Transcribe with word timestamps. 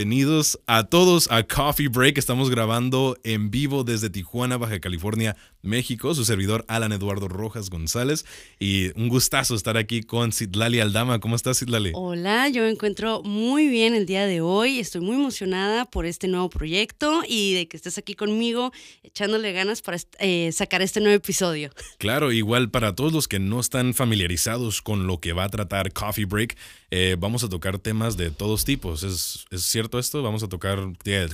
bienvenidos 0.00 0.58
a 0.66 0.84
todos 0.84 1.30
a 1.30 1.42
Coffee 1.42 1.88
Break. 1.88 2.16
Estamos 2.16 2.48
grabando 2.48 3.18
en 3.22 3.50
vivo 3.50 3.84
desde 3.84 4.08
Tijuana, 4.08 4.56
Baja 4.56 4.80
California, 4.80 5.36
México. 5.62 6.14
Su 6.14 6.24
servidor 6.24 6.64
Alan 6.68 6.92
Eduardo 6.92 7.28
Rojas 7.28 7.70
González. 7.70 8.24
Y 8.58 8.98
un 8.98 9.08
gustazo 9.08 9.54
estar 9.54 9.76
aquí 9.76 10.02
con 10.02 10.32
Citlali 10.32 10.80
Aldama. 10.80 11.20
¿Cómo 11.20 11.36
estás, 11.36 11.58
Citlali? 11.58 11.92
Hola, 11.94 12.48
yo 12.48 12.62
me 12.62 12.70
encuentro 12.70 13.22
muy 13.22 13.68
bien 13.68 13.94
el 13.94 14.06
día 14.06 14.26
de 14.26 14.40
hoy. 14.40 14.78
Estoy 14.78 15.00
muy 15.00 15.16
emocionada 15.16 15.84
por 15.84 16.06
este 16.06 16.28
nuevo 16.28 16.50
proyecto 16.50 17.22
y 17.26 17.54
de 17.54 17.68
que 17.68 17.76
estés 17.76 17.98
aquí 17.98 18.14
conmigo 18.14 18.72
echándole 19.02 19.52
ganas 19.52 19.82
para 19.82 19.98
eh, 20.18 20.50
sacar 20.52 20.82
este 20.82 21.00
nuevo 21.00 21.16
episodio. 21.16 21.70
Claro, 21.98 22.32
igual 22.32 22.70
para 22.70 22.94
todos 22.94 23.12
los 23.12 23.28
que 23.28 23.38
no 23.38 23.60
están 23.60 23.92
familiarizados 23.92 24.80
con 24.80 25.06
lo 25.06 25.20
que 25.20 25.34
va 25.34 25.44
a 25.44 25.48
tratar 25.50 25.92
Coffee 25.92 26.24
Break, 26.24 26.56
eh, 26.90 27.16
vamos 27.18 27.44
a 27.44 27.48
tocar 27.48 27.78
temas 27.78 28.16
de 28.16 28.30
todos 28.30 28.64
tipos. 28.64 29.02
¿Es, 29.02 29.44
¿Es, 29.50 29.62
cierto 29.62 29.98
esto? 29.98 30.22
Vamos 30.22 30.42
a 30.42 30.48
tocar 30.48 30.78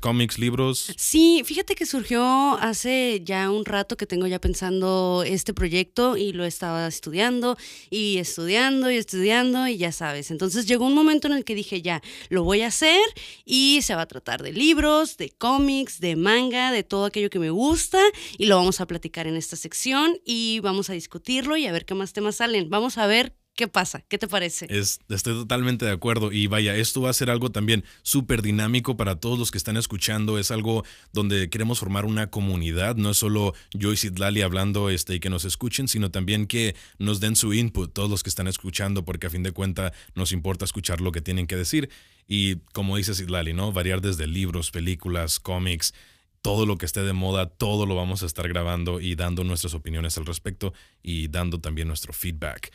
cómics, 0.00 0.38
libros. 0.38 0.92
Sí, 0.96 1.42
fíjate 1.45 1.74
que 1.76 1.86
surgió 1.86 2.58
hace 2.58 3.22
ya 3.24 3.50
un 3.50 3.64
rato 3.64 3.96
que 3.96 4.06
tengo 4.16 4.26
ya 4.28 4.40
pensando 4.40 5.24
este 5.26 5.52
proyecto 5.52 6.16
y 6.16 6.32
lo 6.32 6.46
estaba 6.46 6.86
estudiando 6.86 7.58
y 7.90 8.16
estudiando 8.16 8.90
y 8.90 8.96
estudiando 8.96 9.68
y 9.68 9.76
ya 9.76 9.92
sabes. 9.92 10.30
Entonces 10.30 10.64
llegó 10.64 10.86
un 10.86 10.94
momento 10.94 11.26
en 11.26 11.34
el 11.34 11.44
que 11.44 11.54
dije 11.54 11.82
ya, 11.82 12.00
lo 12.30 12.42
voy 12.42 12.62
a 12.62 12.68
hacer 12.68 13.02
y 13.44 13.80
se 13.82 13.94
va 13.94 14.00
a 14.00 14.08
tratar 14.08 14.42
de 14.42 14.54
libros, 14.54 15.18
de 15.18 15.28
cómics, 15.28 16.00
de 16.00 16.16
manga, 16.16 16.72
de 16.72 16.82
todo 16.82 17.04
aquello 17.04 17.28
que 17.28 17.38
me 17.38 17.50
gusta 17.50 18.00
y 18.38 18.46
lo 18.46 18.56
vamos 18.56 18.80
a 18.80 18.86
platicar 18.86 19.26
en 19.26 19.36
esta 19.36 19.54
sección 19.54 20.18
y 20.24 20.60
vamos 20.60 20.88
a 20.88 20.95
discutirlo 20.95 21.58
y 21.58 21.66
a 21.66 21.73
ver 21.73 21.84
qué 21.84 21.92
más 21.92 22.14
temas 22.14 22.36
salen. 22.36 22.70
Vamos 22.70 22.96
a 22.96 23.06
ver 23.06 23.34
¿Qué 23.57 23.68
pasa? 23.68 24.04
¿Qué 24.07 24.18
te 24.18 24.29
parece? 24.29 24.66
estoy 24.71 25.32
totalmente 25.32 25.87
de 25.87 25.90
acuerdo. 25.90 26.30
Y 26.30 26.46
vaya, 26.46 26.76
esto 26.76 27.01
va 27.01 27.09
a 27.09 27.15
ser 27.15 27.30
algo 27.30 27.51
también 27.51 27.85
súper 28.02 28.43
dinámico 28.43 28.98
para 28.98 29.18
todos 29.18 29.38
los 29.38 29.51
que 29.51 29.57
están 29.57 29.79
escuchando. 29.79 30.38
Es 30.38 30.51
algo 30.51 30.85
donde 31.15 31.48
queremos 31.48 31.79
formar 31.79 32.04
una 32.04 32.26
comunidad. 32.26 32.96
No 32.96 33.13
es 33.13 33.16
solo 33.16 33.54
yo 33.73 33.95
y 33.95 33.96
Sidlali 33.96 34.43
hablando 34.43 34.90
este, 34.90 35.15
y 35.15 35.21
que 35.21 35.30
nos 35.30 35.46
escuchen, 35.46 35.88
sino 35.88 36.10
también 36.10 36.46
que 36.46 36.76
nos 36.98 37.18
den 37.18 37.35
su 37.35 37.54
input, 37.54 37.95
todos 37.95 38.10
los 38.10 38.23
que 38.23 38.29
están 38.29 38.46
escuchando, 38.46 39.07
porque 39.07 39.29
a 39.29 39.30
fin 39.30 39.43
de 39.43 39.52
cuentas 39.52 39.93
nos 40.15 40.32
importa 40.32 40.66
escuchar 40.66 41.01
lo 41.01 41.10
que 41.10 41.23
tienen 41.23 41.46
que 41.46 41.57
decir. 41.57 41.88
Y 42.29 42.57
como 42.74 42.98
dice 42.98 43.15
Sidlali, 43.15 43.54
¿no? 43.54 43.73
Variar 43.73 44.02
desde 44.02 44.26
libros, 44.26 44.70
películas, 44.70 45.41
cómics 45.41 45.95
todo 46.43 46.65
lo 46.65 46.76
que 46.76 46.87
esté 46.87 47.02
de 47.02 47.13
moda, 47.13 47.48
todo 47.48 47.87
lo 47.87 47.96
vamos 47.96 48.23
a 48.23 48.26
estar 48.26 48.46
grabando 48.46 49.01
y 49.01 49.16
dando 49.16 49.43
nuestras 49.43 49.74
opiniones 49.74 50.16
al 50.16 50.26
respecto 50.26 50.74
y 51.02 51.26
dando 51.26 51.59
también 51.59 51.88
nuestro 51.88 52.13
feedback 52.13 52.70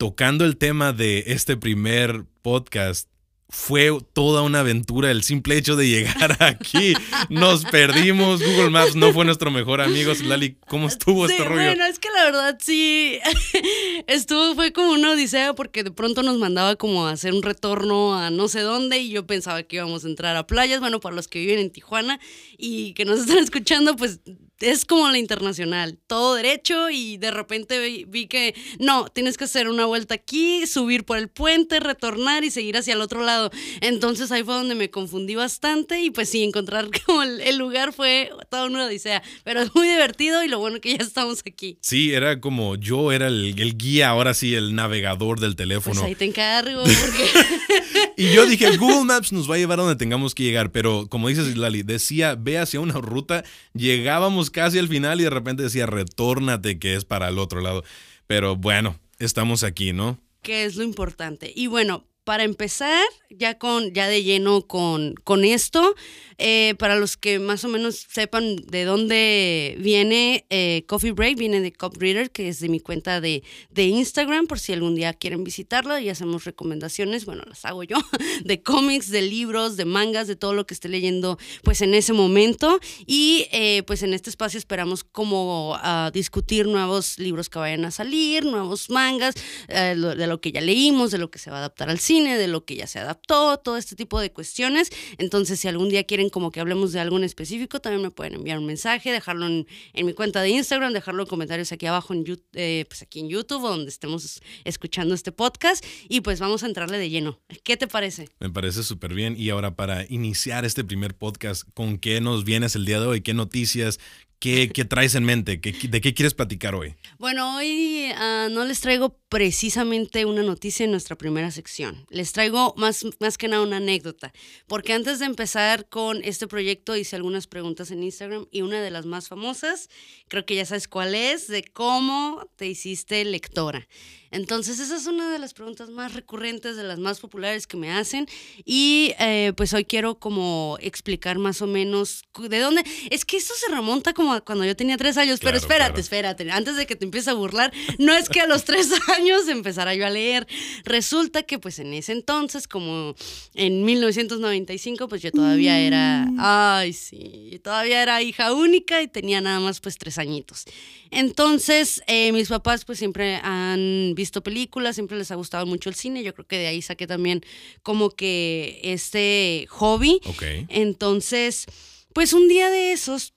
tocando 0.00 0.46
el 0.46 0.56
tema 0.56 0.94
de 0.94 1.24
este 1.26 1.58
primer 1.58 2.24
podcast, 2.40 3.06
fue 3.50 3.90
toda 4.14 4.40
una 4.40 4.60
aventura 4.60 5.10
el 5.10 5.22
simple 5.22 5.58
hecho 5.58 5.76
de 5.76 5.90
llegar 5.90 6.38
aquí. 6.42 6.94
Nos 7.28 7.66
perdimos, 7.66 8.40
Google 8.42 8.70
Maps 8.70 8.96
no 8.96 9.12
fue 9.12 9.26
nuestro 9.26 9.50
mejor 9.50 9.82
amigo. 9.82 10.14
Lali, 10.24 10.56
¿cómo 10.68 10.88
estuvo 10.88 11.26
este 11.26 11.44
rollo? 11.44 11.62
Bueno, 11.62 11.84
es 11.84 11.98
que 11.98 12.08
la 12.16 12.24
verdad 12.24 12.58
sí, 12.62 13.18
estuvo, 14.06 14.54
fue 14.54 14.72
como 14.72 14.92
una 14.92 15.10
odisea 15.10 15.52
porque 15.52 15.84
de 15.84 15.90
pronto 15.90 16.22
nos 16.22 16.38
mandaba 16.38 16.76
como 16.76 17.06
a 17.06 17.10
hacer 17.10 17.34
un 17.34 17.42
retorno 17.42 18.14
a 18.14 18.30
no 18.30 18.48
sé 18.48 18.60
dónde 18.60 19.00
y 19.00 19.10
yo 19.10 19.26
pensaba 19.26 19.64
que 19.64 19.76
íbamos 19.76 20.06
a 20.06 20.08
entrar 20.08 20.34
a 20.34 20.46
playas. 20.46 20.80
Bueno, 20.80 20.98
para 21.00 21.14
los 21.14 21.28
que 21.28 21.40
viven 21.40 21.58
en 21.58 21.68
Tijuana 21.68 22.20
y 22.56 22.94
que 22.94 23.04
nos 23.04 23.20
están 23.20 23.36
escuchando, 23.36 23.96
pues 23.96 24.20
es 24.60 24.84
como 24.84 25.08
la 25.08 25.18
internacional, 25.18 25.98
todo 26.06 26.34
derecho 26.34 26.90
y 26.90 27.16
de 27.16 27.30
repente 27.30 28.04
vi, 28.06 28.26
que 28.26 28.54
no, 28.78 29.06
tienes 29.08 29.36
que 29.36 29.44
hacer 29.44 29.68
una 29.68 29.86
vuelta 29.86 30.14
aquí, 30.14 30.66
subir 30.66 31.04
por 31.04 31.18
el 31.18 31.28
puente, 31.28 31.80
retornar 31.80 32.44
y 32.44 32.50
seguir 32.50 32.76
hacia 32.76 32.94
el 32.94 33.00
otro 33.00 33.22
lado. 33.22 33.50
Entonces 33.80 34.30
ahí 34.30 34.42
fue 34.42 34.54
donde 34.54 34.74
me 34.74 34.90
confundí 34.90 35.34
bastante 35.34 36.00
y 36.00 36.10
pues 36.10 36.28
sí, 36.28 36.44
encontrar 36.44 36.88
como 37.06 37.22
el, 37.22 37.56
lugar 37.56 37.92
fue 37.92 38.30
toda 38.50 38.66
una 38.66 38.86
odisea, 38.86 39.22
pero 39.44 39.60
es 39.62 39.74
muy 39.74 39.88
divertido 39.88 40.42
y 40.44 40.48
lo 40.48 40.58
bueno 40.58 40.80
que 40.80 40.96
ya 40.96 41.04
estamos 41.04 41.42
aquí. 41.44 41.78
Sí, 41.80 42.12
era 42.12 42.40
como 42.40 42.76
yo 42.76 43.12
era 43.12 43.26
el, 43.26 43.54
guía, 43.76 44.10
ahora 44.10 44.34
sí, 44.34 44.54
el 44.54 44.74
navegador 44.74 45.40
del 45.40 45.56
teléfono. 45.56 46.00
Pues 46.00 46.06
ahí 46.06 46.14
te 46.14 46.24
encargo. 46.26 46.82
Porque... 46.82 48.09
y 48.16 48.32
yo 48.32 48.46
dije, 48.46 48.76
Google 48.76 49.04
Maps 49.04 49.32
nos 49.32 49.50
va 49.50 49.54
a 49.54 49.58
llevar 49.58 49.78
a 49.78 49.82
donde 49.82 49.96
tengamos 49.96 50.34
que 50.34 50.42
llegar, 50.42 50.72
pero 50.72 51.08
como 51.08 51.28
dices 51.28 51.56
Lali, 51.56 51.82
decía, 51.82 52.34
ve 52.34 52.58
hacia 52.58 52.80
una 52.80 52.94
ruta, 52.94 53.44
llegábamos 53.74 54.50
casi 54.50 54.78
al 54.78 54.88
final 54.88 55.20
y 55.20 55.24
de 55.24 55.30
repente 55.30 55.62
decía, 55.62 55.86
retórnate, 55.86 56.78
que 56.78 56.94
es 56.94 57.04
para 57.04 57.28
el 57.28 57.38
otro 57.38 57.60
lado. 57.60 57.84
Pero 58.26 58.56
bueno, 58.56 58.98
estamos 59.18 59.64
aquí, 59.64 59.92
¿no? 59.92 60.18
Que 60.42 60.64
es 60.64 60.76
lo 60.76 60.82
importante. 60.82 61.52
Y 61.54 61.66
bueno, 61.66 62.06
para 62.30 62.44
empezar, 62.44 63.02
ya 63.28 63.58
con, 63.58 63.92
ya 63.92 64.06
de 64.06 64.22
lleno 64.22 64.62
con, 64.62 65.14
con 65.24 65.44
esto, 65.44 65.96
eh, 66.38 66.74
para 66.78 66.94
los 66.94 67.16
que 67.16 67.38
más 67.38 67.64
o 67.64 67.68
menos 67.68 68.06
sepan 68.08 68.56
de 68.56 68.84
dónde 68.84 69.76
viene 69.80 70.46
eh, 70.48 70.84
Coffee 70.86 71.10
Break, 71.10 71.36
viene 71.36 71.60
de 71.60 71.72
Cop 71.72 71.96
Reader, 71.98 72.30
que 72.30 72.48
es 72.48 72.60
de 72.60 72.68
mi 72.68 72.78
cuenta 72.80 73.20
de, 73.20 73.42
de 73.70 73.82
Instagram, 73.82 74.46
por 74.46 74.60
si 74.60 74.72
algún 74.72 74.94
día 74.94 75.12
quieren 75.12 75.42
visitarla 75.42 76.00
y 76.00 76.08
hacemos 76.08 76.44
recomendaciones, 76.44 77.26
bueno, 77.26 77.42
las 77.46 77.64
hago 77.64 77.82
yo, 77.82 77.96
de 78.44 78.62
cómics, 78.62 79.10
de 79.10 79.22
libros, 79.22 79.76
de 79.76 79.84
mangas, 79.84 80.28
de 80.28 80.36
todo 80.36 80.54
lo 80.54 80.66
que 80.66 80.72
esté 80.72 80.88
leyendo 80.88 81.36
pues 81.64 81.82
en 81.82 81.94
ese 81.94 82.12
momento. 82.12 82.78
Y 83.06 83.48
eh, 83.50 83.82
pues 83.88 84.04
en 84.04 84.14
este 84.14 84.30
espacio 84.30 84.58
esperamos 84.58 85.02
como 85.02 85.76
discutir 86.12 86.66
nuevos 86.66 87.18
libros 87.18 87.50
que 87.50 87.58
vayan 87.58 87.84
a 87.84 87.90
salir, 87.90 88.44
nuevos 88.44 88.88
mangas, 88.88 89.34
de 89.68 90.26
lo 90.26 90.40
que 90.40 90.52
ya 90.52 90.60
leímos, 90.60 91.10
de 91.10 91.18
lo 91.18 91.30
que 91.30 91.38
se 91.38 91.50
va 91.50 91.56
a 91.56 91.60
adaptar 91.60 91.90
al 91.90 91.98
cine, 91.98 92.19
de 92.24 92.48
lo 92.48 92.64
que 92.64 92.76
ya 92.76 92.86
se 92.86 92.98
adaptó, 92.98 93.58
todo 93.58 93.76
este 93.76 93.96
tipo 93.96 94.20
de 94.20 94.32
cuestiones. 94.32 94.90
Entonces, 95.18 95.60
si 95.60 95.68
algún 95.68 95.88
día 95.88 96.04
quieren 96.04 96.28
como 96.28 96.50
que 96.50 96.60
hablemos 96.60 96.92
de 96.92 97.00
algo 97.00 97.16
en 97.16 97.24
específico, 97.24 97.80
también 97.80 98.02
me 98.02 98.10
pueden 98.10 98.34
enviar 98.34 98.58
un 98.58 98.66
mensaje, 98.66 99.10
dejarlo 99.10 99.46
en, 99.46 99.66
mi 99.94 100.12
cuenta 100.12 100.42
de 100.42 100.50
Instagram, 100.50 100.92
dejarlo 100.92 101.22
en 101.22 101.28
comentarios 101.28 101.72
aquí 101.72 101.86
abajo 101.86 102.14
en, 102.14 102.24
eh, 102.54 102.84
pues 102.88 103.02
aquí 103.02 103.20
en 103.20 103.28
YouTube, 103.28 103.62
donde 103.62 103.88
estemos 103.88 104.40
escuchando 104.64 105.14
este 105.14 105.32
podcast. 105.32 105.84
Y 106.08 106.20
pues 106.20 106.40
vamos 106.40 106.62
a 106.62 106.66
entrarle 106.66 106.98
de 106.98 107.10
lleno. 107.10 107.40
¿Qué 107.64 107.76
te 107.76 107.86
parece? 107.86 108.28
Me 108.40 108.50
parece 108.50 108.82
súper 108.82 109.14
bien. 109.14 109.34
Y 109.38 109.50
ahora 109.50 109.74
para 109.74 110.04
iniciar 110.08 110.64
este 110.64 110.84
primer 110.84 111.14
podcast, 111.14 111.64
¿con 111.74 111.98
qué 111.98 112.20
nos 112.20 112.44
vienes 112.44 112.76
el 112.76 112.84
día 112.84 113.00
de 113.00 113.06
hoy? 113.06 113.20
¿Qué 113.20 113.34
noticias? 113.34 113.98
¿Qué, 114.40 114.68
traes 114.88 115.14
en 115.16 115.24
mente? 115.24 115.58
¿De 115.58 116.00
qué 116.00 116.14
quieres 116.14 116.32
platicar 116.32 116.74
hoy? 116.74 116.94
Bueno, 117.18 117.56
hoy 117.56 118.10
ah, 118.16 118.48
no 118.50 118.64
les 118.64 118.80
traigo 118.80 119.14
precisamente 119.28 120.24
una 120.24 120.42
noticia 120.42 120.84
en 120.84 120.92
nuestra 120.92 121.14
primera 121.14 121.50
sección. 121.50 122.06
Les 122.08 122.32
traigo 122.32 122.72
más, 122.78 123.04
más 123.20 123.36
que 123.36 123.48
nada 123.48 123.62
una 123.62 123.76
anécdota, 123.76 124.32
porque 124.66 124.94
antes 124.94 125.18
de 125.18 125.26
empezar 125.26 125.90
con 125.90 126.24
este 126.24 126.46
proyecto 126.46 126.96
hice 126.96 127.16
algunas 127.16 127.46
preguntas 127.46 127.90
en 127.90 128.02
Instagram 128.02 128.46
y 128.50 128.62
una 128.62 128.80
de 128.80 128.90
las 128.90 129.04
más 129.04 129.28
famosas, 129.28 129.90
creo 130.28 130.46
que 130.46 130.54
ya 130.54 130.64
sabes 130.64 130.88
cuál 130.88 131.14
es, 131.14 131.46
de 131.46 131.62
cómo 131.62 132.48
te 132.56 132.66
hiciste 132.66 133.22
lectora. 133.26 133.86
Entonces, 134.32 134.78
esa 134.78 134.96
es 134.96 135.06
una 135.06 135.32
de 135.32 135.40
las 135.40 135.54
preguntas 135.54 135.90
más 135.90 136.14
recurrentes, 136.14 136.76
de 136.76 136.84
las 136.84 137.00
más 137.00 137.18
populares 137.18 137.66
que 137.66 137.76
me 137.76 137.90
hacen. 137.90 138.28
Y 138.64 139.12
eh, 139.18 139.52
pues 139.56 139.74
hoy 139.74 139.84
quiero 139.84 140.20
como 140.20 140.78
explicar 140.80 141.38
más 141.38 141.62
o 141.62 141.66
menos 141.66 142.22
de 142.48 142.58
dónde. 142.60 142.84
Es 143.10 143.24
que 143.24 143.36
esto 143.36 143.54
se 143.56 143.74
remonta 143.74 144.12
como 144.12 144.29
cuando 144.44 144.64
yo 144.64 144.76
tenía 144.76 144.96
tres 144.96 145.16
años, 145.16 145.40
pero 145.42 145.56
espérate, 145.56 146.00
espérate, 146.00 146.50
antes 146.50 146.76
de 146.76 146.86
que 146.86 146.96
te 146.96 147.04
empieces 147.04 147.28
a 147.28 147.34
burlar, 147.34 147.72
no 147.98 148.14
es 148.14 148.28
que 148.28 148.40
a 148.40 148.46
los 148.46 148.64
tres 148.70 148.90
años 149.16 149.48
empezara 149.48 149.94
yo 149.94 150.06
a 150.06 150.10
leer. 150.10 150.46
Resulta 150.84 151.42
que 151.42 151.58
pues 151.58 151.78
en 151.78 151.92
ese 151.94 152.12
entonces, 152.12 152.68
como 152.68 153.14
en 153.54 153.84
1995, 153.84 155.08
pues 155.08 155.22
yo 155.22 155.32
todavía 155.32 155.78
era, 155.78 156.26
mm. 156.30 156.36
ay 156.38 156.92
sí, 156.92 157.60
todavía 157.62 158.02
era 158.02 158.22
hija 158.22 158.52
única 158.52 159.02
y 159.02 159.08
tenía 159.08 159.40
nada 159.40 159.60
más 159.60 159.80
pues 159.80 159.98
tres 159.98 160.18
añitos. 160.18 160.64
Entonces, 161.10 162.02
eh, 162.06 162.32
mis 162.32 162.48
papás 162.48 162.84
pues 162.84 162.98
siempre 162.98 163.40
han 163.42 164.14
visto 164.14 164.42
películas, 164.42 164.94
siempre 164.94 165.18
les 165.18 165.30
ha 165.30 165.34
gustado 165.34 165.66
mucho 165.66 165.88
el 165.88 165.94
cine, 165.94 166.22
yo 166.22 166.34
creo 166.34 166.46
que 166.46 166.58
de 166.58 166.68
ahí 166.68 166.82
saqué 166.82 167.06
también 167.06 167.42
como 167.82 168.10
que 168.10 168.80
este 168.84 169.66
hobby. 169.70 170.20
Entonces, 170.68 171.66
pues 172.12 172.32
un 172.32 172.48
día 172.48 172.70
de 172.70 172.92
esos 172.92 173.34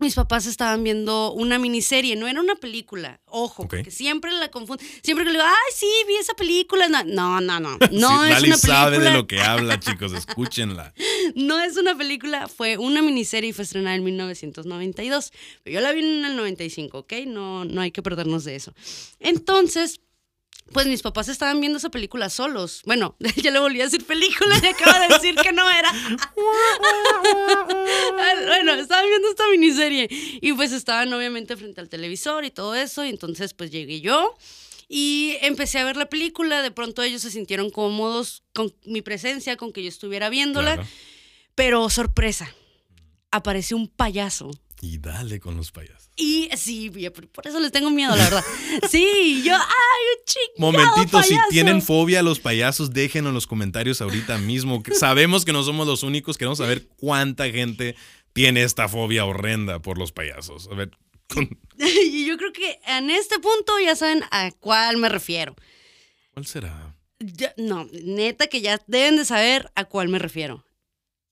mis 0.00 0.14
papás 0.14 0.46
estaban 0.46 0.82
viendo 0.82 1.32
una 1.32 1.58
miniserie, 1.58 2.16
no 2.16 2.26
era 2.26 2.40
una 2.40 2.56
película, 2.56 3.20
ojo, 3.26 3.68
porque 3.68 3.90
siempre 3.90 4.32
la 4.32 4.50
confundo, 4.50 4.82
siempre 5.02 5.24
que 5.24 5.32
le 5.32 5.38
digo, 5.38 5.44
ay, 5.46 5.72
sí, 5.74 5.86
vi 6.08 6.16
esa 6.16 6.34
película, 6.34 6.88
no, 6.88 7.04
no, 7.04 7.40
no, 7.40 7.60
no, 7.60 7.78
no 7.92 8.24
es 8.24 8.30
una 8.30 8.40
película. 8.40 8.56
sabe 8.56 8.98
de 8.98 9.12
lo 9.12 9.26
que 9.26 9.40
habla, 9.40 9.78
chicos, 9.78 10.12
escúchenla. 10.12 10.92
no 11.34 11.60
es 11.60 11.76
una 11.76 11.96
película, 11.96 12.48
fue 12.48 12.78
una 12.78 13.02
miniserie 13.02 13.50
y 13.50 13.52
fue 13.52 13.64
estrenada 13.64 13.96
en 13.96 14.04
1992, 14.04 15.32
yo 15.66 15.80
la 15.80 15.92
vi 15.92 16.00
en 16.00 16.24
el 16.24 16.36
95, 16.36 16.98
¿ok? 16.98 17.12
No, 17.26 17.64
no 17.64 17.80
hay 17.80 17.92
que 17.92 18.02
perdernos 18.02 18.44
de 18.44 18.56
eso. 18.56 18.74
Entonces 19.18 20.00
pues 20.72 20.86
mis 20.86 21.02
papás 21.02 21.28
estaban 21.28 21.60
viendo 21.60 21.78
esa 21.78 21.90
película 21.90 22.30
solos. 22.30 22.82
Bueno, 22.84 23.16
ya 23.36 23.50
le 23.50 23.58
volví 23.58 23.80
a 23.80 23.84
decir 23.84 24.04
película 24.04 24.60
y 24.62 24.66
acaba 24.66 25.00
de 25.00 25.14
decir 25.14 25.34
que 25.34 25.52
no 25.52 25.68
era. 25.70 25.90
bueno, 28.46 28.74
estaban 28.74 29.06
viendo 29.08 29.28
esta 29.28 29.48
miniserie 29.50 30.08
y 30.10 30.52
pues 30.52 30.72
estaban 30.72 31.12
obviamente 31.12 31.56
frente 31.56 31.80
al 31.80 31.88
televisor 31.88 32.44
y 32.44 32.50
todo 32.50 32.74
eso. 32.74 33.04
Y 33.04 33.08
entonces 33.08 33.54
pues 33.54 33.70
llegué 33.70 34.00
yo 34.00 34.36
y 34.88 35.36
empecé 35.42 35.78
a 35.78 35.84
ver 35.84 35.96
la 35.96 36.06
película. 36.06 36.62
De 36.62 36.70
pronto 36.70 37.02
ellos 37.02 37.22
se 37.22 37.30
sintieron 37.30 37.70
cómodos 37.70 38.44
con 38.52 38.74
mi 38.84 39.02
presencia, 39.02 39.56
con 39.56 39.72
que 39.72 39.82
yo 39.82 39.88
estuviera 39.88 40.28
viéndola. 40.28 40.84
Pero 41.54 41.90
sorpresa, 41.90 42.54
apareció 43.30 43.76
un 43.76 43.88
payaso. 43.88 44.50
Y 44.82 44.98
dale 44.98 45.40
con 45.40 45.56
los 45.56 45.72
payasos. 45.72 46.10
Y 46.16 46.48
sí, 46.56 46.90
por 47.32 47.46
eso 47.46 47.60
les 47.60 47.70
tengo 47.70 47.90
miedo, 47.90 48.16
la 48.16 48.24
verdad. 48.24 48.44
Sí, 48.88 49.42
yo, 49.44 49.54
ay, 49.54 50.02
un 50.18 50.24
chico. 50.24 50.52
Momentito, 50.56 51.22
si 51.22 51.36
tienen 51.50 51.82
fobia 51.82 52.20
a 52.20 52.22
los 52.22 52.40
payasos, 52.40 52.92
déjenlo 52.92 53.28
en 53.28 53.34
los 53.34 53.46
comentarios 53.46 54.00
ahorita 54.00 54.38
mismo. 54.38 54.82
Sabemos 54.92 55.44
que 55.44 55.52
no 55.52 55.62
somos 55.62 55.86
los 55.86 56.02
únicos, 56.02 56.38
queremos 56.38 56.58
saber 56.58 56.86
cuánta 56.96 57.50
gente 57.50 57.94
tiene 58.32 58.62
esta 58.62 58.88
fobia 58.88 59.24
horrenda 59.26 59.80
por 59.80 59.98
los 59.98 60.12
payasos. 60.12 60.68
A 60.70 60.74
ver. 60.74 60.90
Y 61.78 62.26
yo 62.26 62.36
creo 62.36 62.52
que 62.52 62.78
en 62.86 63.08
este 63.08 63.38
punto 63.38 63.72
ya 63.82 63.96
saben 63.96 64.22
a 64.30 64.50
cuál 64.50 64.98
me 64.98 65.08
refiero. 65.08 65.56
¿Cuál 66.32 66.46
será? 66.46 66.94
no, 67.56 67.86
neta 67.92 68.46
que 68.46 68.60
ya 68.60 68.78
deben 68.86 69.16
de 69.16 69.24
saber 69.24 69.70
a 69.74 69.84
cuál 69.84 70.08
me 70.08 70.18
refiero. 70.18 70.64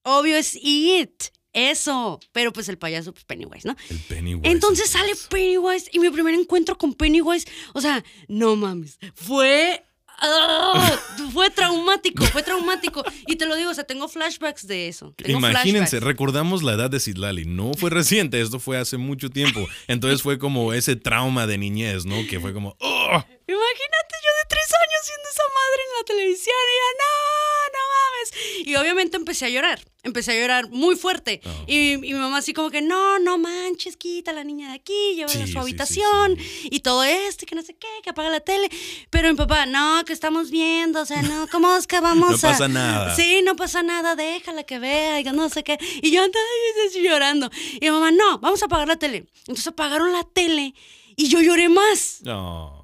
Obvio 0.03 0.37
es 0.37 0.55
It. 0.55 1.25
Eso, 1.53 2.21
pero 2.33 2.53
pues 2.53 2.69
el 2.69 2.79
payaso, 2.79 3.13
pues 3.13 3.25
Pennywise, 3.25 3.67
¿no? 3.67 3.77
El 3.91 3.99
Pennywise. 4.01 4.51
Entonces 4.51 4.91
sale 4.91 5.13
Pennywise 5.31 5.89
y 5.93 5.99
mi 5.99 6.11
primer 6.11 6.35
encuentro 6.35 6.77
con 6.77 6.95
Pennywise, 6.95 7.47
o 7.75 7.81
sea, 7.81 8.05
no 8.29 8.55
mames, 8.57 8.99
fue 9.15 9.85
¡Ah! 10.21 10.99
fue 11.33 11.51
traumático, 11.51 12.25
fue 12.27 12.43
traumático. 12.43 13.05
Y 13.27 13.37
te 13.37 13.47
lo 13.47 13.55
digo, 13.57 13.71
o 13.71 13.75
sea, 13.75 13.85
tengo 13.85 14.09
flashbacks 14.09 14.67
de 14.67 14.89
eso. 14.89 15.15
Imagínense, 15.25 16.01
recordamos 16.01 16.63
la 16.63 16.73
edad 16.73 16.91
de 16.91 16.99
Sidlali. 16.99 17.45
No 17.45 17.73
fue 17.75 17.91
reciente, 17.91 18.41
esto 18.41 18.59
fue 18.59 18.79
hace 18.79 18.97
mucho 18.97 19.31
tiempo. 19.31 19.67
Entonces 19.87 20.23
fue 20.23 20.39
como 20.39 20.73
ese 20.73 20.97
trauma 20.97 21.47
de 21.47 21.59
niñez, 21.59 22.05
¿no? 22.05 22.17
Que 22.29 22.41
fue 22.41 22.53
como. 22.53 22.77
¡Oh! 22.81 23.25
Imagínate 23.47 23.78
obviamente 28.81 29.17
empecé 29.17 29.47
a 29.47 29.49
llorar, 29.49 29.81
empecé 30.03 30.33
a 30.33 30.41
llorar 30.41 30.71
muy 30.71 30.97
fuerte. 30.97 31.41
Oh. 31.45 31.65
Y, 31.67 31.97
mi 31.99 32.15
mamá 32.15 32.39
así 32.39 32.53
como 32.53 32.71
que, 32.71 32.83
no, 32.83 33.19
no 33.19 33.39
manches, 33.39 33.97
quita 33.97 34.31
a 34.31 34.35
la 34.35 34.45
niña 34.45 34.69
de 34.69 34.75
aquí, 34.75 35.15
llévala 35.15 35.45
a 35.45 35.47
su 35.47 35.59
habitación 35.59 36.37
y 36.65 36.81
todo 36.81 37.05
esto, 37.05 37.47
que 37.47 37.55
no 37.55 37.63
sé 37.63 37.75
qué, 37.75 37.89
que 38.03 38.11
apaga 38.11 38.31
la 38.31 38.41
tele. 38.41 38.71
Pero 39.11 39.29
mi 39.31 39.37
papá, 39.37 39.67
no, 39.67 40.05
que 40.05 40.13
estamos 40.13 40.51
viendo, 40.51 41.03
o 41.03 41.07
sea, 41.07 41.23
no, 41.23 41.47
¿cómo 41.49 41.77
es 41.77 41.87
que 41.87 42.01
vamos 42.01 42.45
a...? 42.45 42.49
No 42.49 42.53
pasa 42.53 42.69
nada. 42.69 43.17
Sí, 43.17 43.43
no 43.45 43.57
pasa 43.57 43.83
nada, 43.83 44.17
déjala 44.17 44.65
que 44.65 44.79
vea, 44.79 45.21
y 45.21 45.25
no 45.25 45.49
sé 45.49 45.65
qué. 45.65 45.79
Y 46.03 46.11
yo 46.11 46.23
andaba 46.23 46.45
llorando. 47.03 47.51
Y 47.81 47.85
mi 47.85 47.91
mamá, 47.91 48.11
no, 48.11 48.39
vamos 48.39 48.63
a 48.63 48.67
apagar 48.67 48.89
la 48.89 48.97
tele. 48.97 49.27
Entonces 49.41 49.67
apagaron 49.67 50.13
la 50.13 50.25
tele 50.25 50.75
y 51.17 51.29
yo 51.29 51.41
lloré 51.41 51.69
más. 51.69 52.21
No 52.23 52.78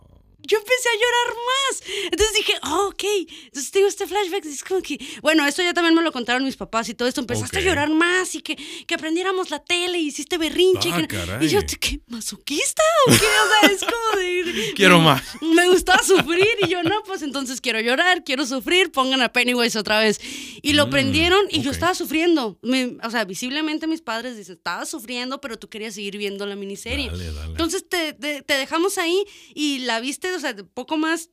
yo 0.47 0.59
empecé 0.59 0.89
a 0.89 0.95
llorar 0.95 1.37
más. 1.47 1.83
Entonces 2.05 2.37
dije, 2.37 2.53
oh, 2.65 2.89
ok. 2.89 3.05
Entonces 3.47 3.71
tengo 3.71 3.87
este 3.87 4.07
flashback. 4.07 4.45
es 4.45 4.63
como 4.63 4.83
que, 4.83 4.99
bueno, 5.23 5.47
esto 5.47 5.63
ya 5.63 5.73
también 5.73 5.95
me 5.95 6.03
lo 6.03 6.13
contaron 6.13 6.45
mis 6.45 6.57
papás 6.57 6.89
y 6.89 6.95
todo 6.95 7.09
esto. 7.09 7.21
Empezaste 7.21 7.59
a 7.59 7.63
llorar 7.63 7.91
más 7.91 8.35
y 8.35 8.43
que, 8.43 8.57
que 8.87 8.95
aprendiéramos 8.95 9.51
la 9.51 9.65
tele 9.65 9.99
y 9.99 10.09
hiciste 10.09 10.37
berrinche. 10.39 10.91
Ah, 10.93 11.39
y, 11.41 11.49
yo, 11.49 11.61
¿qué? 11.81 12.01
¿Masoquista? 12.09 12.83
¿O 13.07 13.11
qué? 13.11 13.17
O 13.17 13.61
sea, 13.61 13.71
es 13.71 13.81
como 13.81 14.21
de. 14.21 14.73
quiero 14.77 15.01
más. 15.01 15.23
Me 15.41 15.69
gustaba 15.69 16.03
sufrir 16.03 16.57
y 16.63 16.69
yo, 16.69 16.83
no, 16.83 17.03
pues 17.05 17.23
entonces 17.23 17.61
quiero 17.61 17.81
llorar, 17.81 18.23
quiero 18.25 18.47
sufrir. 18.47 18.93
Pongan 18.93 19.23
a 19.23 19.33
Pennywise 19.33 19.79
otra 19.79 20.01
vez. 20.01 20.21
Y 20.63 20.75
lo 20.75 20.87
mm, 20.87 20.91
prendieron 20.91 21.47
y 21.51 21.63
yo 21.63 21.71
estaba 21.71 21.95
sufriendo. 21.95 22.59
o 23.03 23.11
sea, 23.11 23.25
visiblemente 23.25 23.87
mis 23.87 24.03
padres 24.03 24.37
dicen, 24.37 24.57
estaba 24.57 24.85
sufriendo, 24.85 25.41
pero 25.41 25.59
tú 25.59 25.69
querías 25.69 25.95
seguir 25.95 26.19
viendo 26.19 26.45
la 26.45 26.57
miniserie. 26.57 27.11
Entonces 27.47 27.89
te, 27.89 28.13
te, 28.13 28.43
te 28.43 28.55
dejamos 28.55 28.99
ahí 28.99 29.25
y 29.55 29.79
la 29.81 30.01
viste 30.01 30.34
o 30.35 30.41
sea, 30.41 30.55
poco 30.75 30.97
más 30.97 31.31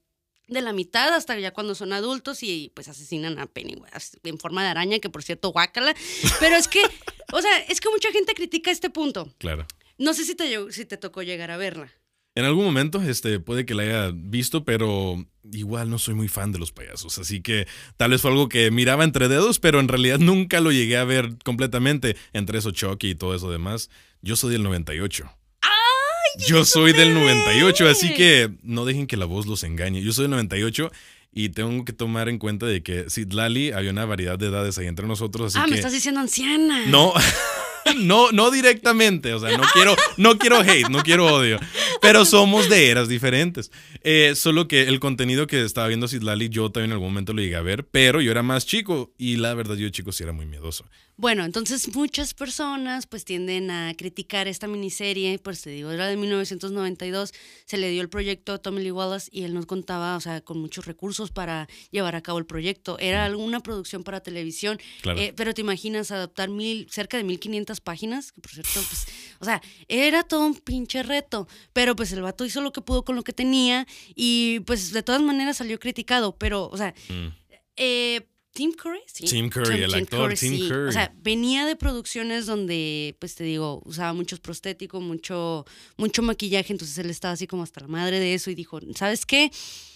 de 0.47 0.61
la 0.61 0.73
mitad 0.73 1.13
hasta 1.13 1.39
ya 1.39 1.51
cuando 1.51 1.75
son 1.75 1.93
adultos 1.93 2.43
y 2.43 2.71
pues 2.75 2.87
asesinan 2.87 3.39
a 3.39 3.47
Pennywise 3.47 4.19
en 4.23 4.37
forma 4.37 4.63
de 4.63 4.69
araña, 4.69 4.99
que 4.99 5.09
por 5.09 5.23
cierto, 5.23 5.49
guácala. 5.49 5.95
Pero 6.39 6.55
es 6.55 6.67
que, 6.67 6.81
o 7.31 7.41
sea, 7.41 7.57
es 7.69 7.79
que 7.79 7.89
mucha 7.89 8.11
gente 8.11 8.33
critica 8.33 8.69
este 8.69 8.89
punto. 8.89 9.33
Claro. 9.37 9.65
No 9.97 10.13
sé 10.13 10.25
si 10.25 10.35
te, 10.35 10.71
si 10.71 10.85
te 10.85 10.97
tocó 10.97 11.23
llegar 11.23 11.51
a 11.51 11.57
verla. 11.57 11.91
En 12.33 12.45
algún 12.45 12.63
momento, 12.63 13.01
este, 13.01 13.39
puede 13.39 13.65
que 13.65 13.75
la 13.75 13.83
haya 13.83 14.11
visto, 14.13 14.63
pero 14.63 15.25
igual 15.51 15.89
no 15.89 15.99
soy 15.99 16.13
muy 16.13 16.29
fan 16.29 16.53
de 16.53 16.59
los 16.59 16.71
payasos. 16.71 17.17
Así 17.17 17.41
que 17.41 17.67
tal 17.97 18.11
vez 18.11 18.21
fue 18.21 18.31
algo 18.31 18.47
que 18.47 18.71
miraba 18.71 19.03
entre 19.03 19.27
dedos, 19.27 19.59
pero 19.59 19.81
en 19.81 19.89
realidad 19.89 20.17
nunca 20.19 20.61
lo 20.61 20.71
llegué 20.71 20.95
a 20.97 21.03
ver 21.03 21.37
completamente. 21.43 22.15
Entre 22.31 22.57
eso, 22.57 22.71
Chucky 22.71 23.11
y 23.11 23.15
todo 23.15 23.35
eso 23.35 23.51
demás. 23.51 23.89
Yo 24.21 24.37
soy 24.37 24.53
del 24.53 24.63
98. 24.63 25.29
Yo 26.37 26.65
soy 26.65 26.93
del 26.93 27.13
98, 27.13 27.87
así 27.87 28.13
que 28.13 28.51
no 28.63 28.85
dejen 28.85 29.07
que 29.07 29.17
la 29.17 29.25
voz 29.25 29.45
los 29.45 29.63
engañe. 29.63 30.01
Yo 30.01 30.13
soy 30.13 30.23
del 30.23 30.31
98 30.31 30.91
y 31.33 31.49
tengo 31.49 31.85
que 31.85 31.93
tomar 31.93 32.29
en 32.29 32.37
cuenta 32.37 32.65
de 32.65 32.83
que 32.83 33.09
Sidlali 33.09 33.71
había 33.71 33.91
una 33.91 34.05
variedad 34.05 34.37
de 34.37 34.47
edades 34.47 34.77
ahí 34.77 34.87
entre 34.87 35.07
nosotros. 35.07 35.55
ah, 35.55 35.67
me 35.67 35.75
estás 35.75 35.93
diciendo 35.93 36.19
anciana. 36.19 36.85
No. 36.87 37.13
no, 37.97 38.31
no 38.31 38.51
directamente, 38.51 39.33
o 39.33 39.39
sea, 39.39 39.57
no 39.57 39.63
quiero, 39.73 39.95
no 40.17 40.37
quiero 40.37 40.59
hate, 40.59 40.89
no 40.89 41.03
quiero 41.03 41.33
odio, 41.33 41.59
pero 42.01 42.25
somos 42.25 42.69
de 42.69 42.89
eras 42.89 43.07
diferentes. 43.07 43.71
Eh, 44.03 44.33
solo 44.35 44.67
que 44.67 44.83
el 44.83 44.99
contenido 44.99 45.47
que 45.47 45.63
estaba 45.63 45.87
viendo 45.87 46.07
Sidlali, 46.07 46.49
yo 46.49 46.71
también 46.71 46.91
en 46.91 46.93
algún 46.93 47.09
momento 47.09 47.33
lo 47.33 47.41
llegué 47.41 47.55
a 47.55 47.61
ver, 47.61 47.85
pero 47.85 48.21
yo 48.21 48.31
era 48.31 48.43
más 48.43 48.65
chico 48.65 49.13
y 49.17 49.37
la 49.37 49.53
verdad 49.53 49.75
yo 49.75 49.89
chico 49.89 50.11
sí 50.11 50.23
era 50.23 50.33
muy 50.33 50.45
miedoso. 50.45 50.85
Bueno, 51.21 51.45
entonces 51.45 51.95
muchas 51.95 52.33
personas 52.33 53.05
pues 53.05 53.25
tienden 53.25 53.69
a 53.69 53.93
criticar 53.93 54.47
esta 54.47 54.67
miniserie, 54.67 55.37
pues 55.37 55.61
te 55.61 55.69
digo, 55.69 55.91
era 55.91 56.07
de 56.07 56.17
1992, 56.17 57.31
se 57.67 57.77
le 57.77 57.91
dio 57.91 58.01
el 58.01 58.09
proyecto 58.09 58.53
a 58.53 58.57
Tommy 58.57 58.81
Lee 58.81 58.89
Wallace 58.89 59.29
y 59.31 59.43
él 59.43 59.53
nos 59.53 59.67
contaba, 59.67 60.17
o 60.17 60.19
sea, 60.19 60.41
con 60.41 60.57
muchos 60.57 60.87
recursos 60.87 61.29
para 61.29 61.69
llevar 61.91 62.15
a 62.15 62.21
cabo 62.21 62.39
el 62.39 62.47
proyecto. 62.47 62.97
Era 62.97 63.23
alguna 63.23 63.59
producción 63.59 64.03
para 64.03 64.21
televisión, 64.21 64.79
eh, 65.15 65.31
pero 65.35 65.53
te 65.53 65.61
imaginas 65.61 66.09
adaptar 66.09 66.49
mil, 66.49 66.87
cerca 66.89 67.17
de 67.17 67.23
1500 67.23 67.81
páginas, 67.81 68.31
que 68.31 68.41
por 68.41 68.49
cierto, 68.49 68.81
pues, 68.89 69.05
o 69.41 69.45
sea, 69.45 69.61
era 69.87 70.23
todo 70.23 70.43
un 70.43 70.55
pinche 70.55 71.03
reto, 71.03 71.47
pero 71.71 71.95
pues 71.95 72.11
el 72.13 72.23
vato 72.23 72.45
hizo 72.45 72.61
lo 72.61 72.71
que 72.71 72.81
pudo 72.81 73.05
con 73.05 73.15
lo 73.15 73.21
que 73.21 73.31
tenía 73.31 73.85
y 74.15 74.61
pues 74.61 74.91
de 74.91 75.03
todas 75.03 75.21
maneras 75.21 75.57
salió 75.57 75.79
criticado, 75.79 76.35
pero, 76.35 76.67
o 76.67 76.77
sea, 76.77 76.95
mm. 77.09 77.27
eh, 77.75 78.21
Tim 78.53 78.73
Curry, 78.73 78.99
sí. 79.05 79.25
Tim 79.25 79.49
Curry, 79.49 79.83
el 79.83 79.93
actor 79.93 80.33
Tim 80.33 80.67
Curry. 80.67 80.89
O 80.89 80.91
sea, 80.91 81.13
venía 81.21 81.65
de 81.65 81.75
producciones 81.75 82.45
donde, 82.45 83.15
pues 83.19 83.35
te 83.35 83.45
digo, 83.45 83.81
usaba 83.85 84.13
muchos 84.13 84.39
prostéticos, 84.39 85.01
mucho, 85.01 85.65
mucho 85.95 86.21
maquillaje, 86.21 86.73
entonces 86.73 86.97
él 86.97 87.09
estaba 87.09 87.33
así 87.33 87.47
como 87.47 87.63
hasta 87.63 87.81
la 87.81 87.87
madre 87.87 88.19
de 88.19 88.33
eso 88.33 88.51
y 88.51 88.55
dijo, 88.55 88.79
¿sabes 88.95 89.25
qué? 89.25 89.51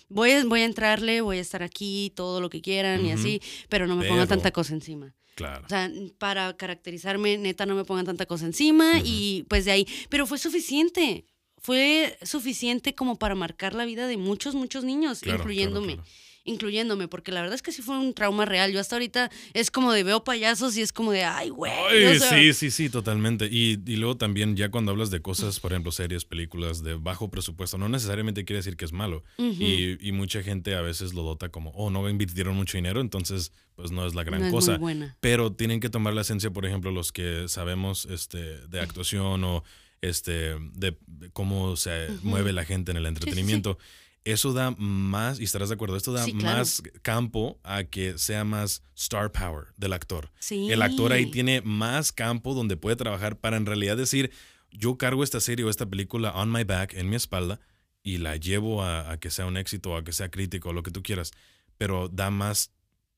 Voy 0.08 0.32
a, 0.32 0.46
voy 0.46 0.62
a 0.62 0.66
entrarle, 0.66 1.20
voy 1.22 1.38
a 1.38 1.42
estar 1.42 1.64
aquí, 1.64 2.14
todo 2.16 2.40
lo 2.40 2.50
que 2.50 2.62
quieran 2.62 3.06
y 3.06 3.12
así, 3.12 3.42
pero 3.68 3.88
no 3.88 3.96
me 3.98 4.08
pongan 4.08 4.28
tanta 4.28 4.52
cosa 4.52 4.74
encima. 4.74 5.14
Claro. 5.36 5.66
O 5.66 5.70
sea, 5.70 5.92
para 6.18 6.56
caracterizarme, 6.56 7.38
neta, 7.38 7.66
no 7.66 7.76
me 7.76 7.84
pongan 7.84 8.06
tanta 8.06 8.26
cosa 8.26 8.46
encima 8.46 9.02
y 9.04 9.46
pues 9.50 9.66
de 9.66 9.72
ahí. 9.72 9.88
Pero 10.10 10.26
fue 10.26 10.38
suficiente. 10.38 11.26
Fue 11.58 12.18
suficiente 12.22 12.94
como 12.94 13.18
para 13.18 13.34
marcar 13.34 13.74
la 13.74 13.86
vida 13.86 14.08
de 14.08 14.18
muchos, 14.18 14.54
muchos 14.54 14.84
niños, 14.84 15.22
incluyéndome 15.26 16.00
incluyéndome, 16.46 17.08
porque 17.08 17.32
la 17.32 17.42
verdad 17.42 17.56
es 17.56 17.62
que 17.62 17.72
sí 17.72 17.82
fue 17.82 17.98
un 17.98 18.14
trauma 18.14 18.46
real. 18.46 18.72
Yo 18.72 18.80
hasta 18.80 18.96
ahorita 18.96 19.30
es 19.54 19.72
como 19.72 19.92
de 19.92 20.04
veo 20.04 20.24
payasos 20.24 20.78
y 20.78 20.82
es 20.82 20.94
como 20.94 21.12
de, 21.12 21.24
ay, 21.24 21.50
güey. 21.50 22.20
sí, 22.20 22.54
sí, 22.54 22.72
sí, 22.72 22.90
totalmente. 22.90 23.48
Y, 23.52 23.82
y, 23.86 23.98
luego 23.98 24.16
también 24.16 24.56
ya 24.56 24.70
cuando 24.70 24.92
hablas 24.92 25.10
de 25.10 25.22
cosas, 25.22 25.60
por 25.60 25.74
ejemplo, 25.74 25.92
series, 25.92 26.24
películas 26.24 26.84
de 26.84 26.94
bajo 26.94 27.30
presupuesto, 27.30 27.78
no 27.78 27.90
necesariamente 27.90 28.46
quiere 28.46 28.60
decir 28.60 28.78
que 28.78 28.86
es 28.86 28.94
malo. 28.94 29.24
y, 29.38 30.08
y, 30.08 30.12
mucha 30.12 30.44
gente 30.44 30.76
a 30.76 30.82
veces 30.82 31.14
lo 31.14 31.24
dota 31.24 31.50
como, 31.50 31.72
oh, 31.72 31.90
no 31.90 32.08
invirtieron 32.08 32.56
mucho 32.56 32.78
dinero, 32.78 33.02
entonces 33.02 33.52
pues 33.76 33.92
no 33.92 34.06
es 34.06 34.16
la 34.16 34.24
gran 34.24 34.52
cosa. 34.52 34.80
Pero 35.20 35.52
tienen 35.52 35.80
que 35.80 35.90
tomar 35.90 36.14
la 36.14 36.22
esencia, 36.22 36.52
por 36.52 36.66
ejemplo, 36.66 36.92
los 36.92 37.12
que 37.12 37.48
sabemos 37.50 38.06
este, 38.06 38.66
de 38.68 38.80
actuación 38.80 39.44
o 39.44 39.64
este, 40.02 40.56
de 40.74 40.96
cómo 41.34 41.76
se 41.76 42.10
mueve 42.22 42.54
la 42.54 42.64
gente 42.64 42.92
en 42.92 42.98
el 42.98 43.06
entretenimiento 43.06 43.78
eso 44.26 44.54
da 44.54 44.72
más, 44.72 45.40
y 45.40 45.44
estarás 45.44 45.70
de 45.70 45.76
acuerdo, 45.76 45.96
esto 45.96 46.12
da 46.12 46.26
más 46.28 46.82
campo 47.04 47.60
a 47.64 47.84
que 47.84 48.18
sea 48.18 48.44
más 48.44 48.82
star 48.96 49.32
power 49.32 49.68
del 49.78 49.94
actor. 49.94 50.32
El 50.50 50.82
actor 50.82 51.14
ahí 51.14 51.30
tiene 51.30 51.62
más 51.62 52.12
campo 52.12 52.54
donde 52.54 52.76
puede 52.76 52.96
trabajar 52.96 53.40
para 53.40 53.58
en 53.58 53.66
realidad 53.66 53.96
decir, 53.96 54.32
yo 54.72 54.98
cargo 54.98 55.24
esta 55.24 55.40
serie 55.40 55.64
o 55.64 55.70
esta 55.70 55.86
película 55.86 56.32
on 56.32 56.52
my 56.52 56.64
back, 56.64 56.96
en 56.96 57.10
mi 57.10 57.16
espalda, 57.16 57.60
y 58.04 58.18
la 58.18 58.36
llevo 58.36 58.84
a, 58.84 59.12
a 59.12 59.20
que 59.20 59.30
sea 59.30 59.46
un 59.46 59.58
éxito, 59.58 59.96
a 59.96 60.04
que 60.04 60.12
sea 60.12 60.30
crítico, 60.30 60.74
lo 60.74 60.84
que 60.84 60.92
tú 60.92 61.04
quieras, 61.04 61.32
pero 61.78 62.10
da 62.10 62.32
más 62.32 62.72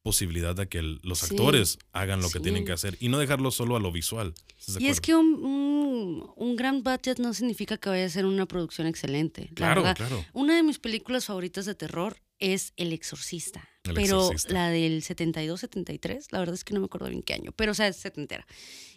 posibilidad 0.07 0.55
de 0.55 0.69
que 0.69 0.81
los 0.81 1.21
actores 1.23 1.79
hagan 1.91 2.21
lo 2.21 2.29
que 2.29 2.39
tienen 2.39 2.63
que 2.63 2.71
hacer 2.71 2.95
y 3.01 3.09
no 3.09 3.19
dejarlo 3.19 3.51
solo 3.51 3.75
a 3.75 3.81
lo 3.81 3.91
visual. 3.91 4.33
Y 4.79 4.87
es 4.87 5.01
que 5.01 5.13
un, 5.13 5.33
un, 5.43 6.16
gran 6.55 6.83
budget 6.83 7.19
no 7.19 7.33
significa 7.33 7.77
que 7.77 7.89
vaya 7.89 8.05
a 8.05 8.09
ser 8.09 8.25
una 8.25 8.45
producción 8.45 8.87
excelente. 8.87 9.49
Claro, 9.55 9.83
claro. 9.95 10.25
Una 10.33 10.55
de 10.55 10.63
mis 10.63 10.79
películas 10.79 11.25
favoritas 11.25 11.65
de 11.65 11.75
terror 11.75 12.17
es 12.39 12.73
El 12.77 12.93
Exorcista. 12.93 13.67
El 13.83 13.93
pero 13.93 14.17
Exorcista. 14.17 14.53
la 14.53 14.69
del 14.69 15.01
72, 15.01 15.59
73, 15.61 16.31
la 16.31 16.39
verdad 16.39 16.55
es 16.55 16.63
que 16.63 16.73
no 16.73 16.79
me 16.79 16.85
acuerdo 16.85 17.09
bien 17.09 17.23
qué 17.23 17.33
año, 17.33 17.51
pero 17.53 17.71
o 17.71 17.75
sea, 17.75 17.87
es 17.87 17.97
setentera. 17.97 18.45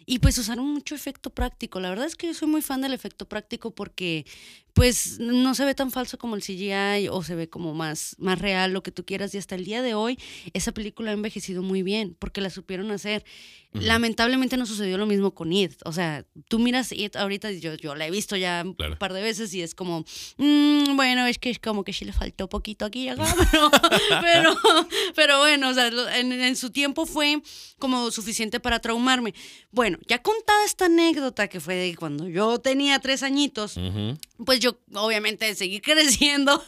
Y 0.05 0.19
pues 0.19 0.37
usaron 0.37 0.65
mucho 0.67 0.95
efecto 0.95 1.29
práctico. 1.29 1.79
La 1.79 1.89
verdad 1.89 2.05
es 2.07 2.15
que 2.15 2.27
yo 2.27 2.33
soy 2.33 2.47
muy 2.47 2.61
fan 2.61 2.81
del 2.81 2.93
efecto 2.93 3.27
práctico 3.27 3.71
porque 3.71 4.25
pues 4.73 5.19
no 5.19 5.53
se 5.53 5.65
ve 5.65 5.75
tan 5.75 5.91
falso 5.91 6.17
como 6.17 6.35
el 6.37 6.41
CGI 6.41 7.09
o 7.09 7.21
se 7.23 7.35
ve 7.35 7.49
como 7.49 7.73
más, 7.73 8.15
más 8.19 8.39
real, 8.39 8.71
lo 8.71 8.83
que 8.83 8.91
tú 8.91 9.05
quieras. 9.05 9.33
Y 9.35 9.37
hasta 9.37 9.55
el 9.55 9.65
día 9.65 9.81
de 9.81 9.93
hoy 9.95 10.17
esa 10.53 10.71
película 10.71 11.11
ha 11.11 11.13
envejecido 11.13 11.61
muy 11.61 11.83
bien 11.83 12.15
porque 12.17 12.39
la 12.41 12.49
supieron 12.49 12.89
hacer. 12.91 13.23
Lamentablemente 13.73 14.57
no 14.57 14.65
sucedió 14.65 14.97
lo 14.97 15.05
mismo 15.05 15.33
con 15.33 15.53
It. 15.53 15.73
O 15.85 15.93
sea, 15.93 16.25
tú 16.49 16.59
miras 16.59 16.91
It 16.91 17.15
ahorita, 17.15 17.51
yo, 17.53 17.75
yo 17.75 17.95
la 17.95 18.05
he 18.07 18.11
visto 18.11 18.35
ya 18.35 18.63
Claro. 18.77 18.93
un 18.93 18.99
par 18.99 19.13
de 19.13 19.21
veces 19.21 19.53
y 19.53 19.61
es 19.61 19.75
como, 19.75 20.03
"Mm, 20.37 20.95
bueno, 20.97 21.25
es 21.25 21.37
que 21.37 21.49
es 21.49 21.59
como 21.59 21.83
que 21.85 21.93
sí 21.93 22.03
le 22.05 22.11
faltó 22.13 22.49
poquito 22.49 22.83
aquí 22.85 23.03
y 23.03 23.09
acá, 23.09 23.23
pero, 23.53 23.71
pero, 24.21 24.55
pero 25.15 25.37
bueno, 25.39 25.69
o 25.69 25.73
sea, 25.73 25.87
en, 26.17 26.31
en 26.33 26.55
su 26.57 26.69
tiempo 26.71 27.05
fue 27.05 27.41
como 27.79 28.11
suficiente 28.11 28.59
para 28.59 28.79
traumarme. 28.79 29.33
Bueno, 29.71 29.90
ya 30.07 30.21
contada 30.21 30.65
esta 30.65 30.85
anécdota 30.85 31.47
que 31.47 31.59
fue 31.59 31.75
de 31.75 31.95
cuando 31.95 32.27
yo 32.27 32.59
tenía 32.59 32.99
tres 32.99 33.23
añitos, 33.23 33.79
pues 34.45 34.59
yo 34.59 34.77
obviamente 34.93 35.53
seguí 35.55 35.79
creciendo 35.81 36.63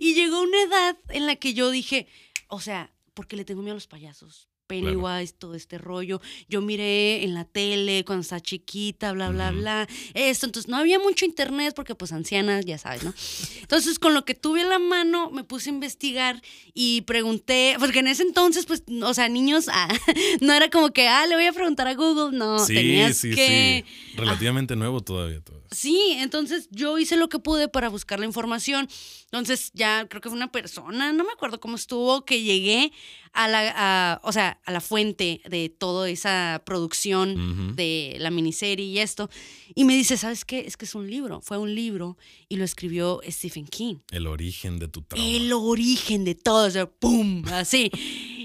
y 0.00 0.14
llegó 0.14 0.40
una 0.40 0.62
edad 0.62 0.96
en 1.08 1.26
la 1.26 1.36
que 1.36 1.54
yo 1.54 1.70
dije, 1.70 2.06
o 2.48 2.60
sea, 2.60 2.92
porque 3.14 3.36
le 3.36 3.44
tengo 3.44 3.62
miedo 3.62 3.72
a 3.72 3.76
los 3.76 3.86
payasos. 3.86 4.48
Pennywise, 4.72 5.34
todo 5.34 5.54
este 5.54 5.76
rollo. 5.76 6.22
Yo 6.48 6.62
miré 6.62 7.24
en 7.24 7.34
la 7.34 7.44
tele 7.44 8.04
cuando 8.06 8.22
estaba 8.22 8.40
chiquita, 8.40 9.12
bla, 9.12 9.28
bla, 9.28 9.50
bla. 9.50 9.86
Esto, 10.14 10.46
entonces 10.46 10.70
no 10.70 10.78
había 10.78 10.98
mucho 10.98 11.26
internet 11.26 11.74
porque 11.76 11.94
pues 11.94 12.10
ancianas, 12.10 12.64
ya 12.64 12.78
sabes, 12.78 13.04
¿no? 13.04 13.12
Entonces 13.60 13.98
con 13.98 14.14
lo 14.14 14.24
que 14.24 14.34
tuve 14.34 14.62
a 14.62 14.66
la 14.66 14.78
mano 14.78 15.30
me 15.30 15.44
puse 15.44 15.68
a 15.68 15.74
investigar 15.74 16.40
y 16.72 17.02
pregunté, 17.02 17.76
porque 17.78 17.98
en 17.98 18.08
ese 18.08 18.22
entonces 18.22 18.64
pues, 18.64 18.82
o 19.02 19.12
sea, 19.12 19.28
niños, 19.28 19.66
ah, 19.70 19.88
no 20.40 20.54
era 20.54 20.70
como 20.70 20.90
que, 20.90 21.06
ah, 21.06 21.26
le 21.26 21.34
voy 21.34 21.44
a 21.44 21.52
preguntar 21.52 21.86
a 21.86 21.94
Google, 21.94 22.36
no, 22.36 22.58
sí, 22.58 22.74
tenías 22.74 23.18
sí, 23.18 23.34
que... 23.34 23.84
sí. 23.84 24.16
Relativamente 24.16 24.74
nuevo 24.74 25.02
todavía 25.02 25.38
eso. 25.38 25.62
Sí, 25.70 26.16
entonces 26.18 26.68
yo 26.70 26.98
hice 26.98 27.16
lo 27.16 27.28
que 27.28 27.38
pude 27.38 27.68
para 27.68 27.88
buscar 27.88 28.20
la 28.20 28.26
información. 28.26 28.88
Entonces 29.24 29.70
ya 29.72 30.06
creo 30.08 30.20
que 30.20 30.28
fue 30.28 30.36
una 30.36 30.52
persona, 30.52 31.12
no 31.12 31.24
me 31.24 31.32
acuerdo 31.32 31.60
cómo 31.60 31.76
estuvo, 31.76 32.24
que 32.24 32.42
llegué 32.42 32.92
a 33.34 33.48
la, 33.48 33.72
a- 33.76 34.20
o 34.24 34.32
sea, 34.32 34.60
a 34.64 34.72
la 34.72 34.80
fuente 34.80 35.40
de 35.48 35.68
toda 35.70 36.08
esa 36.10 36.62
producción 36.66 37.74
de 37.76 38.16
la 38.18 38.30
miniserie 38.30 38.84
y 38.86 38.98
esto. 38.98 39.30
Y 39.74 39.84
me 39.84 39.94
dice, 39.96 40.16
¿sabes 40.16 40.44
qué? 40.44 40.60
Es 40.60 40.76
que 40.76 40.84
es 40.84 40.94
un 40.94 41.10
libro, 41.10 41.40
fue 41.40 41.56
un 41.58 41.74
libro 41.74 42.18
y 42.48 42.56
lo 42.56 42.64
escribió 42.64 43.20
Stephen 43.28 43.66
King. 43.66 43.96
El 44.10 44.26
origen 44.26 44.78
de 44.78 44.88
tu 44.88 45.02
trauma. 45.02 45.26
El 45.26 45.52
origen 45.52 46.24
de 46.24 46.34
todo, 46.34 46.66
o 46.66 46.70
sea, 46.70 46.86
¡pum! 46.86 47.42
Así. 47.52 47.90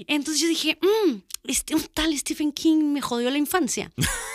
Entonces 0.06 0.40
yo 0.40 0.48
dije, 0.48 0.78
"Mm, 0.80 1.16
este, 1.44 1.74
un 1.74 1.82
tal 1.92 2.16
Stephen 2.16 2.52
King 2.52 2.92
me 2.92 3.00
jodió 3.02 3.30
la 3.30 3.38
infancia. 3.38 3.92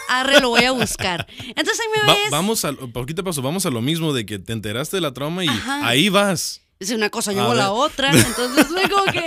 Arre, 0.10 0.40
lo 0.40 0.50
voy 0.50 0.64
a 0.66 0.72
buscar. 0.72 1.26
Entonces 1.40 1.80
ahí 1.80 1.88
me 2.02 2.08
Va- 2.08 2.14
ves. 2.20 2.30
vamos 2.32 2.64
a, 2.66 2.74
poquito 2.74 3.24
paso, 3.24 3.42
vamos 3.42 3.66
a 3.66 3.70
lo 3.72 3.82
mismo 3.82 4.14
de 4.14 4.26
que 4.26 4.38
te 4.40 4.54
enteraste 4.54 4.98
de 4.98 5.02
la 5.02 5.14
trauma 5.14 5.44
y 5.44 5.48
Ajá. 5.48 5.88
ahí 5.88 6.10
vas. 6.10 6.62
Es 6.90 6.92
una 6.92 7.10
cosa, 7.10 7.32
A 7.32 7.34
llevo 7.34 7.54
la 7.54 7.72
otra. 7.72 8.12
Entonces 8.14 8.68
fue 8.68 8.90
como 8.90 9.06
que 9.12 9.26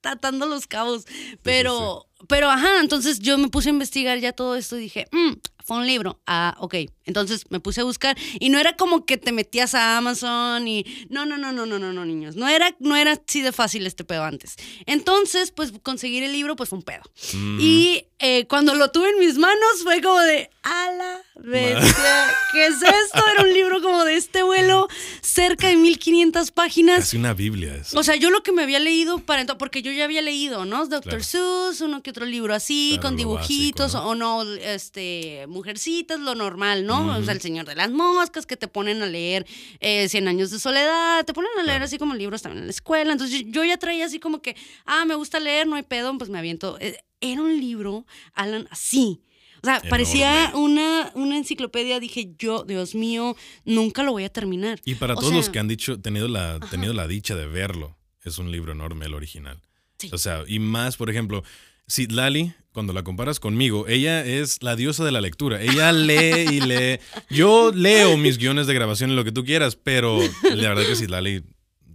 tratando 0.00 0.46
los 0.46 0.66
cabos. 0.66 1.04
Pero, 1.42 2.06
pero 2.28 2.50
ajá, 2.50 2.80
entonces 2.80 3.18
yo 3.20 3.36
me 3.38 3.48
puse 3.48 3.68
a 3.68 3.72
investigar 3.72 4.18
ya 4.18 4.32
todo 4.32 4.56
esto 4.56 4.78
y 4.78 4.80
dije, 4.82 5.06
"Mm, 5.12 5.32
fue 5.64 5.76
un 5.76 5.86
libro. 5.86 6.20
Ah, 6.26 6.56
ok. 6.58 6.74
Entonces 7.04 7.44
me 7.50 7.60
puse 7.60 7.80
a 7.80 7.84
buscar 7.84 8.16
y 8.38 8.48
no 8.48 8.58
era 8.58 8.76
como 8.76 9.04
que 9.04 9.16
te 9.16 9.30
metías 9.32 9.74
a 9.74 9.96
Amazon 9.98 10.66
y 10.66 10.84
no, 11.08 11.26
no, 11.26 11.38
no, 11.38 11.52
no, 11.52 11.66
no, 11.66 11.78
no, 11.78 11.92
no, 11.92 12.04
niños. 12.04 12.34
No 12.36 12.48
era, 12.48 12.74
no 12.80 12.96
era 12.96 13.12
así 13.12 13.40
de 13.42 13.52
fácil 13.52 13.86
este 13.86 14.04
pedo 14.04 14.24
antes. 14.24 14.56
Entonces, 14.86 15.52
pues 15.52 15.72
conseguir 15.82 16.24
el 16.24 16.32
libro, 16.32 16.56
pues 16.56 16.68
fue 16.70 16.78
un 16.78 16.84
pedo. 16.84 17.02
Mm. 17.34 17.58
Y 17.60 18.04
eh, 18.20 18.46
cuando 18.48 18.74
lo 18.74 18.90
tuve 18.90 19.08
en 19.10 19.18
mis 19.18 19.38
manos 19.38 19.82
fue 19.82 20.00
como 20.02 20.18
de, 20.20 20.50
a 20.62 20.90
la 20.92 21.22
bestia, 21.36 22.34
¿qué 22.52 22.66
es 22.66 22.74
esto? 22.82 23.22
Era 23.34 23.44
un 23.44 23.52
libro 23.54 23.80
como 23.80 24.04
de 24.04 24.16
este 24.16 24.42
vuelo, 24.42 24.88
cerca 25.22 25.68
de 25.68 25.76
1500 25.76 26.50
páginas. 26.50 26.98
Casi 27.00 27.16
una 27.16 27.32
Biblia 27.32 27.76
es. 27.76 27.94
O 27.94 28.02
sea, 28.02 28.16
yo 28.16 28.30
lo 28.30 28.42
que 28.42 28.52
me 28.52 28.62
había 28.62 28.78
leído 28.78 29.20
para 29.20 29.40
entonces, 29.40 29.58
porque 29.58 29.80
yo 29.80 29.90
ya 29.90 30.04
había 30.04 30.20
leído, 30.20 30.66
¿no? 30.66 30.86
Dr. 30.86 31.02
Claro. 31.02 31.24
Seuss, 31.24 31.80
uno 31.80 32.02
que 32.02 32.10
otro 32.10 32.26
libro 32.26 32.54
así, 32.54 32.90
Claro, 32.94 33.02
con 33.08 33.16
dibujitos, 33.16 33.94
básico, 33.94 34.10
o 34.10 34.14
no, 34.14 34.42
este, 34.42 35.46
mujercitas, 35.48 36.20
lo 36.20 36.34
normal, 36.34 36.84
¿no? 36.84 37.16
O 37.16 37.22
sea, 37.22 37.32
El 37.32 37.40
Señor 37.40 37.64
de 37.66 37.74
las 37.74 37.90
Moscas, 37.90 38.44
que 38.44 38.56
te 38.58 38.68
ponen 38.68 39.02
a 39.02 39.06
leer 39.06 39.46
eh, 39.80 40.08
Cien 40.10 40.28
Años 40.28 40.50
de 40.50 40.58
Soledad, 40.58 41.24
te 41.24 41.32
ponen 41.32 41.50
a 41.58 41.62
leer 41.62 41.70
Claro. 41.70 41.84
así 41.86 41.96
como 41.98 42.14
libros 42.14 42.42
también 42.42 42.60
en 42.62 42.66
la 42.66 42.72
escuela. 42.72 43.12
Entonces 43.12 43.44
yo, 43.44 43.46
yo 43.50 43.64
ya 43.64 43.78
traía 43.78 44.04
así 44.04 44.18
como 44.20 44.42
que, 44.42 44.56
ah, 44.84 45.06
me 45.06 45.14
gusta 45.14 45.40
leer, 45.40 45.66
no 45.66 45.76
hay 45.76 45.84
pedo, 45.84 46.16
pues 46.18 46.28
me 46.28 46.38
aviento. 46.38 46.76
Eh, 46.80 46.98
Era 47.20 47.42
un 47.42 47.58
libro, 47.60 48.06
Alan, 48.34 48.66
así. 48.70 49.22
O 49.62 49.66
sea, 49.66 49.82
parecía 49.90 50.52
una, 50.54 51.12
una 51.14 51.36
enciclopedia. 51.36 52.00
Dije, 52.00 52.34
yo, 52.38 52.64
Dios 52.64 52.94
mío, 52.94 53.36
nunca 53.64 54.02
lo 54.02 54.12
voy 54.12 54.24
a 54.24 54.30
terminar. 54.30 54.80
Y 54.84 54.94
para 54.94 55.14
O 55.14 55.20
todos 55.20 55.34
los 55.34 55.50
que 55.50 55.58
han 55.58 55.68
dicho, 55.68 56.00
tenido 56.00 56.28
la, 56.28 56.58
tenido 56.70 56.94
la 56.94 57.06
dicha 57.06 57.34
de 57.34 57.46
verlo, 57.46 57.96
es 58.24 58.38
un 58.38 58.50
libro 58.50 58.72
enorme 58.72 59.06
el 59.06 59.14
original. 59.14 59.60
Sí. 59.98 60.08
O 60.12 60.18
sea, 60.18 60.44
y 60.46 60.58
más, 60.60 60.96
por 60.96 61.10
ejemplo, 61.10 61.44
Citlali, 61.90 62.54
cuando 62.72 62.92
la 62.92 63.02
comparas 63.02 63.38
conmigo, 63.38 63.86
ella 63.86 64.24
es 64.24 64.62
la 64.62 64.76
diosa 64.76 65.04
de 65.04 65.12
la 65.12 65.20
lectura. 65.20 65.60
Ella 65.60 65.92
lee 65.92 66.46
y 66.50 66.60
lee. 66.60 66.98
Yo 67.28 67.72
leo 67.74 68.16
mis 68.16 68.38
guiones 68.38 68.66
de 68.66 68.74
grabación 68.74 69.10
y 69.10 69.14
lo 69.14 69.24
que 69.24 69.32
tú 69.32 69.44
quieras, 69.44 69.76
pero 69.76 70.18
la 70.42 70.68
verdad 70.70 70.86
que 70.86 70.96
Citlali. 70.96 71.44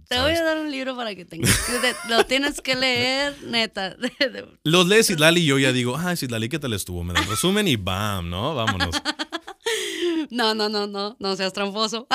Te 0.08 0.20
voy 0.20 0.32
a 0.32 0.42
dar 0.42 0.58
un 0.58 0.70
libro 0.70 0.94
para 0.96 1.14
que 1.14 1.24
tengas. 1.24 1.50
Lo 2.08 2.24
tienes 2.26 2.60
que 2.60 2.74
leer, 2.74 3.34
neta. 3.46 3.96
Los 4.64 4.86
lee 4.86 5.02
Citlali 5.02 5.40
y 5.40 5.46
yo 5.46 5.58
ya 5.58 5.72
digo, 5.72 5.96
ah, 5.96 6.14
Citlali, 6.16 6.48
¿qué 6.48 6.58
tal 6.58 6.72
estuvo? 6.72 7.02
Me 7.04 7.12
da 7.14 7.20
el 7.20 7.28
resumen 7.28 7.66
y 7.68 7.76
bam, 7.76 8.28
¿no? 8.30 8.54
Vámonos. 8.54 8.96
No, 10.30 10.54
no, 10.54 10.68
no, 10.68 10.86
no, 10.88 11.16
no 11.20 11.36
seas 11.36 11.52
tramposo. 11.52 12.08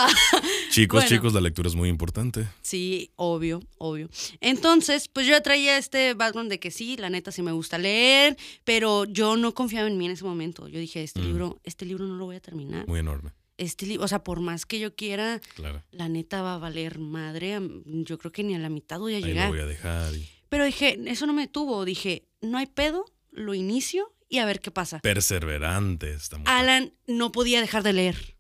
Chicos, 0.69 1.01
Bueno. 1.03 1.10
chicos, 1.10 1.33
la 1.33 1.39
lectura 1.39 1.69
es 1.69 1.75
muy 1.75 1.88
importante. 1.88 2.45
Sí, 2.62 3.12
obvio, 3.15 3.62
obvio. 3.77 4.10
Entonces, 4.41 5.07
pues 5.07 5.27
yo 5.27 5.41
traía 5.41 5.77
este 5.77 6.13
background 6.13 6.50
de 6.50 6.60
que 6.60 6.71
sí, 6.71 6.98
la 6.98 7.10
neta 7.10 7.31
sí 7.31 7.41
me 7.41 7.51
gusta 7.53 7.77
leer, 7.77 8.38
pero 8.65 9.05
yo 9.05 9.38
no 9.38 9.53
confiaba 9.53 9.88
en 9.88 9.98
mí 9.98 10.05
en 10.07 10.12
ese 10.12 10.25
momento. 10.25 10.67
Yo 10.67 10.79
dije, 10.79 11.03
este 11.03 11.21
Mm. 11.21 11.25
libro, 11.25 11.62
este 11.63 11.86
libro 11.86 12.05
no 12.05 12.15
lo 12.15 12.25
voy 12.25 12.36
a 12.36 12.41
terminar. 12.41 12.86
Muy 12.88 13.00
enorme, 13.00 13.31
Este 13.62 13.86
libro, 13.86 14.03
o 14.06 14.08
sea, 14.08 14.24
por 14.24 14.39
más 14.39 14.65
que 14.65 14.80
yo 14.80 14.96
quiera, 14.96 15.39
claro. 15.56 15.84
la 15.91 16.10
neta 16.10 16.41
va 16.41 16.56
a 16.56 16.58
valer 16.58 16.98
madre. 16.98 17.60
Yo 17.86 18.18
creo 18.18 18.32
que 18.32 18.44
ni 18.44 18.56
a 18.56 18.60
la 18.60 18.70
mitad 18.70 18.98
voy 19.00 19.13
a 19.13 19.18
Ahí 19.18 19.22
lo 19.22 19.27
llegar. 19.27 19.50
voy 19.50 19.60
a 19.60 19.65
dejar. 19.68 20.15
y- 20.15 20.27
Pero 20.50 20.65
dije, 20.65 21.00
eso 21.06 21.27
no 21.27 21.34
me 21.34 21.44
detuvo. 21.44 21.86
Dije, 21.86 22.27
no 22.41 22.58
hay 22.58 22.65
pedo, 22.65 23.06
lo 23.32 23.53
inicio 23.53 24.13
y 24.30 24.39
a 24.39 24.46
ver 24.46 24.62
qué 24.62 24.72
pasa. 24.72 25.00
Perseverante 25.00 26.12
esta 26.12 26.38
mujer. 26.39 26.53
Alan 26.53 26.94
no 27.08 27.32
podía 27.32 27.62
dejar 27.62 27.84
de 27.84 27.94
leer. 27.94 28.38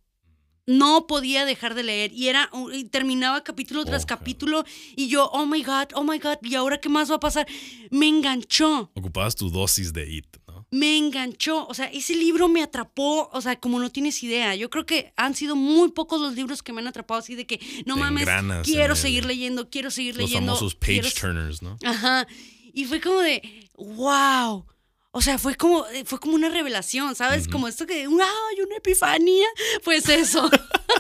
No 0.67 1.05
podía 1.07 1.43
dejar 1.43 1.73
de 1.73 1.83
leer 1.83 2.11
y 2.13 2.27
era 2.29 2.49
y 2.71 2.85
terminaba 2.85 3.43
capítulo 3.43 3.83
tras 3.83 4.03
Ojalá. 4.05 4.19
capítulo 4.19 4.63
y 4.95 5.07
yo, 5.09 5.25
oh 5.33 5.45
my 5.45 5.63
god, 5.63 5.87
oh 5.95 6.03
my 6.03 6.19
god, 6.19 6.37
¿y 6.43 6.53
ahora 6.55 6.79
qué 6.79 6.87
más 6.87 7.09
va 7.11 7.15
a 7.15 7.19
pasar? 7.19 7.47
Me 7.89 8.07
enganchó, 8.07 8.91
Ocupabas 8.95 9.35
tu 9.35 9.49
dosis 9.49 9.91
de 9.91 10.09
it. 10.09 10.37
Me 10.71 10.97
enganchó, 10.97 11.67
o 11.67 11.73
sea, 11.73 11.87
ese 11.87 12.15
libro 12.15 12.47
me 12.47 12.63
atrapó, 12.63 13.29
o 13.33 13.41
sea, 13.41 13.59
como 13.59 13.77
no 13.77 13.91
tienes 13.91 14.23
idea. 14.23 14.55
Yo 14.55 14.69
creo 14.69 14.85
que 14.85 15.13
han 15.17 15.35
sido 15.35 15.57
muy 15.57 15.91
pocos 15.91 16.21
los 16.21 16.33
libros 16.33 16.63
que 16.63 16.71
me 16.71 16.79
han 16.79 16.87
atrapado 16.87 17.19
así 17.19 17.35
de 17.35 17.45
que 17.45 17.59
no 17.85 17.95
Te 17.95 17.99
mames, 17.99 18.27
quiero 18.63 18.95
seguir 18.95 19.25
leyendo, 19.25 19.69
quiero 19.69 19.91
seguir 19.91 20.15
Los 20.15 20.29
leyendo. 20.29 20.55
famosos 20.55 20.75
quiero 20.75 21.09
page 21.09 21.19
turners, 21.19 21.61
¿no? 21.61 21.77
Ajá. 21.83 22.25
Y 22.73 22.85
fue 22.85 23.01
como 23.01 23.19
de, 23.19 23.69
wow. 23.75 24.65
O 25.11 25.21
sea, 25.21 25.37
fue 25.37 25.55
como, 25.55 25.85
eh, 25.87 26.05
fue 26.05 26.21
como 26.21 26.35
una 26.35 26.47
revelación, 26.47 27.15
¿sabes? 27.15 27.49
Como 27.49 27.67
esto 27.67 27.85
que, 27.85 28.07
wow, 28.07 28.21
hay 28.21 28.61
una 28.65 28.77
epifanía. 28.77 29.47
Pues 29.83 30.07
eso. 30.07 30.49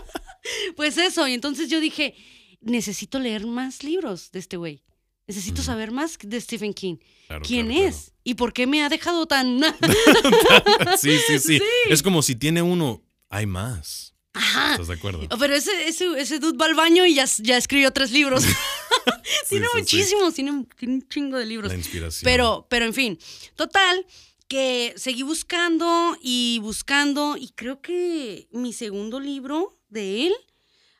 pues 0.75 0.97
eso. 0.97 1.29
Y 1.29 1.33
entonces 1.33 1.69
yo 1.69 1.79
dije, 1.79 2.13
necesito 2.59 3.19
leer 3.19 3.45
más 3.47 3.83
libros 3.83 4.31
de 4.31 4.39
este 4.39 4.57
güey. 4.57 4.83
Necesito 5.27 5.61
saber 5.61 5.91
más 5.91 6.17
de 6.21 6.41
Stephen 6.41 6.73
King. 6.73 6.97
Claro, 7.27 7.45
¿Quién 7.45 7.67
claro, 7.67 7.87
es? 7.87 8.10
¿Y 8.23 8.35
por 8.35 8.53
qué 8.53 8.67
me 8.67 8.83
ha 8.83 8.89
dejado 8.89 9.25
tan... 9.27 9.59
Sí, 10.99 11.17
sí, 11.27 11.39
sí, 11.39 11.57
Sí. 11.57 11.63
Es 11.89 12.03
como 12.03 12.21
si 12.21 12.35
tiene 12.35 12.61
uno, 12.61 13.01
hay 13.29 13.45
más. 13.45 14.13
Ajá. 14.33 14.71
¿Estás 14.73 14.87
de 14.87 14.93
acuerdo? 14.93 15.27
Pero 15.39 15.53
ese, 15.53 15.87
ese, 15.87 16.05
ese 16.19 16.39
dude 16.39 16.57
va 16.57 16.65
al 16.65 16.75
baño 16.75 17.05
y 17.05 17.15
ya, 17.15 17.25
ya 17.39 17.57
escribió 17.57 17.91
tres 17.91 18.11
libros. 18.11 18.43
tiene 19.49 19.65
sí, 19.65 19.71
sí. 19.73 19.77
muchísimos, 19.79 20.33
tiene 20.33 20.51
un, 20.51 20.65
tiene 20.67 20.93
un 20.95 21.07
chingo 21.07 21.37
de 21.37 21.45
libros. 21.45 21.71
La 21.71 21.77
inspiración. 21.77 22.23
Pero, 22.23 22.65
pero 22.69 22.85
en 22.85 22.93
fin, 22.93 23.19
total, 23.55 24.05
que 24.47 24.93
seguí 24.95 25.23
buscando 25.23 26.17
y 26.21 26.59
buscando 26.61 27.35
y 27.37 27.49
creo 27.49 27.81
que 27.81 28.47
mi 28.51 28.71
segundo 28.73 29.19
libro 29.19 29.77
de 29.89 30.27
él, 30.27 30.33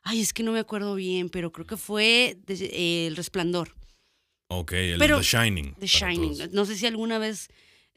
ay, 0.03 0.19
es 0.21 0.33
que 0.33 0.43
no 0.43 0.51
me 0.51 0.59
acuerdo 0.59 0.95
bien, 0.95 1.29
pero 1.29 1.51
creo 1.53 1.65
que 1.67 1.77
fue 1.77 2.37
de- 2.45 2.69
eh, 2.73 3.07
El 3.07 3.15
Resplandor, 3.15 3.75
Ok, 4.53 4.71
el 4.73 4.97
pero- 4.99 5.17
The 5.19 5.23
Shining. 5.23 5.75
The 5.79 5.87
Shining. 5.87 6.37
todos. 6.37 6.51
No 6.51 6.65
sé 6.65 6.75
si 6.77 6.85
alguna 6.85 7.17
vez 7.17 7.47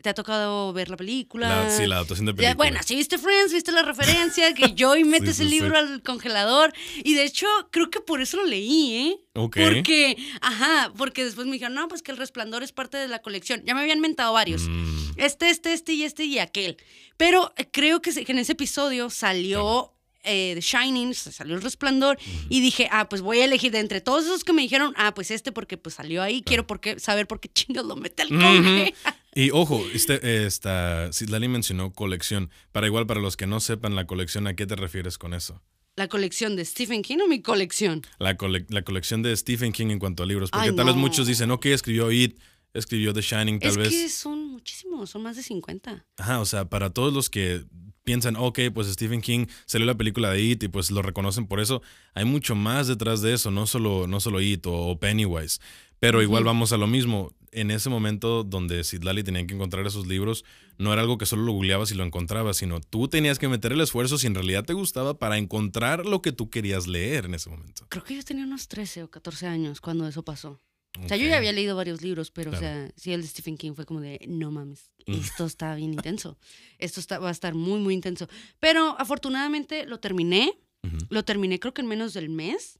te 0.03 0.11
ha 0.11 0.15
tocado 0.15 0.73
ver 0.75 0.91
la 0.91 0.97
película. 0.99 1.49
La- 1.49 1.71
sí, 1.71 1.87
la 1.87 1.95
adaptación 1.97 2.27
de 2.27 2.35
película. 2.35 2.55
bueno, 2.57 2.79
si 2.85 2.95
viste 2.95 3.17
Friends, 3.17 3.55
viste 3.55 3.73
la 3.73 3.81
referencia, 3.83 4.53
que 4.53 4.75
Joey 4.79 5.03
mete 5.03 5.27
Sí, 5.27 5.31
ese 5.33 5.45
sí, 5.45 5.49
sí. 5.49 5.55
libro 5.55 5.79
al 5.79 6.03
congelador. 6.03 6.75
Y 7.05 7.15
de 7.15 7.25
hecho, 7.25 7.47
creo 7.71 7.89
que 7.91 8.01
por 8.01 8.21
eso 8.21 8.37
lo 8.37 8.45
leí, 8.45 8.93
¿eh? 8.93 9.17
Ok. 9.35 9.57
Porque, 9.57 10.17
ajá, 10.43 10.93
porque 10.99 11.25
después 11.25 11.47
me 11.47 11.55
dijeron, 11.55 11.75
no, 11.75 11.89
pues 11.89 12.03
que 12.03 12.13
el 12.13 12.19
resplandor 12.19 12.63
es 12.63 12.73
parte 12.73 12.99
de 12.99 13.09
la 13.09 13.21
colección. 13.23 13.63
Ya 13.65 13.75
me 13.75 13.81
habían 13.81 14.01
mentado 14.01 14.33
varios. 14.35 14.69
Mm, 14.69 15.13
Este, 15.17 15.49
este, 15.49 15.73
este 15.73 15.95
y 15.95 16.03
este 16.05 16.25
y 16.25 16.39
aquel. 16.39 16.77
Pero 17.17 17.55
eh, 17.57 17.67
creo 17.73 18.03
que 18.03 18.11
en 18.15 18.39
ese 18.39 18.53
episodio 18.53 19.09
salió 19.09 19.94
eh, 20.25 20.53
The 20.55 20.61
Shining, 20.61 21.15
se 21.15 21.33
salió 21.33 21.55
el 21.55 21.63
resplandor. 21.63 22.19
Y 22.49 22.61
dije, 22.61 22.89
ah, 22.91 23.09
pues 23.09 23.23
voy 23.23 23.39
a 23.41 23.45
elegir 23.45 23.73
de 23.73 23.79
entre 23.81 24.01
todos 24.01 24.25
esos 24.25 24.45
que 24.45 24.53
me 24.53 24.63
dijeron, 24.63 24.93
ah, 24.97 25.15
pues 25.15 25.31
este 25.31 25.53
porque 25.53 25.77
pues 25.79 25.95
salió 25.97 26.23
ahí. 26.23 26.43
Quiero 26.43 26.67
porque, 26.67 26.99
saber 26.99 27.27
por 27.27 27.41
qué 27.41 27.49
chingados 27.49 27.89
lo 27.89 27.97
mete 27.97 28.23
al 28.23 28.29
conge. 28.29 28.95
Y 29.35 29.51
ojo, 29.51 29.85
este, 29.93 30.47
esta, 30.47 31.11
Citlali 31.13 31.49
mencionó 31.49 31.93
colección. 31.93 32.51
Para 32.73 32.87
igual, 32.87 33.07
para 33.07 33.21
los 33.21 33.37
que 33.37 33.47
no 33.47 33.61
sepan 33.61 33.95
la 33.95 34.07
colección, 34.07 34.47
¿a 34.47 34.55
qué 34.55 34.67
te 34.67 34.77
refieres 34.77 35.19
con 35.19 35.35
eso? 35.35 35.61
La 35.97 36.09
colección 36.09 36.57
de 36.57 36.65
Stephen 36.65 37.03
King 37.03 37.19
o 37.25 37.29
mi 37.29 37.41
colección. 37.41 38.03
La, 38.19 38.37
cole- 38.37 38.67
la 38.69 38.83
colección 38.83 39.23
de 39.23 39.37
Stephen 39.37 39.73
King 39.73 39.91
en 39.91 39.99
cuanto 39.99 40.23
a 40.23 40.27
libros. 40.27 40.51
Porque 40.51 40.71
Ay, 40.71 40.77
tal 40.77 40.87
vez 40.87 40.97
muchos 40.97 41.27
dicen, 41.27 41.51
ok, 41.53 41.67
escribió 41.67 42.11
It, 42.11 42.37
escribió 42.73 43.13
The 43.13 43.21
Shining, 43.23 43.61
tal 43.61 43.71
es 43.71 43.77
vez. 43.77 43.89
que 43.91 44.09
son 44.09 44.49
muchísimos, 44.51 45.11
son 45.11 45.23
más 45.23 45.37
de 45.37 45.43
50. 45.45 46.05
Ajá, 46.17 46.41
o 46.41 46.47
sea, 46.47 46.69
para 46.69 46.91
todos 46.91 47.13
los 47.13 47.31
que 47.31 47.65
piensan, 48.05 48.37
ok, 48.37 48.61
pues 48.73 48.87
Stephen 48.89 49.21
King 49.21 49.47
salió 49.67 49.87
la 49.87 49.97
película 49.97 50.31
de 50.31 50.41
It 50.41 50.63
y 50.63 50.69
pues 50.69 50.91
lo 50.91 51.03
reconocen 51.03 51.47
por 51.47 51.61
eso, 51.61 51.83
hay 52.15 52.25
mucho 52.25 52.55
más 52.55 52.87
detrás 52.87 53.23
de 53.23 53.33
eso, 53.33 53.51
no 53.51 53.67
solo, 53.67 54.07
no 54.07 54.21
solo 54.21 54.41
It 54.41 54.65
o, 54.67 54.99
Pennywise. 54.99 55.61
Pero 55.99 56.23
igual 56.23 56.45
vamos 56.45 56.73
a 56.73 56.77
lo 56.77 56.87
mismo. 56.87 57.33
En 57.51 57.71
ese 57.71 57.89
momento 57.89 58.43
donde 58.43 58.83
Sidlali 58.83 59.23
tenía 59.23 59.47
que 59.47 59.55
encontrar 59.55 59.87
esos 59.87 60.09
libros, 60.09 60.45
no 60.77 60.93
era 60.93 61.03
algo 61.03 61.19
que 61.19 61.25
solo 61.25 61.45
lo 61.45 61.53
googleabas 61.53 61.93
y 61.93 61.95
lo 61.95 62.05
encontrabas, 62.05 62.57
sino 62.57 62.81
tú 62.81 63.07
tenías 63.09 63.39
que 63.39 63.49
meter 63.49 63.73
el 63.73 63.81
esfuerzo 63.81 64.19
si 64.19 64.27
en 64.27 64.35
realidad 64.35 64.65
te 64.65 64.73
gustaba 64.73 65.19
para 65.19 65.39
encontrar 65.39 66.05
lo 66.05 66.21
que 66.21 66.33
tú 66.33 66.51
querías 66.51 66.89
leer 66.89 67.27
en 67.27 67.35
ese 67.35 67.49
momento. 67.49 67.87
Creo 67.89 68.03
que 68.03 68.17
yo 68.17 68.25
tenía 68.25 68.45
unos 68.45 68.67
13 68.67 69.05
o 69.05 69.11
14 69.11 69.47
años 69.47 69.81
cuando 69.81 70.07
eso 70.07 70.25
pasó. 70.25 70.61
O 71.03 71.09
sea, 71.09 71.17
yo 71.17 71.27
ya 71.27 71.37
había 71.39 71.53
leído 71.53 71.75
varios 71.77 72.03
libros, 72.03 72.31
pero, 72.31 72.51
Claro. 72.53 72.67
o 72.67 72.69
sea, 72.69 72.93
sí, 72.97 73.13
el 73.13 73.23
de 73.23 73.29
Stephen 73.29 73.57
King 73.57 73.73
fue 73.75 73.85
como 73.85 74.01
de, 74.01 74.21
no 74.29 74.51
mames, 74.53 74.91
Mm. 75.07 75.15
esto 75.15 75.45
está 75.47 75.75
bien 75.75 75.93
intenso. 75.93 76.39
Esto 76.79 77.01
está, 77.01 77.19
va 77.19 77.29
a 77.29 77.33
estar 77.33 77.55
muy, 77.55 77.81
muy 77.81 77.95
intenso. 77.95 78.29
Pero 78.61 78.95
afortunadamente 78.99 79.87
lo 79.87 79.99
terminé. 80.01 80.57
Ujú. 80.85 80.99
Lo 81.11 81.25
terminé 81.25 81.59
creo 81.59 81.75
que 81.75 81.81
en 81.83 81.89
menos 81.89 82.15
del 82.15 82.29
mes. 82.29 82.79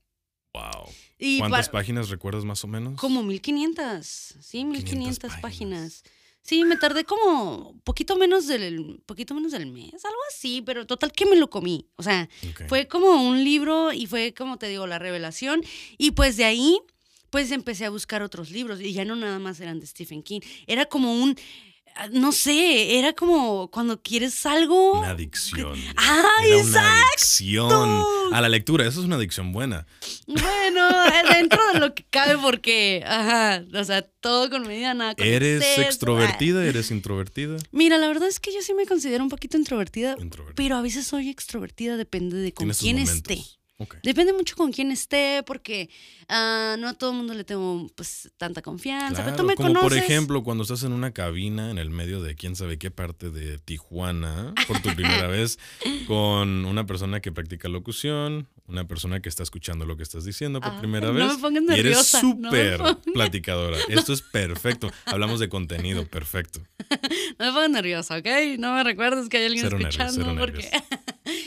Wow. 0.55 0.85
Y 1.19 1.39
¿Cuántas 1.41 1.69
páginas 1.69 2.09
recuerdas 2.11 2.45
más 2.45 2.63
o 2.63 2.69
menos? 2.69 3.01
Como 3.01 3.23
1500. 3.25 4.07
Sí, 4.41 4.65
1500 4.65 4.91
500 4.91 5.31
páginas. 5.31 5.43
páginas. 5.43 6.03
Sí, 6.43 6.63
me 6.65 6.77
tardé 6.77 7.05
como 7.05 7.81
poquito 7.85 8.17
menos 8.17 8.47
del 8.47 9.01
poquito 9.07 9.35
menos 9.35 9.53
del 9.53 9.67
mes, 9.67 10.05
algo 10.05 10.19
así, 10.31 10.61
pero 10.63 10.87
total 10.87 11.11
que 11.11 11.25
me 11.27 11.37
lo 11.37 11.49
comí. 11.49 11.89
O 11.97 12.03
sea, 12.03 12.29
Ok. 12.51 12.69
fue 12.69 12.87
como 12.87 13.27
un 13.29 13.43
libro 13.43 13.93
y 13.95 14.07
fue 14.07 14.35
como 14.35 14.59
te 14.59 14.69
digo 14.69 14.87
la 14.87 14.99
revelación 14.99 15.63
y 15.97 16.11
pues 16.11 16.37
de 16.37 16.45
ahí 16.45 16.79
pues 17.35 17.51
empecé 17.51 17.85
a 17.85 17.91
buscar 17.91 18.23
otros 18.23 18.53
libros 18.53 18.81
y 18.81 18.93
ya 18.93 19.05
no 19.05 19.17
nada 19.17 19.41
más 19.41 19.59
eran 19.59 19.81
de 19.81 19.87
Stephen 19.89 20.23
King, 20.23 20.39
era 20.69 20.87
como 20.87 21.13
un 21.21 21.35
ah, 21.97 22.07
no 22.13 22.31
sé, 22.31 22.97
era 22.97 23.13
como 23.13 23.69
cuando 23.73 24.01
quieres 24.01 24.47
algo 24.47 25.01
Una 25.01 25.11
adicción. 25.11 25.77
¡Ay, 25.97 26.53
Era 26.53 26.63
una 26.63 27.03
adicción 27.09 28.05
a 28.33 28.41
la 28.41 28.49
lectura. 28.49 28.87
Eso 28.87 29.01
es 29.01 29.07
una 29.07 29.17
adicción 29.17 29.51
buena. 29.53 29.85
Bueno, 30.29 30.89
eh, 31.07 31.35
dentro 31.35 31.61
de 31.73 31.81
lo 31.81 31.93
que 31.93 32.05
cabe, 32.09 32.39
porque, 32.39 33.03
ajá, 33.05 33.65
o 33.75 33.83
sea, 33.85 34.03
todo 34.03 34.49
con 34.49 34.63
medida, 34.69 34.95
nada 34.95 35.17
con 35.17 35.27
¿Eres 35.27 35.61
exceso. 35.63 35.83
extrovertida? 35.83 36.65
¿Eres 36.65 36.93
introvertida? 36.93 37.57
Ah, 37.61 37.67
Mira, 37.73 37.99
la 37.99 38.07
verdad 38.07 38.29
es 38.29 38.39
que 38.39 38.53
yo 38.55 38.63
sí 38.63 38.75
me 38.75 38.87
considero 38.87 39.25
un 39.25 39.29
poquito 39.29 39.57
introvertida, 39.57 40.15
Introvertida. 40.21 40.55
pero 40.55 40.77
a 40.77 40.83
veces 40.83 41.05
soy 41.05 41.31
extrovertida, 41.31 41.97
depende 41.97 42.37
de 42.37 42.53
con 42.53 42.71
quién 42.71 42.99
esté. 42.99 43.43
Depende 44.03 44.33
mucho 44.33 44.57
con 44.57 44.73
quién 44.73 44.91
esté, 44.91 45.43
porque 45.47 45.89
ah, 46.29 46.77
no 46.79 46.89
a 46.89 46.95
todo 46.95 47.11
el 47.11 47.17
mundo 47.17 47.35
le 47.35 47.45
tengo 47.45 47.91
pues 47.95 48.31
tanta 48.37 48.63
confianza. 48.63 49.25
pero 49.25 49.37
tú 49.37 49.45
me 49.45 49.55
como 49.55 49.73
por 49.75 49.83
conoces. 49.83 50.05
ejemplo 50.05 50.43
cuando 50.43 50.63
estás 50.63 50.83
en 50.83 50.93
una 50.93 51.13
cabina 51.13 51.71
en 51.71 51.79
el 51.79 51.91
medio 51.91 52.23
de 52.23 52.35
quién 52.35 52.57
sabe 52.57 52.79
qué 52.79 52.91
parte 52.91 53.31
de 53.31 53.59
Tijuana 53.59 54.55
por 54.67 54.81
tu 54.81 54.95
primera 54.95 55.27
vez 55.29 55.59
con 56.07 56.65
una 56.65 56.87
persona 56.87 57.21
que 57.21 57.33
practica 57.33 57.69
locución, 57.69 58.49
una 58.67 58.87
persona 58.87 59.21
que 59.21 59.29
está 59.29 59.43
escuchando 59.43 59.85
lo 59.85 59.97
que 59.97 60.03
estás 60.03 60.25
diciendo 60.25 60.61
por 60.61 60.73
Ay, 60.73 60.79
primera 60.81 61.09
no 61.09 61.15
vez 61.15 61.39
me 61.41 61.77
y 61.77 61.81
eres 61.81 62.13
nerviosa, 62.13 62.23
no 62.23 62.51
me 62.51 62.77
súper 62.77 62.97
platicadora. 63.15 63.79
Esto 63.89 64.13
es 64.13 64.23
perfecto. 64.23 64.91
Hablamos 65.07 65.41
de 65.41 65.49
contenido, 65.49 66.07
perfecto. 66.07 66.61
No 67.39 67.47
me 67.47 67.53
pongas 67.53 67.71
nerviosa, 67.71 68.17
¿ok? 68.19 68.27
No 68.59 68.75
me 68.75 68.85
recuerdes 68.85 69.29
que 69.29 69.39
hay 69.39 69.47
alguien 69.47 69.65
Cero 69.65 69.79
escuchando. 69.79 70.37
porque... 70.37 70.69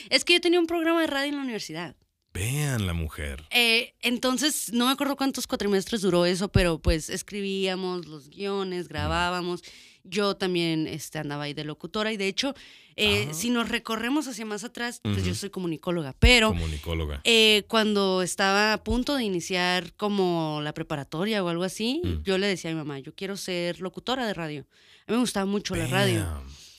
es 0.09 0.25
que 0.25 0.33
yo 0.33 0.41
tenía 0.41 0.59
un 0.59 0.67
programa 0.67 1.01
de 1.01 1.07
radio 1.07 1.29
en 1.29 1.35
la 1.37 1.41
universidad. 1.41 1.95
Vean 2.37 2.85
la 2.85 2.93
mujer. 2.93 3.43
Eh, 3.51 3.93
entonces, 4.01 4.71
no 4.73 4.85
me 4.85 4.91
acuerdo 4.91 5.15
cuántos 5.15 5.47
cuatrimestres 5.47 6.01
duró 6.01 6.25
eso, 6.25 6.49
pero 6.49 6.79
pues 6.79 7.09
escribíamos 7.09 8.05
los 8.05 8.29
guiones, 8.29 8.87
grabábamos. 8.87 9.61
Yo 10.03 10.37
también 10.37 10.87
este, 10.87 11.19
andaba 11.19 11.43
ahí 11.43 11.53
de 11.53 11.65
locutora 11.65 12.13
y 12.13 12.17
de 12.17 12.27
hecho, 12.27 12.53
eh, 12.95 13.27
si 13.33 13.49
nos 13.49 13.67
recorremos 13.67 14.27
hacia 14.27 14.45
más 14.45 14.63
atrás, 14.63 15.01
pues 15.03 15.25
yo 15.25 15.35
soy 15.35 15.49
comunicóloga, 15.49 16.15
pero 16.17 16.49
Comunicóloga. 16.49 17.19
eh, 17.25 17.65
cuando 17.67 18.21
estaba 18.21 18.71
a 18.73 18.83
punto 18.85 19.15
de 19.17 19.23
iniciar 19.25 19.93
como 19.95 20.61
la 20.63 20.73
preparatoria 20.73 21.43
o 21.43 21.49
algo 21.49 21.63
así, 21.65 22.01
Mm. 22.05 22.21
yo 22.23 22.37
le 22.37 22.47
decía 22.47 22.69
a 22.71 22.73
mi 22.73 22.77
mamá, 22.79 22.99
yo 22.99 23.13
quiero 23.15 23.35
ser 23.35 23.81
locutora 23.81 24.25
de 24.25 24.33
radio. 24.33 24.61
A 25.07 25.11
mí 25.11 25.15
me 25.15 25.19
gustaba 25.19 25.45
mucho 25.45 25.75
la 25.75 25.87
radio. 25.87 26.25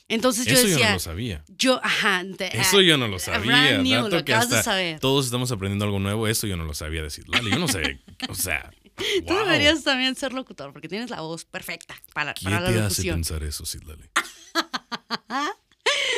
Entonces 0.09 0.47
yo 0.47 0.55
Eso 0.55 0.63
yo 0.63 0.69
decía, 0.71 0.87
no 0.89 0.93
lo 0.95 1.01
sabía. 1.01 1.45
yo, 1.59 1.81
ajá. 1.85 2.23
te- 2.37 2.59
Eso 2.59 2.81
yo 2.81 2.97
no 2.97 3.09
lo 3.09 3.19
sabía. 3.19 3.79
new, 3.79 4.05
Dato 4.05 4.17
lo 4.17 4.25
que 4.25 4.33
de 4.33 4.39
hasta 4.39 4.63
saber. 4.63 5.01
todos 5.01 5.27
estamos 5.27 5.53
aprendiendo 5.53 5.85
algo 5.85 5.99
nuevo. 5.99 6.27
Eso 6.27 6.47
yo 6.47 6.57
no 6.57 6.65
lo 6.65 6.73
sabía 6.75 7.03
decir. 7.03 7.29
Lali, 7.29 7.51
yo 7.51 7.59
no 7.59 7.69
sé. 7.69 8.01
O 8.29 8.35
sea, 8.35 8.71
Tú 9.27 9.35
deberías 9.35 9.85
también 9.85 10.17
ser 10.17 10.33
locutor 10.33 10.73
porque 10.73 10.89
tienes 10.89 11.11
la 11.11 11.21
voz 11.21 11.45
perfecta 11.45 11.95
para, 12.15 12.35
¿Qué 12.35 12.45
para 12.45 12.61
la 12.61 12.73
te 12.73 12.81
hace 12.81 13.03
pensar 13.05 13.43
eso, 13.45 13.65
Sidlali? 13.65 14.09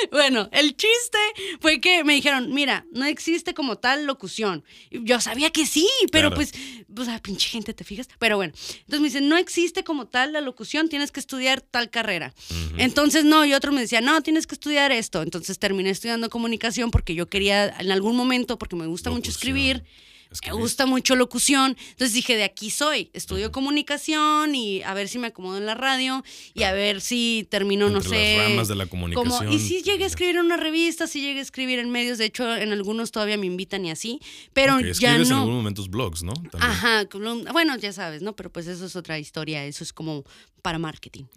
Bueno, 0.10 0.48
el 0.52 0.76
chiste 0.76 1.18
fue 1.60 1.80
que 1.80 2.04
me 2.04 2.14
dijeron, 2.14 2.52
mira, 2.52 2.84
no 2.92 3.04
existe 3.04 3.54
como 3.54 3.76
tal 3.76 4.06
locución. 4.06 4.64
Yo 4.90 5.20
sabía 5.20 5.50
que 5.50 5.66
sí, 5.66 5.88
pero 6.12 6.28
Claro. 6.30 6.36
pues, 6.36 6.52
pues, 6.94 7.08
ah, 7.08 7.20
pinche 7.22 7.48
gente, 7.48 7.74
¿te 7.74 7.84
fijas? 7.84 8.08
Pero 8.18 8.36
bueno, 8.36 8.52
entonces 8.54 9.00
me 9.00 9.06
dicen, 9.08 9.28
no 9.28 9.36
existe 9.36 9.84
como 9.84 10.06
tal 10.06 10.32
la 10.32 10.40
locución, 10.40 10.88
tienes 10.88 11.12
que 11.12 11.20
estudiar 11.20 11.60
tal 11.60 11.90
carrera. 11.90 12.34
Entonces, 12.76 13.24
no, 13.24 13.44
y 13.44 13.54
otro 13.54 13.72
me 13.72 13.80
decía, 13.80 14.00
no, 14.00 14.20
tienes 14.22 14.46
que 14.46 14.54
estudiar 14.54 14.92
esto. 14.92 15.22
Entonces 15.22 15.58
terminé 15.58 15.90
estudiando 15.90 16.30
comunicación 16.30 16.90
porque 16.90 17.14
yo 17.14 17.28
quería 17.28 17.68
en 17.78 17.90
algún 17.92 18.16
momento, 18.16 18.58
porque 18.58 18.76
me 18.76 18.86
gusta 18.86 19.10
mucho 19.10 19.30
escribir, 19.30 19.84
me 20.30 20.34
Escribir. 20.34 20.60
gusta 20.60 20.86
mucho 20.86 21.16
locución. 21.16 21.76
Entonces 21.90 22.12
dije, 22.14 22.36
de 22.36 22.44
aquí 22.44 22.70
soy. 22.70 23.10
Estudio 23.12 23.50
comunicación 23.50 24.54
y 24.54 24.82
a 24.82 24.94
ver 24.94 25.08
si 25.08 25.18
me 25.18 25.26
acomodo 25.28 25.58
en 25.58 25.66
la 25.66 25.74
radio 25.74 26.22
y 26.54 26.62
a 26.62 26.72
ver 26.72 27.00
si 27.00 27.46
termino, 27.50 27.88
no 27.88 28.00
sé. 28.00 28.36
las 28.38 28.48
ramas 28.50 28.68
de 28.68 28.74
la 28.76 28.86
como, 28.86 29.08
comunicación. 29.12 29.52
y 29.52 29.58
si 29.58 29.82
llegué 29.82 30.04
a 30.04 30.06
escribir 30.06 30.36
en 30.36 30.44
una 30.44 30.56
revista, 30.56 31.06
si 31.06 31.20
llegué 31.20 31.40
a 31.40 31.42
escribir 31.42 31.78
en 31.80 31.90
medios, 31.90 32.18
de 32.18 32.26
hecho 32.26 32.54
en 32.56 32.72
algunos 32.72 33.10
todavía 33.10 33.36
me 33.36 33.46
invitan 33.46 33.84
y 33.84 33.90
así, 33.90 34.20
pero 34.52 34.76
Ok, 34.76 34.82
ya 34.82 34.88
escribes 34.90 35.22
en 35.22 35.34
no. 35.34 35.40
algún 35.40 35.56
momento 35.56 35.82
blogs, 35.88 36.22
¿no? 36.22 36.32
También. 36.34 36.62
Ajá, 36.62 37.04
bueno, 37.52 37.76
ya 37.76 37.92
sabes, 37.92 38.22
¿no? 38.22 38.36
Pero 38.36 38.50
pues 38.52 38.66
eso 38.66 38.86
es 38.86 38.94
otra 38.96 39.18
historia, 39.18 39.64
eso 39.64 39.82
es 39.82 39.92
como 39.92 40.24
para 40.62 40.78
marketing. 40.78 41.24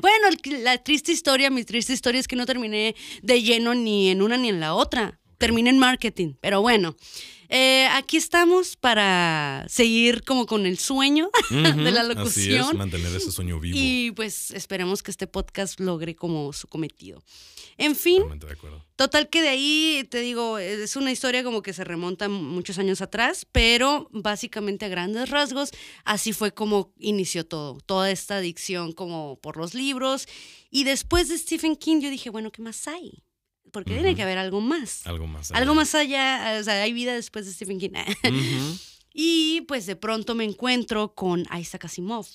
Bueno, 0.00 0.28
la 0.62 0.78
triste 0.78 1.12
historia, 1.12 1.50
mi 1.50 1.64
triste 1.64 1.92
historia 1.92 2.20
es 2.20 2.26
que 2.28 2.36
no 2.36 2.46
terminé 2.46 2.94
de 3.22 3.42
lleno 3.42 3.74
ni 3.74 4.08
en 4.10 4.22
una 4.22 4.36
ni 4.36 4.48
en 4.48 4.60
la 4.60 4.74
otra. 4.74 5.20
Terminé 5.38 5.70
en 5.70 5.78
marketing, 5.78 6.34
pero 6.40 6.60
bueno. 6.62 6.96
Eh, 7.48 7.86
aquí 7.92 8.16
estamos 8.16 8.76
para 8.76 9.64
seguir 9.68 10.22
como 10.24 10.46
con 10.46 10.66
el 10.66 10.78
sueño 10.78 11.30
de 11.50 11.90
la 11.90 12.04
Ujú, 12.04 12.20
Así 12.22 12.52
es, 12.52 12.58
locución. 12.58 12.76
mantener 12.76 13.14
ese 13.14 13.30
sueño 13.32 13.60
vivo. 13.60 13.76
Y 13.78 14.12
pues 14.12 14.50
esperemos 14.50 15.02
que 15.02 15.10
este 15.10 15.26
podcast 15.26 15.80
logre 15.80 16.14
como 16.14 16.52
su 16.52 16.68
cometido. 16.68 17.22
En 17.76 17.96
fin, 17.96 18.22
de. 18.38 18.56
Total 18.96 19.28
que 19.28 19.42
de 19.42 19.48
ahí, 19.48 20.06
te 20.08 20.20
digo, 20.20 20.58
es 20.58 20.94
una 20.94 21.10
historia 21.10 21.42
como 21.42 21.60
que 21.62 21.72
se 21.72 21.82
remonta 21.82 22.28
muchos 22.28 22.78
años 22.78 23.00
atrás, 23.00 23.46
pero 23.50 24.08
básicamente 24.12 24.84
a 24.84 24.88
grandes 24.88 25.28
rasgos, 25.30 25.70
así 26.04 26.32
fue 26.32 26.54
como 26.54 26.92
inició 27.00 27.44
todo, 27.44 27.78
toda 27.80 28.12
esta 28.12 28.36
adicción 28.36 28.92
como 28.92 29.40
por 29.40 29.56
los 29.56 29.74
libros. 29.74 30.26
Y 30.70 30.84
después 30.84 31.28
de 31.28 31.36
Stephen 31.38 31.74
King 31.74 32.00
yo 32.00 32.10
dije, 32.10 32.30
bueno, 32.30 32.52
¿qué 32.52 32.62
más 32.62 32.86
hay? 32.86 33.24
Porque 33.72 33.94
tiene 33.94 34.14
que 34.14 34.22
haber 34.22 34.38
algo 34.38 34.60
más. 34.60 35.06
Algo 35.06 35.26
más. 35.26 35.50
Algo 35.50 35.72
allá. 35.72 35.80
más 35.80 35.94
allá, 35.94 36.56
o 36.60 36.62
sea, 36.62 36.82
hay 36.82 36.92
vida 36.92 37.14
después 37.14 37.46
de 37.46 37.52
Stephen 37.52 37.78
King. 37.78 37.90
Y 39.16 39.60
pues 39.68 39.86
de 39.86 39.94
pronto 39.94 40.34
me 40.34 40.42
encuentro 40.42 41.14
con 41.14 41.46
Isaac 41.56 41.84
Asimov. 41.84 42.26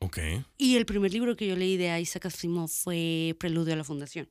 Ok. 0.00 0.18
Y 0.58 0.74
el 0.74 0.84
primer 0.84 1.12
libro 1.12 1.36
que 1.36 1.46
yo 1.46 1.54
leí 1.54 1.76
de 1.76 1.98
Isaac 2.00 2.26
Asimov 2.26 2.68
fue 2.68 3.36
Preludio 3.38 3.72
a 3.74 3.76
la 3.76 3.84
Fundación. 3.84 4.28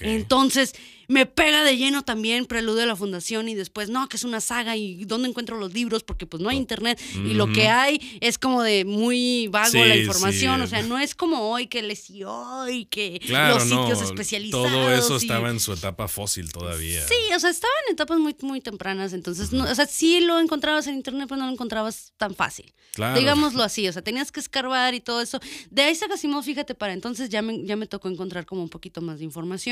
Entonces 0.00 0.74
me 1.08 1.26
pega 1.26 1.62
de 1.64 1.76
lleno 1.76 2.02
también 2.04 2.46
Preludio 2.46 2.80
de 2.80 2.86
la 2.86 2.96
Fundación 2.96 3.48
y 3.48 3.54
después, 3.54 3.90
no, 3.90 4.08
que 4.08 4.16
es 4.16 4.24
una 4.24 4.40
saga 4.40 4.76
y 4.76 5.04
dónde 5.04 5.28
encuentro 5.28 5.58
los 5.58 5.74
libros 5.74 6.04
porque 6.04 6.26
pues 6.26 6.42
no 6.42 6.48
hay 6.48 6.56
internet 6.56 6.98
y 7.14 7.34
lo 7.34 7.52
que 7.52 7.68
hay 7.68 8.00
es 8.20 8.38
como 8.38 8.62
de 8.62 8.84
muy 8.86 9.48
vago 9.48 9.72
Sí, 9.72 9.78
la 9.78 9.96
información, 9.96 10.58
sí. 10.60 10.62
o 10.64 10.66
sea, 10.68 10.82
no 10.82 10.98
es 10.98 11.14
como 11.14 11.50
hoy 11.50 11.66
que 11.66 11.82
les 11.82 12.08
y 12.08 12.24
hoy 12.24 12.86
que 12.86 13.20
Claro, 13.26 13.54
los 13.56 13.64
sitios 13.64 14.00
no, 14.00 14.04
especializados. 14.06 14.70
Todo 14.70 14.92
eso 14.94 15.14
y- 15.14 15.16
estaba 15.18 15.50
en 15.50 15.60
su 15.60 15.72
etapa 15.74 16.08
fósil 16.08 16.50
todavía. 16.50 17.06
Sí, 17.06 17.14
o 17.34 17.38
sea, 17.40 17.50
estaban 17.50 17.74
en 17.88 17.92
etapas 17.94 18.18
muy, 18.18 18.34
muy 18.42 18.60
tempranas, 18.60 19.12
entonces, 19.12 19.52
no, 19.52 19.64
o 19.70 19.74
sea, 19.74 19.86
sí 19.86 20.20
lo 20.20 20.40
encontrabas 20.40 20.86
en 20.86 20.94
internet, 20.94 21.26
pero 21.28 21.40
no 21.40 21.46
lo 21.46 21.52
encontrabas 21.52 22.12
tan 22.16 22.34
fácil. 22.34 22.72
Claro. 22.92 23.18
Digámoslo 23.18 23.62
así, 23.62 23.88
o 23.88 23.92
sea, 23.92 24.02
tenías 24.02 24.30
que 24.32 24.40
escarbar 24.40 24.94
y 24.94 25.00
todo 25.00 25.20
eso. 25.22 25.40
De 25.70 25.90
Isaac 25.90 26.10
Asimov, 26.12 26.44
fíjate, 26.44 26.74
para 26.74 26.92
entonces 26.92 27.30
ya 27.30 27.40
me, 27.40 27.64
ya 27.64 27.74
me 27.76 27.86
tocó 27.86 28.08
encontrar 28.08 28.44
como 28.44 28.62
un 28.62 28.68
poquito 28.68 29.00
más 29.00 29.18
de 29.18 29.24
información. 29.24 29.71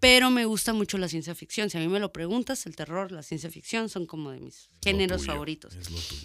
Pero 0.00 0.30
me 0.30 0.44
gusta 0.44 0.72
mucho 0.72 0.98
la 0.98 1.08
ciencia 1.08 1.34
ficción. 1.34 1.70
Si 1.70 1.78
a 1.78 1.80
mí 1.80 1.88
me 1.88 2.00
lo 2.00 2.12
preguntas, 2.12 2.66
el 2.66 2.76
terror, 2.76 3.12
la 3.12 3.22
ciencia 3.22 3.50
ficción 3.50 3.88
son 3.88 4.06
como 4.06 4.30
de 4.30 4.40
mis 4.40 4.68
géneros 4.82 5.22
tuyo, 5.22 5.32
favoritos. 5.32 5.74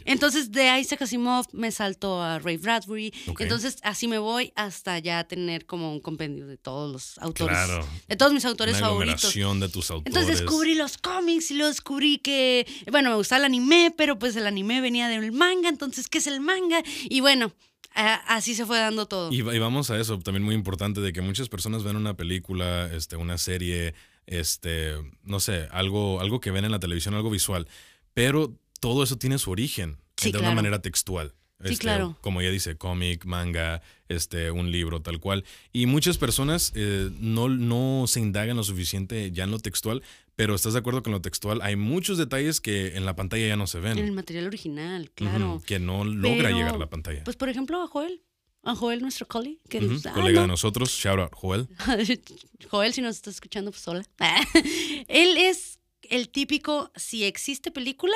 Entonces, 0.06 0.52
de 0.52 0.80
Isaac 0.80 1.04
Asimov 1.04 1.46
me 1.54 1.72
salto 1.72 2.22
a 2.22 2.40
Ray 2.40 2.58
Bradbury. 2.58 3.14
Entonces, 3.40 3.78
así 3.84 4.08
me 4.08 4.18
voy 4.18 4.52
hasta 4.56 5.00
ya 5.00 5.24
tener 5.26 5.66
como 5.66 5.92
un 5.92 6.00
compendio 6.00 6.48
de 6.48 6.58
todos 6.58 6.92
los 6.92 7.18
autores. 7.20 7.56
Claro. 7.56 7.88
De 8.08 8.16
todos 8.16 8.34
mis 8.34 8.46
autores 8.46 8.78
Una 8.78 8.88
favoritos. 8.88 9.34
de 9.34 9.70
tus 9.70 9.92
autores. 9.92 10.16
Entonces 10.16 10.40
descubrí 10.40 10.76
los 10.76 10.98
cómics 10.98 11.52
y 11.52 11.56
luego 11.56 11.70
descubrí 11.70 12.18
que, 12.18 12.66
bueno, 12.92 13.10
me 13.10 13.16
gustaba 13.16 13.40
el 13.40 13.46
anime, 13.46 13.94
pero 13.96 14.18
pues 14.18 14.36
el 14.36 14.48
anime 14.48 14.82
venía 14.82 15.08
del 15.08 15.32
manga, 15.32 15.70
entonces, 15.70 16.08
¿qué 16.08 16.18
es 16.18 16.28
el 16.28 16.42
manga? 16.42 16.82
Y 17.10 17.20
bueno, 17.22 17.54
así 17.98 18.56
se 18.56 18.66
fue 18.66 18.80
dando 18.80 19.06
todo. 19.06 19.32
Y, 19.32 19.38
y 19.40 19.60
vamos 19.60 19.90
a 19.90 20.00
eso, 20.00 20.20
también 20.20 20.44
muy 20.44 20.56
importante, 20.56 21.02
de 21.02 21.14
que 21.14 21.22
muchas 21.22 21.50
personas 21.50 21.84
ven 21.84 21.96
una 21.96 22.16
película, 22.16 22.90
este, 22.94 23.16
una 23.16 23.38
serie, 23.38 23.94
este, 24.26 24.94
no 25.24 25.40
sé, 25.40 25.68
algo, 25.72 26.20
algo 26.22 26.40
que 26.40 26.52
ven 26.52 26.66
en 26.66 26.72
la 26.72 26.80
televisión, 26.80 27.16
algo 27.16 27.30
visual, 27.30 27.68
pero 28.14 28.54
todo 28.80 29.04
eso 29.04 29.18
tiene 29.18 29.38
su 29.38 29.52
origen 29.52 29.98
Sí, 30.18 30.32
de 30.32 30.40
una 30.40 30.52
manera 30.52 30.82
textual. 30.82 31.34
Sí, 31.64 31.74
Este, 31.74 31.82
claro. 31.82 32.18
Como 32.22 32.42
ya 32.42 32.52
dice, 32.52 32.78
cómic, 32.78 33.26
manga, 33.26 33.82
este, 34.10 34.52
un 34.52 34.72
libro, 34.72 35.02
tal 35.02 35.20
cual. 35.20 35.44
Y 35.74 35.86
muchas 35.88 36.18
personas 36.18 36.72
eh, 36.76 37.10
no, 37.20 37.50
no 37.50 38.06
se 38.08 38.20
indagan 38.20 38.58
lo 38.58 38.64
suficiente 38.64 39.32
ya 39.32 39.46
en 39.46 39.52
lo 39.52 39.60
textual, 39.60 40.04
pero 40.36 40.54
estás 40.54 40.74
de 40.74 40.80
acuerdo 40.80 41.02
con 41.02 41.14
lo 41.14 41.22
textual. 41.22 41.62
Hay 41.64 41.76
muchos 41.76 42.20
detalles 42.20 42.62
que 42.62 42.96
en 42.96 43.06
la 43.06 43.16
pantalla 43.16 43.48
ya 43.48 43.56
no 43.56 43.66
se 43.66 43.80
ven. 43.80 43.98
En 43.98 44.06
el 44.06 44.12
material 44.12 44.46
original, 44.46 45.10
claro. 45.16 45.62
Que 45.66 45.80
no 45.80 46.04
logra 46.04 46.50
Pero, 46.50 46.58
llegar 46.58 46.76
a 46.76 46.78
la 46.78 46.90
pantalla. 46.90 47.24
Pues 47.24 47.36
por 47.36 47.50
ejemplo 47.50 47.82
a 47.82 47.88
Joel, 47.88 48.22
a 48.62 48.76
Joel, 48.76 49.02
nuestro 49.02 49.28
colleague, 49.28 49.60
que 49.68 49.80
ah, 49.80 50.12
Colega 50.14 50.42
de 50.42 50.48
no. 50.48 50.54
nosotros, 50.54 50.92
shout 50.92 51.20
out, 51.20 51.34
Joel. 51.34 51.68
Joel, 52.70 52.94
si 52.94 53.02
nos 53.02 53.16
estás 53.16 53.34
escuchando, 53.36 53.72
pues 53.72 53.88
hola. 53.88 54.06
Él 55.08 55.38
es 55.38 55.80
el 56.04 56.30
típico, 56.30 56.92
si 56.96 57.24
existe 57.24 57.72
película, 57.72 58.14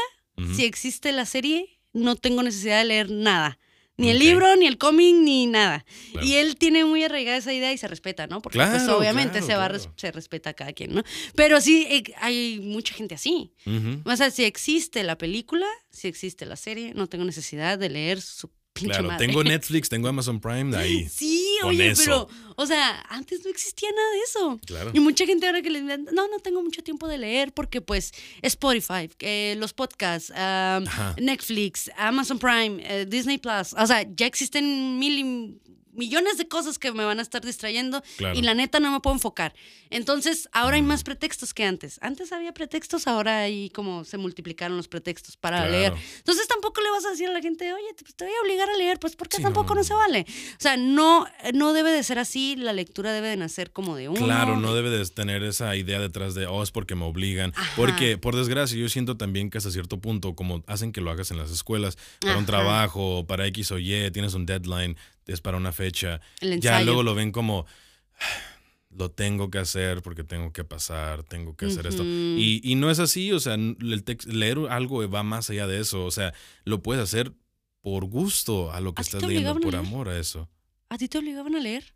si 0.55 0.65
existe 0.65 1.11
la 1.11 1.25
serie, 1.25 1.79
no 1.93 2.15
tengo 2.15 2.43
necesidad 2.43 2.79
de 2.79 2.85
leer 2.85 3.09
nada. 3.09 3.57
Ni 3.97 4.09
el 4.09 4.17
libro, 4.17 4.55
ni 4.55 4.65
el 4.65 4.79
cómic, 4.79 5.15
ni 5.15 5.45
nada. 5.45 5.85
Claro. 6.13 6.25
Y 6.25 6.33
él 6.35 6.55
tiene 6.55 6.85
muy 6.85 7.03
arraigada 7.03 7.37
esa 7.37 7.53
idea 7.53 7.71
y 7.71 7.77
se 7.77 7.87
respeta, 7.87 8.25
¿no? 8.25 8.41
Porque 8.41 8.57
pues 8.57 8.69
Claro, 8.69 8.97
obviamente 8.97 9.39
claro, 9.39 9.45
se 9.45 9.55
va 9.55 9.67
res- 9.67 9.89
se 9.95 10.11
respeta 10.11 10.49
a 10.51 10.53
cada 10.55 10.73
quien, 10.73 10.95
¿no? 10.95 11.03
Pero 11.35 11.61
sí 11.61 11.85
eh, 11.87 12.01
hay 12.19 12.59
mucha 12.63 12.95
gente 12.95 13.13
así. 13.13 13.53
Ujú. 13.67 14.01
O 14.09 14.15
sea, 14.15 14.31
si 14.31 14.43
existe 14.43 15.03
la 15.03 15.19
película, 15.19 15.67
si 15.91 16.07
existe 16.07 16.47
la 16.47 16.55
serie, 16.55 16.93
no 16.95 17.05
tengo 17.07 17.25
necesidad 17.25 17.77
de 17.77 17.89
leer 17.89 18.21
su 18.21 18.49
pinche 18.73 18.89
Claro, 18.91 19.07
madre. 19.09 19.25
tengo 19.27 19.43
Netflix, 19.45 19.89
tengo 19.89 20.07
Amazon 20.07 20.39
Prime, 20.39 20.71
de 20.71 20.77
ahí. 20.77 21.09
Sí, 21.09 21.57
oye, 21.63 21.89
eso. 21.91 22.03
pero, 22.03 22.53
o 22.55 22.65
sea, 22.65 23.01
antes 23.09 23.43
no 23.43 23.49
existía 23.49 23.89
nada 23.91 24.11
de 24.11 24.19
eso. 24.19 24.59
Claro. 24.65 24.91
Y 24.93 24.99
mucha 24.99 25.25
gente 25.25 25.45
ahora 25.47 25.61
que 25.61 25.69
les 25.69 25.81
digan, 25.83 26.05
no, 26.11 26.27
no 26.27 26.39
tengo 26.39 26.61
mucho 26.63 26.81
tiempo 26.83 27.07
de 27.07 27.17
leer 27.17 27.53
porque 27.53 27.81
pues 27.81 28.11
Spotify, 28.41 29.09
eh, 29.19 29.55
los 29.57 29.73
podcasts. 29.73 30.31
Netflix, 31.17 31.89
Amazon 31.97 32.39
Prime, 32.39 32.81
eh, 32.83 33.05
Disney 33.05 33.37
Plus, 33.37 33.73
o 33.77 33.85
sea, 33.85 34.05
ya 34.15 34.25
existen 34.25 34.97
mil 34.99 35.19
y 35.19 35.61
millones 35.93 36.37
de 36.37 36.47
cosas 36.47 36.79
que 36.79 36.91
me 36.91 37.03
van 37.05 37.19
a 37.19 37.21
estar 37.21 37.43
distrayendo 37.43 38.01
Claro. 38.17 38.37
y 38.37 38.41
la 38.41 38.53
neta 38.53 38.79
no 38.79 38.91
me 38.91 38.99
puedo 38.99 39.15
enfocar. 39.15 39.53
Entonces, 39.89 40.47
ahora 40.53 40.75
hay 40.77 40.81
más 40.81 41.03
pretextos 41.03 41.53
que 41.53 41.65
antes. 41.65 41.97
Antes 42.01 42.31
había 42.31 42.53
pretextos, 42.53 43.07
ahora 43.07 43.39
ahí 43.41 43.69
como 43.71 44.03
se 44.03 44.17
multiplicaron 44.17 44.77
los 44.77 44.87
pretextos 44.87 45.37
para 45.37 45.57
Claro. 45.57 45.71
leer. 45.71 45.93
Entonces 46.17 46.47
tampoco 46.47 46.81
le 46.81 46.89
vas 46.91 47.05
a 47.05 47.09
decir 47.11 47.27
a 47.27 47.31
la 47.31 47.41
gente, 47.41 47.71
oye, 47.73 47.93
te, 47.95 48.03
pues, 48.03 48.15
te 48.15 48.25
voy 48.25 48.33
a 48.33 48.41
obligar 48.41 48.69
a 48.69 48.77
leer, 48.77 48.99
pues 48.99 49.15
porque 49.15 49.37
Sí, 49.37 49.43
tampoco 49.43 49.75
no, 49.75 49.83
se 49.83 49.93
vale. 49.93 50.25
O 50.29 50.59
sea, 50.61 50.77
no, 50.77 51.25
no 51.53 51.73
debe 51.73 51.91
de 51.91 52.03
ser 52.03 52.19
así, 52.19 52.55
la 52.55 52.73
lectura 52.73 53.11
debe 53.13 53.29
de 53.29 53.37
nacer 53.37 53.71
como 53.71 53.95
de 53.95 54.09
uno. 54.09 54.19
Claro, 54.25 54.57
no 54.57 54.73
de- 54.73 54.81
debe 54.81 54.97
de 54.97 55.05
tener 55.07 55.43
esa 55.43 55.75
idea 55.75 55.99
detrás 55.99 56.33
de, 56.33 56.47
oh, 56.47 56.63
es 56.63 56.71
porque 56.71 56.95
me 56.95 57.03
obligan. 57.05 57.53
Ajá. 57.55 57.73
Porque, 57.75 58.17
por 58.17 58.35
desgracia, 58.35 58.77
yo 58.77 58.89
siento 58.89 59.17
también 59.17 59.49
que 59.49 59.57
hasta 59.57 59.69
cierto 59.71 59.99
punto, 59.99 60.35
como 60.35 60.63
hacen 60.67 60.91
que 60.91 61.01
lo 61.01 61.11
hagas 61.11 61.29
en 61.31 61.37
las 61.37 61.51
escuelas, 61.51 61.97
para 62.19 62.37
un 62.37 62.45
trabajo, 62.45 63.25
para 63.27 63.45
X 63.47 63.71
o 63.71 63.77
Y, 63.79 64.09
tienes 64.11 64.33
un 64.33 64.45
deadline, 64.45 64.97
es 65.27 65.41
para 65.41 65.57
una 65.57 65.71
fecha. 65.71 66.21
El 66.39 66.59
Ya 66.61 66.81
luego 66.81 67.03
lo 67.03 67.15
ven 67.15 67.31
como, 67.31 67.65
lo 68.89 69.11
tengo 69.11 69.49
que 69.49 69.57
hacer 69.59 70.01
porque 70.01 70.23
tengo 70.23 70.51
que 70.51 70.63
pasar, 70.63 71.23
tengo 71.23 71.55
que 71.55 71.65
hacer 71.67 71.87
esto. 71.87 72.03
Y, 72.03 72.61
y 72.63 72.75
no 72.75 72.91
es 72.91 72.99
así, 72.99 73.31
o 73.31 73.39
sea, 73.39 73.53
el 73.55 74.03
leer 74.27 74.57
algo 74.69 75.09
va 75.09 75.23
más 75.23 75.49
allá 75.49 75.67
de 75.67 75.79
eso. 75.79 76.05
O 76.05 76.11
sea, 76.11 76.33
lo 76.65 76.81
puedes 76.83 77.01
hacer 77.03 77.33
por 77.81 78.05
gusto 78.05 78.71
a 78.71 78.79
lo 78.81 78.93
que 78.93 79.01
¿A 79.01 79.03
ti 79.03 79.09
estás 79.09 79.23
leyendo, 79.29 79.59
por 79.59 79.75
amor 79.75 80.09
a 80.09 80.19
eso. 80.19 80.49
¿A 80.89 80.97
ti 80.97 81.07
te 81.07 81.17
obligaban 81.17 81.55
a 81.55 81.59
leer? 81.59 81.95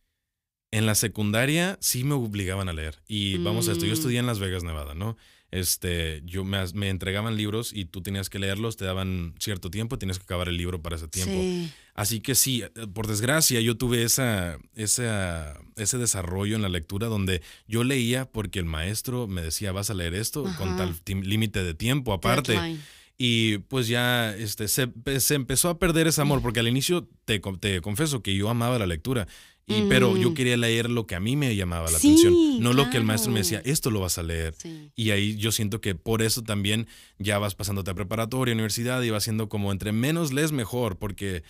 En 0.71 0.85
la 0.85 0.95
secundaria 0.95 1.77
sí 1.81 2.03
me 2.03 2.15
obligaban 2.15 2.69
a 2.69 2.73
leer. 2.73 3.01
Y 3.07 3.37
vamos 3.37 3.67
a 3.69 3.73
esto, 3.73 3.85
yo 3.85 3.91
Mm. 3.91 3.93
estudié 3.93 4.19
en 4.19 4.25
Las 4.25 4.39
Vegas, 4.39 4.63
Nevada, 4.63 4.93
¿no? 4.95 5.15
Este, 5.51 6.21
yo 6.25 6.43
me, 6.43 6.57
me 6.73 6.89
entregaban 6.89 7.37
libros 7.37 7.71
y 7.71 7.85
tú 7.85 8.01
tenías 8.01 8.29
que 8.29 8.39
leerlos, 8.39 8.75
te 8.77 8.83
daban 8.85 9.35
cierto 9.39 9.69
tiempo, 9.69 9.97
tienes 9.99 10.17
que 10.17 10.23
acabar 10.23 10.49
el 10.49 10.57
libro 10.57 10.81
para 10.81 10.95
ese 10.95 11.07
tiempo. 11.07 11.33
Sí. 11.33 11.71
Así 11.95 12.19
que 12.19 12.35
sí, 12.35 12.61
eh, 12.61 12.69
por 12.93 13.07
desgracia 13.07 13.61
yo 13.61 13.77
tuve 13.77 14.03
esa, 14.03 14.57
esa, 14.75 15.57
ese 15.77 15.97
desarrollo 15.97 16.55
en 16.57 16.61
la 16.61 16.69
lectura 16.69 17.07
donde 17.07 17.41
yo 17.67 17.83
leía 17.85 18.25
porque 18.29 18.59
el 18.59 18.65
maestro 18.65 19.27
me 19.27 19.41
decía, 19.41 19.71
vas 19.71 19.89
a 19.89 19.93
leer 19.93 20.13
esto 20.13 20.43
con 20.57 20.75
tal 20.75 20.93
límite 21.23 21.63
de 21.63 21.73
tiempo 21.73 22.11
aparte. 22.13 22.51
Deadline. 22.53 22.81
Y 23.17 23.59
pues 23.59 23.87
ya 23.87 24.35
este, 24.35 24.67
se, 24.67 24.89
se 25.19 25.35
empezó 25.35 25.69
a 25.69 25.79
perder 25.79 26.07
ese 26.07 26.19
amor, 26.19 26.41
porque 26.41 26.59
al 26.59 26.67
inicio 26.67 27.07
te, 27.23 27.39
te 27.61 27.79
confieso 27.79 28.21
que 28.21 28.35
yo 28.35 28.49
amaba 28.49 28.77
la 28.77 28.87
lectura, 28.87 29.25
y, 29.65 29.83
pero 29.83 30.17
yo 30.17 30.27
Ujú. 30.27 30.35
quería 30.35 30.57
leer 30.57 30.89
lo 30.89 31.07
que 31.07 31.15
a 31.15 31.19
mí 31.21 31.37
me 31.37 31.55
llamaba 31.55 31.89
la 31.89 31.97
Sí, 31.97 32.09
atención, 32.09 32.61
no 32.61 32.73
lo 32.73 32.89
que 32.89 32.97
el 32.97 33.03
maestro 33.05 33.31
me 33.31 33.39
decía, 33.39 33.61
esto 33.63 33.89
lo 33.89 34.01
vas 34.01 34.17
a 34.17 34.23
leer. 34.23 34.53
Sí. 34.57 34.91
Y 34.97 35.11
ahí 35.11 35.37
yo 35.37 35.53
siento 35.53 35.79
que 35.79 35.95
por 35.95 36.21
eso 36.21 36.43
también 36.43 36.87
ya 37.17 37.39
vas 37.39 37.55
pasándote 37.55 37.89
a 37.89 37.93
preparatoria, 37.95 38.53
universidad, 38.53 39.01
y 39.01 39.09
vas 39.11 39.23
siendo 39.23 39.47
como 39.47 39.71
entre 39.71 39.93
menos 39.93 40.33
lees 40.33 40.51
mejor, 40.51 40.97
porque 40.99 41.43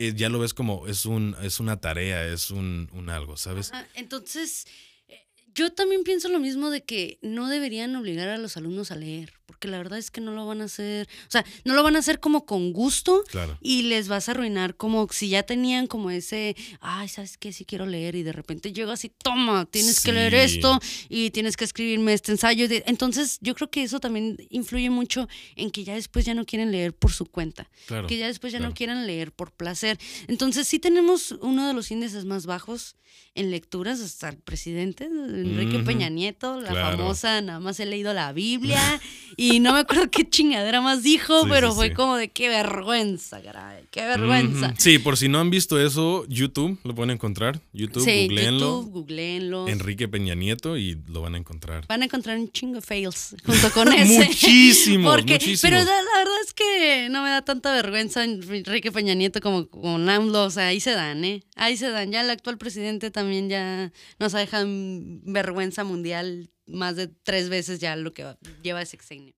eh, 0.00 0.14
ya 0.16 0.30
lo 0.30 0.38
ves 0.38 0.54
como 0.54 0.86
es, 0.86 1.04
un, 1.04 1.36
es 1.42 1.60
una 1.60 1.78
tarea, 1.78 2.26
es 2.26 2.50
un, 2.50 2.88
un 2.94 3.10
algo, 3.10 3.36
¿sabes? 3.36 3.70
Entonces, 3.94 4.66
eh, 5.08 5.26
yo 5.54 5.74
también 5.74 6.04
pienso 6.04 6.30
lo 6.30 6.40
mismo 6.40 6.70
de 6.70 6.82
que 6.82 7.18
no 7.20 7.48
deberían 7.48 7.94
obligar 7.94 8.30
a 8.30 8.38
los 8.38 8.56
alumnos 8.56 8.90
a 8.90 8.96
leer, 8.96 9.34
porque 9.50 9.66
la 9.66 9.78
verdad 9.78 9.98
es 9.98 10.12
que 10.12 10.20
no 10.20 10.30
lo 10.30 10.46
van 10.46 10.60
a 10.60 10.66
hacer, 10.66 11.08
o 11.26 11.30
sea, 11.30 11.44
no 11.64 11.74
lo 11.74 11.82
van 11.82 11.96
a 11.96 11.98
hacer 11.98 12.20
como 12.20 12.46
con 12.46 12.72
gusto 12.72 13.24
Claro. 13.26 13.58
y 13.60 13.82
les 13.82 14.06
vas 14.06 14.28
a 14.28 14.30
arruinar 14.30 14.76
como 14.76 15.08
si 15.10 15.28
ya 15.28 15.42
tenían 15.42 15.88
como 15.88 16.12
ese, 16.12 16.54
ay, 16.80 17.08
¿sabes 17.08 17.36
qué? 17.36 17.52
Sí 17.52 17.64
quiero 17.64 17.84
leer 17.84 18.14
y 18.14 18.22
de 18.22 18.30
repente 18.30 18.72
llegas 18.72 19.04
y 19.04 19.08
toma, 19.08 19.66
tienes 19.66 19.98
que 19.98 20.12
leer 20.12 20.34
esto 20.34 20.78
y 21.08 21.30
tienes 21.30 21.56
que 21.56 21.64
escribirme 21.64 22.12
este 22.12 22.30
ensayo. 22.30 22.68
de-". 22.68 22.84
Entonces, 22.86 23.38
yo 23.40 23.56
creo 23.56 23.68
que 23.72 23.82
eso 23.82 23.98
también 23.98 24.36
influye 24.50 24.88
mucho 24.88 25.26
en 25.56 25.72
que 25.72 25.82
ya 25.82 25.94
después 25.94 26.24
ya 26.24 26.34
no 26.34 26.44
quieren 26.46 26.70
leer 26.70 26.94
por 26.94 27.10
su 27.12 27.26
cuenta 27.26 27.68
Claro. 27.86 28.06
que 28.06 28.18
ya 28.18 28.28
después 28.28 28.52
ya 28.52 28.60
claro. 28.60 28.70
no 28.70 28.74
quieran 28.76 29.04
leer 29.08 29.32
por 29.32 29.50
placer. 29.50 29.98
Entonces 30.28 30.68
sí 30.68 30.78
tenemos 30.78 31.32
uno 31.40 31.66
de 31.66 31.74
los 31.74 31.90
índices 31.90 32.24
más 32.24 32.46
bajos 32.46 32.94
en 33.34 33.50
lecturas 33.50 34.00
hasta 34.00 34.28
el 34.28 34.38
presidente, 34.38 35.04
Enrique. 35.06 35.80
Peña 35.80 36.08
Nieto, 36.08 36.60
la 36.60 36.72
famosa, 36.74 37.40
nada 37.40 37.58
más 37.58 37.80
he 37.80 37.86
leído 37.86 38.12
la 38.14 38.32
Biblia 38.32 39.00
y 39.40 39.60
no 39.60 39.72
me 39.72 39.80
acuerdo 39.80 40.10
qué 40.10 40.28
chingadera 40.28 40.80
más 40.82 41.02
dijo, 41.02 41.44
Sí, 41.44 41.48
pero 41.50 41.70
sí, 41.70 41.76
fue 41.76 41.88
sí. 41.88 41.94
como 41.94 42.16
de 42.16 42.28
qué 42.28 42.48
vergüenza, 42.50 43.40
caray, 43.42 43.84
qué 43.90 44.02
vergüenza. 44.02 44.74
Sí, 44.76 44.98
por 44.98 45.16
si 45.16 45.28
no 45.28 45.40
han 45.40 45.48
visto 45.48 45.80
eso, 45.80 46.26
YouTube 46.28 46.78
lo 46.84 46.94
pueden 46.94 47.10
encontrar. 47.10 47.60
YouTube, 47.72 48.04
sí, 48.04 48.26
googleenlo. 48.26 48.58
YouTube, 48.82 48.90
googleenlo. 48.92 49.68
Enrique 49.68 50.08
Peña 50.08 50.34
Nieto 50.34 50.76
y 50.76 50.98
lo 51.08 51.22
van 51.22 51.34
a 51.34 51.38
encontrar. 51.38 51.86
Van 51.88 52.02
a 52.02 52.04
encontrar 52.04 52.36
un 52.38 52.52
chingo 52.52 52.74
de 52.76 52.82
fails 52.82 53.34
junto 53.44 53.70
con 53.70 53.88
ese. 53.92 54.26
Muchísimos, 54.26 55.10
Porque, 55.14 55.32
muchísimos. 55.34 55.60
Pero 55.62 55.76
la, 55.78 55.84
la 55.84 56.18
verdad 56.18 56.40
es 56.44 56.52
que 56.52 57.08
no 57.10 57.22
me 57.22 57.30
da 57.30 57.42
tanta 57.42 57.72
vergüenza 57.72 58.22
Enrique 58.24 58.92
Peña 58.92 59.14
Nieto 59.14 59.40
como 59.40 59.68
con 59.68 60.08
AMLO. 60.08 60.44
O 60.44 60.50
sea, 60.50 60.66
ahí 60.66 60.80
se 60.80 60.90
dan, 60.92 61.24
¿eh? 61.24 61.42
Ahí 61.56 61.76
se 61.76 61.88
dan. 61.90 62.12
Ya 62.12 62.20
el 62.20 62.30
actual 62.30 62.58
presidente 62.58 63.10
también 63.10 63.48
ya 63.48 63.90
nos 64.18 64.34
ha 64.34 64.38
dejado 64.38 64.64
en 64.64 65.22
vergüenza 65.24 65.84
mundial 65.84 66.50
más 66.70 66.96
de 66.96 67.08
tres 67.08 67.48
veces 67.48 67.78
ya 67.80 67.96
lo 67.96 68.12
que 68.12 68.24
va- 68.24 68.38
lleva 68.62 68.82
ese 68.82 68.92
sexenio. 68.92 69.34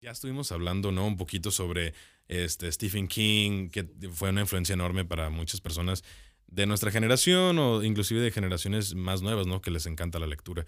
Ya 0.00 0.12
estuvimos 0.12 0.52
hablando, 0.52 0.92
¿no? 0.92 1.06
Un 1.06 1.16
poquito 1.16 1.50
sobre 1.50 1.94
este, 2.28 2.70
Stephen 2.70 3.08
King, 3.08 3.70
que 3.70 3.88
fue 4.12 4.30
una 4.30 4.42
influencia 4.42 4.74
enorme 4.74 5.04
para 5.04 5.30
muchas 5.30 5.60
personas 5.60 6.04
de 6.46 6.66
nuestra 6.66 6.92
generación 6.92 7.58
o 7.58 7.82
inclusive 7.82 8.20
de 8.20 8.30
generaciones 8.30 8.94
más 8.94 9.22
nuevas, 9.22 9.46
¿no? 9.46 9.60
Que 9.60 9.70
les 9.72 9.86
encanta 9.86 10.18
la 10.20 10.26
lectura. 10.28 10.64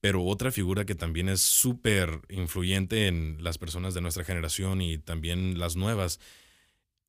Pero 0.00 0.22
otra 0.24 0.52
figura 0.52 0.84
que 0.84 0.94
también 0.94 1.28
es 1.28 1.40
súper 1.40 2.20
influyente 2.28 3.08
en 3.08 3.38
las 3.42 3.58
personas 3.58 3.94
de 3.94 4.02
nuestra 4.02 4.24
generación 4.24 4.80
y 4.82 4.98
también 4.98 5.58
las 5.58 5.74
nuevas 5.74 6.20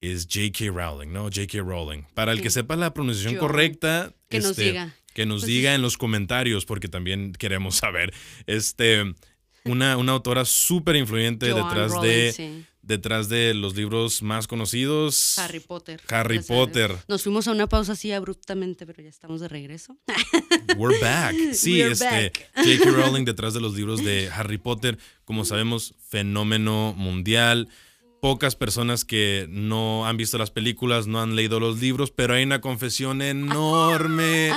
es 0.01 0.27
J.K. 0.31 0.71
Rowling, 0.71 1.11
¿no? 1.11 1.23
J.K. 1.23 1.59
Rowling. 1.59 2.03
Para 2.13 2.31
el 2.31 2.41
que 2.41 2.49
sepa 2.49 2.75
la 2.75 2.93
pronunciación 2.93 3.35
correcta, 3.35 4.13
que 4.29 4.39
nos 4.39 4.51
este, 4.51 4.63
diga. 4.63 4.95
Que 5.13 5.25
nos 5.25 5.41
pues 5.41 5.47
diga 5.47 5.73
en 5.73 5.81
los 5.81 5.97
comentarios, 5.97 6.65
porque 6.65 6.87
también 6.87 7.33
queremos 7.33 7.75
saber. 7.77 8.13
Este, 8.45 9.03
una, 9.65 9.97
una 9.97 10.13
autora 10.13 10.45
súper 10.45 10.95
influyente 10.95 11.47
detrás 11.47 12.01
de 12.01 12.65
detrás 12.87 13.27
de 13.27 13.53
los 13.53 13.75
libros 13.75 14.21
más 14.23 14.47
conocidos. 14.47 15.37
Harry 15.37 15.59
Potter. 15.59 16.01
Harry 16.07 16.39
Potter. 16.39 16.95
Nos 17.09 17.21
fuimos 17.21 17.47
a 17.49 17.51
una 17.51 17.67
pausa 17.67 17.91
así 17.91 18.13
abruptamente, 18.13 18.85
pero 18.85 19.03
ya 19.03 19.09
estamos 19.09 19.41
de 19.41 19.49
regreso. 19.49 19.97
We're 20.77 20.99
back. 20.99 21.35
Sí, 21.53 21.81
este 21.81 22.31
J.K. 22.55 22.91
Rowling 22.91 23.25
detrás 23.25 23.53
de 23.53 23.59
los 23.59 23.75
libros 23.75 24.03
de 24.03 24.29
Harry 24.29 24.57
Potter, 24.57 24.97
como 25.25 25.43
sabemos, 25.43 25.95
fenómeno 26.07 26.93
mundial. 26.95 27.67
Pocas 28.21 28.55
personas 28.55 29.05
que 29.05 29.47
no 29.49 30.07
han 30.07 30.17
visto 30.17 30.37
las 30.37 30.51
películas, 30.51 31.07
no 31.07 31.21
han 31.21 31.35
leído 31.35 31.59
los 31.59 31.79
libros, 31.79 32.11
pero 32.11 32.33
hay 32.33 32.43
una 32.43 32.61
confesión 32.61 33.21
enorme 33.21 34.51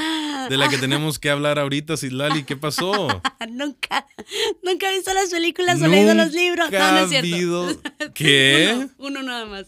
de 0.48 0.56
la 0.56 0.68
que 0.68 0.78
tenemos 0.78 1.18
que 1.18 1.30
hablar 1.30 1.58
ahorita, 1.58 1.96
Sidlali. 1.96 2.44
¿Qué 2.44 2.56
pasó? 2.56 3.06
nunca, 3.50 4.06
nunca 4.62 4.90
he 4.90 4.96
visto 4.96 5.12
las 5.12 5.30
películas 5.30 5.82
o 5.82 5.88
leído 5.88 6.14
los 6.14 6.32
libros. 6.32 6.70
No, 6.80 6.92
no 6.92 6.98
es 7.00 7.10
cierto. 7.10 7.82
¿Qué? 8.14 8.88
Uno, 8.98 9.22
nada 9.22 9.44
más. 9.44 9.66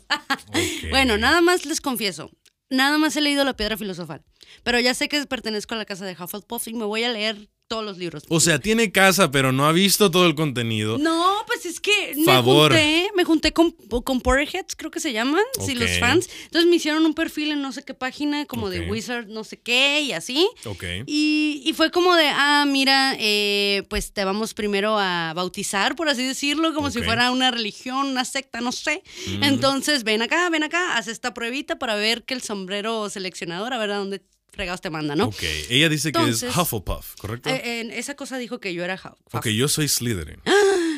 Bueno, 0.90 1.18
nada 1.18 1.40
más 1.40 1.66
les 1.66 1.80
confieso. 1.80 2.30
Nada 2.70 2.96
más 2.96 3.14
he 3.16 3.20
leído 3.20 3.44
La 3.44 3.54
Piedra 3.54 3.76
Filosofal. 3.76 4.22
Pero 4.62 4.80
ya 4.80 4.94
sé 4.94 5.08
que 5.08 5.24
pertenezco 5.26 5.74
a 5.74 5.78
la 5.78 5.84
casa 5.84 6.06
de 6.06 6.16
Hufflepuff 6.18 6.68
y 6.68 6.74
me 6.74 6.84
voy 6.84 7.04
a 7.04 7.10
leer 7.10 7.50
todos 7.68 7.84
los 7.84 7.98
libros. 7.98 8.24
O 8.28 8.40
sea, 8.40 8.58
tiene 8.58 8.92
casa, 8.92 9.30
pero 9.30 9.52
no 9.52 9.66
ha 9.66 9.72
visto 9.72 10.10
todo 10.10 10.26
el 10.26 10.34
contenido. 10.34 10.98
No, 10.98 11.36
pues 11.46 11.64
es 11.66 11.80
que 11.80 12.14
me 12.16 12.42
junté, 12.42 13.10
me 13.16 13.24
junté 13.24 13.52
con, 13.52 13.70
con 13.70 14.20
Potterheads, 14.20 14.76
creo 14.76 14.90
que 14.90 15.00
se 15.00 15.12
llaman, 15.12 15.42
sí, 15.64 15.74
los 15.74 15.98
fans. 15.98 16.28
Entonces 16.44 16.68
me 16.68 16.76
hicieron 16.76 17.06
un 17.06 17.14
perfil 17.14 17.52
en 17.52 17.62
no 17.62 17.72
sé 17.72 17.82
qué 17.82 17.94
página, 17.94 18.44
como 18.46 18.68
de 18.68 18.90
Wizard, 18.90 19.26
no 19.26 19.44
sé 19.44 19.58
qué, 19.58 20.02
y 20.02 20.12
así. 20.12 20.48
Ok. 20.66 20.84
Y, 21.06 21.62
y 21.64 21.72
fue 21.72 21.90
como 21.90 22.14
de, 22.14 22.28
ah, 22.28 22.64
mira, 22.66 23.16
eh, 23.18 23.84
pues 23.88 24.12
te 24.12 24.24
vamos 24.24 24.54
primero 24.54 24.98
a 24.98 25.32
bautizar, 25.34 25.96
por 25.96 26.08
así 26.08 26.26
decirlo, 26.26 26.74
como 26.74 26.90
si 26.90 27.02
fuera 27.02 27.30
una 27.30 27.50
religión, 27.50 28.06
una 28.06 28.24
secta, 28.24 28.60
no 28.60 28.72
sé. 28.72 29.02
Mm. 29.26 29.44
Entonces, 29.44 30.04
ven 30.04 30.22
acá, 30.22 30.48
ven 30.50 30.62
acá, 30.62 30.96
haz 30.96 31.08
esta 31.08 31.32
pruebita 31.32 31.78
para 31.78 31.94
ver 31.94 32.24
que 32.24 32.34
el 32.34 32.42
sombrero 32.42 33.08
seleccionador, 33.08 33.72
a 33.72 33.78
ver 33.78 33.92
a 33.92 33.96
dónde 33.96 34.22
fregados 34.52 34.80
te 34.80 34.90
manda, 34.90 35.16
¿no? 35.16 35.26
Ok, 35.26 35.42
ella 35.70 35.88
dice 35.88 36.12
que 36.12 36.28
es 36.28 36.42
Hufflepuff, 36.42 37.16
¿correcto? 37.16 37.48
Eh, 37.48 37.80
en 37.80 37.90
esa 37.90 38.14
cosa 38.14 38.38
dijo 38.38 38.60
que 38.60 38.74
yo 38.74 38.84
era 38.84 38.94
Hufflepuff. 38.94 39.34
Ok, 39.34 39.46
yo 39.48 39.66
soy 39.68 39.88
Slytherin. 39.88 40.40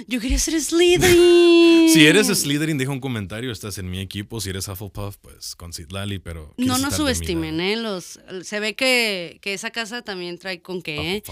Yo 0.07 0.21
quería 0.21 0.39
ser 0.39 0.61
Slytherin. 0.61 1.89
si 1.93 2.07
eres 2.07 2.27
Slytherin, 2.27 2.79
deja 2.79 2.91
un 2.91 3.01
comentario, 3.01 3.51
estás 3.51 3.79
en 3.79 3.91
mi 3.91 4.01
equipo. 4.01 4.41
Si 4.41 4.51
eres 4.51 4.69
Hufflepuff, 4.69 5.17
pues 5.19 5.57
con 5.57 5.71
Lali, 5.91 6.19
pero... 6.19 6.55
No 6.57 6.79
nos 6.79 6.97
subestimen, 6.97 7.61
¿eh? 7.61 7.77
Los, 7.77 8.21
se 8.43 8.61
ve 8.61 8.75
que, 8.75 9.39
que, 9.41 9.55
esa 9.55 9.71
casa 9.71 10.03
también 10.03 10.39
trae 10.39 10.61
con 10.61 10.83
qué, 10.83 11.17
¿eh? 11.17 11.23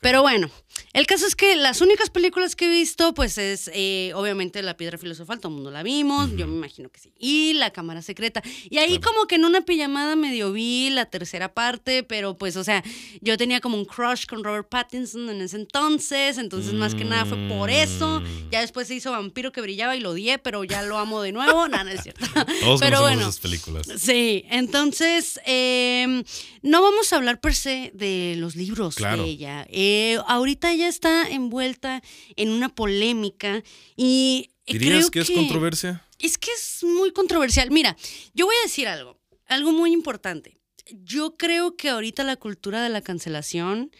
Pero 0.00 0.22
bueno, 0.22 0.50
el 0.92 1.06
caso 1.06 1.26
es 1.26 1.34
que 1.34 1.56
las 1.56 1.80
únicas 1.80 2.10
películas 2.10 2.56
que 2.56 2.66
he 2.66 2.70
visto, 2.70 3.14
pues 3.14 3.38
es 3.38 3.70
eh, 3.74 4.12
obviamente 4.14 4.62
La 4.62 4.76
Piedra 4.76 4.98
Filosofal, 4.98 5.40
todo 5.40 5.50
el 5.50 5.56
mundo 5.56 5.70
la 5.70 5.82
vimos, 5.82 6.30
yo 6.36 6.46
me 6.46 6.56
imagino 6.56 6.88
que 6.88 7.00
sí. 7.00 7.12
Y 7.18 7.54
La 7.54 7.70
Cámara 7.70 8.02
Secreta. 8.02 8.42
Y 8.70 8.78
ahí 8.78 9.00
como 9.00 9.26
que 9.26 9.36
en 9.36 9.44
una 9.44 9.62
pijamada 9.62 10.16
medio 10.16 10.52
vi 10.52 10.90
la 10.90 11.06
tercera 11.06 11.52
parte, 11.52 12.02
pero 12.02 12.36
pues, 12.36 12.56
o 12.56 12.64
sea, 12.64 12.82
yo 13.20 13.36
tenía 13.36 13.60
como 13.60 13.76
un 13.76 13.84
crush 13.84 14.26
con 14.26 14.44
Robert 14.44 14.68
Pattinson 14.68 15.28
en 15.30 15.40
ese 15.40 15.56
entonces, 15.56 16.38
entonces 16.38 16.72
más 16.74 16.94
que 16.94 17.04
nada 17.04 17.24
fue 17.24 17.38
por 17.48 17.70
eso. 17.70 18.13
Mm. 18.20 18.50
Ya 18.50 18.60
después 18.60 18.88
se 18.88 18.94
hizo 18.94 19.10
Vampiro 19.10 19.52
que 19.52 19.60
brillaba 19.60 19.96
y 19.96 20.00
lo 20.00 20.10
odié, 20.10 20.38
pero 20.38 20.64
ya 20.64 20.82
lo 20.82 20.98
amo 20.98 21.22
de 21.22 21.32
nuevo. 21.32 21.68
Nada, 21.68 21.84
no 21.84 21.90
es 21.90 22.02
cierto. 22.02 22.24
Todos 22.60 22.80
pero 22.80 23.02
bueno, 23.02 23.22
esas 23.22 23.40
películas. 23.40 23.86
Sí, 23.98 24.44
entonces 24.50 25.40
em, 25.46 26.24
no 26.62 26.82
vamos 26.82 27.12
a 27.12 27.16
hablar 27.16 27.40
per 27.40 27.54
se 27.54 27.90
de 27.94 28.36
los 28.38 28.56
libros 28.56 28.96
de 28.96 29.24
ella. 29.24 29.66
Eh, 29.70 30.18
ahorita 30.26 30.72
ella 30.72 30.88
está 30.88 31.28
envuelta 31.28 32.02
en 32.36 32.50
una 32.50 32.68
polémica 32.68 33.62
y 33.96 34.50
¿Dirías 34.66 35.10
que 35.10 35.20
es 35.20 35.30
controversia? 35.30 36.02
Es 36.18 36.38
que 36.38 36.50
es 36.56 36.82
muy 36.84 37.12
controversial. 37.12 37.70
Mira, 37.70 37.96
yo 38.32 38.46
voy 38.46 38.54
a 38.62 38.66
decir 38.66 38.88
algo, 38.88 39.18
algo 39.46 39.72
muy 39.72 39.92
importante 39.92 40.58
yo 40.90 41.36
creo 41.36 41.76
que 41.76 41.88
ahorita 41.88 42.24
la 42.24 42.36
cultura 42.36 42.82
de 42.82 42.88
la 42.88 43.00
cancelación 43.00 43.90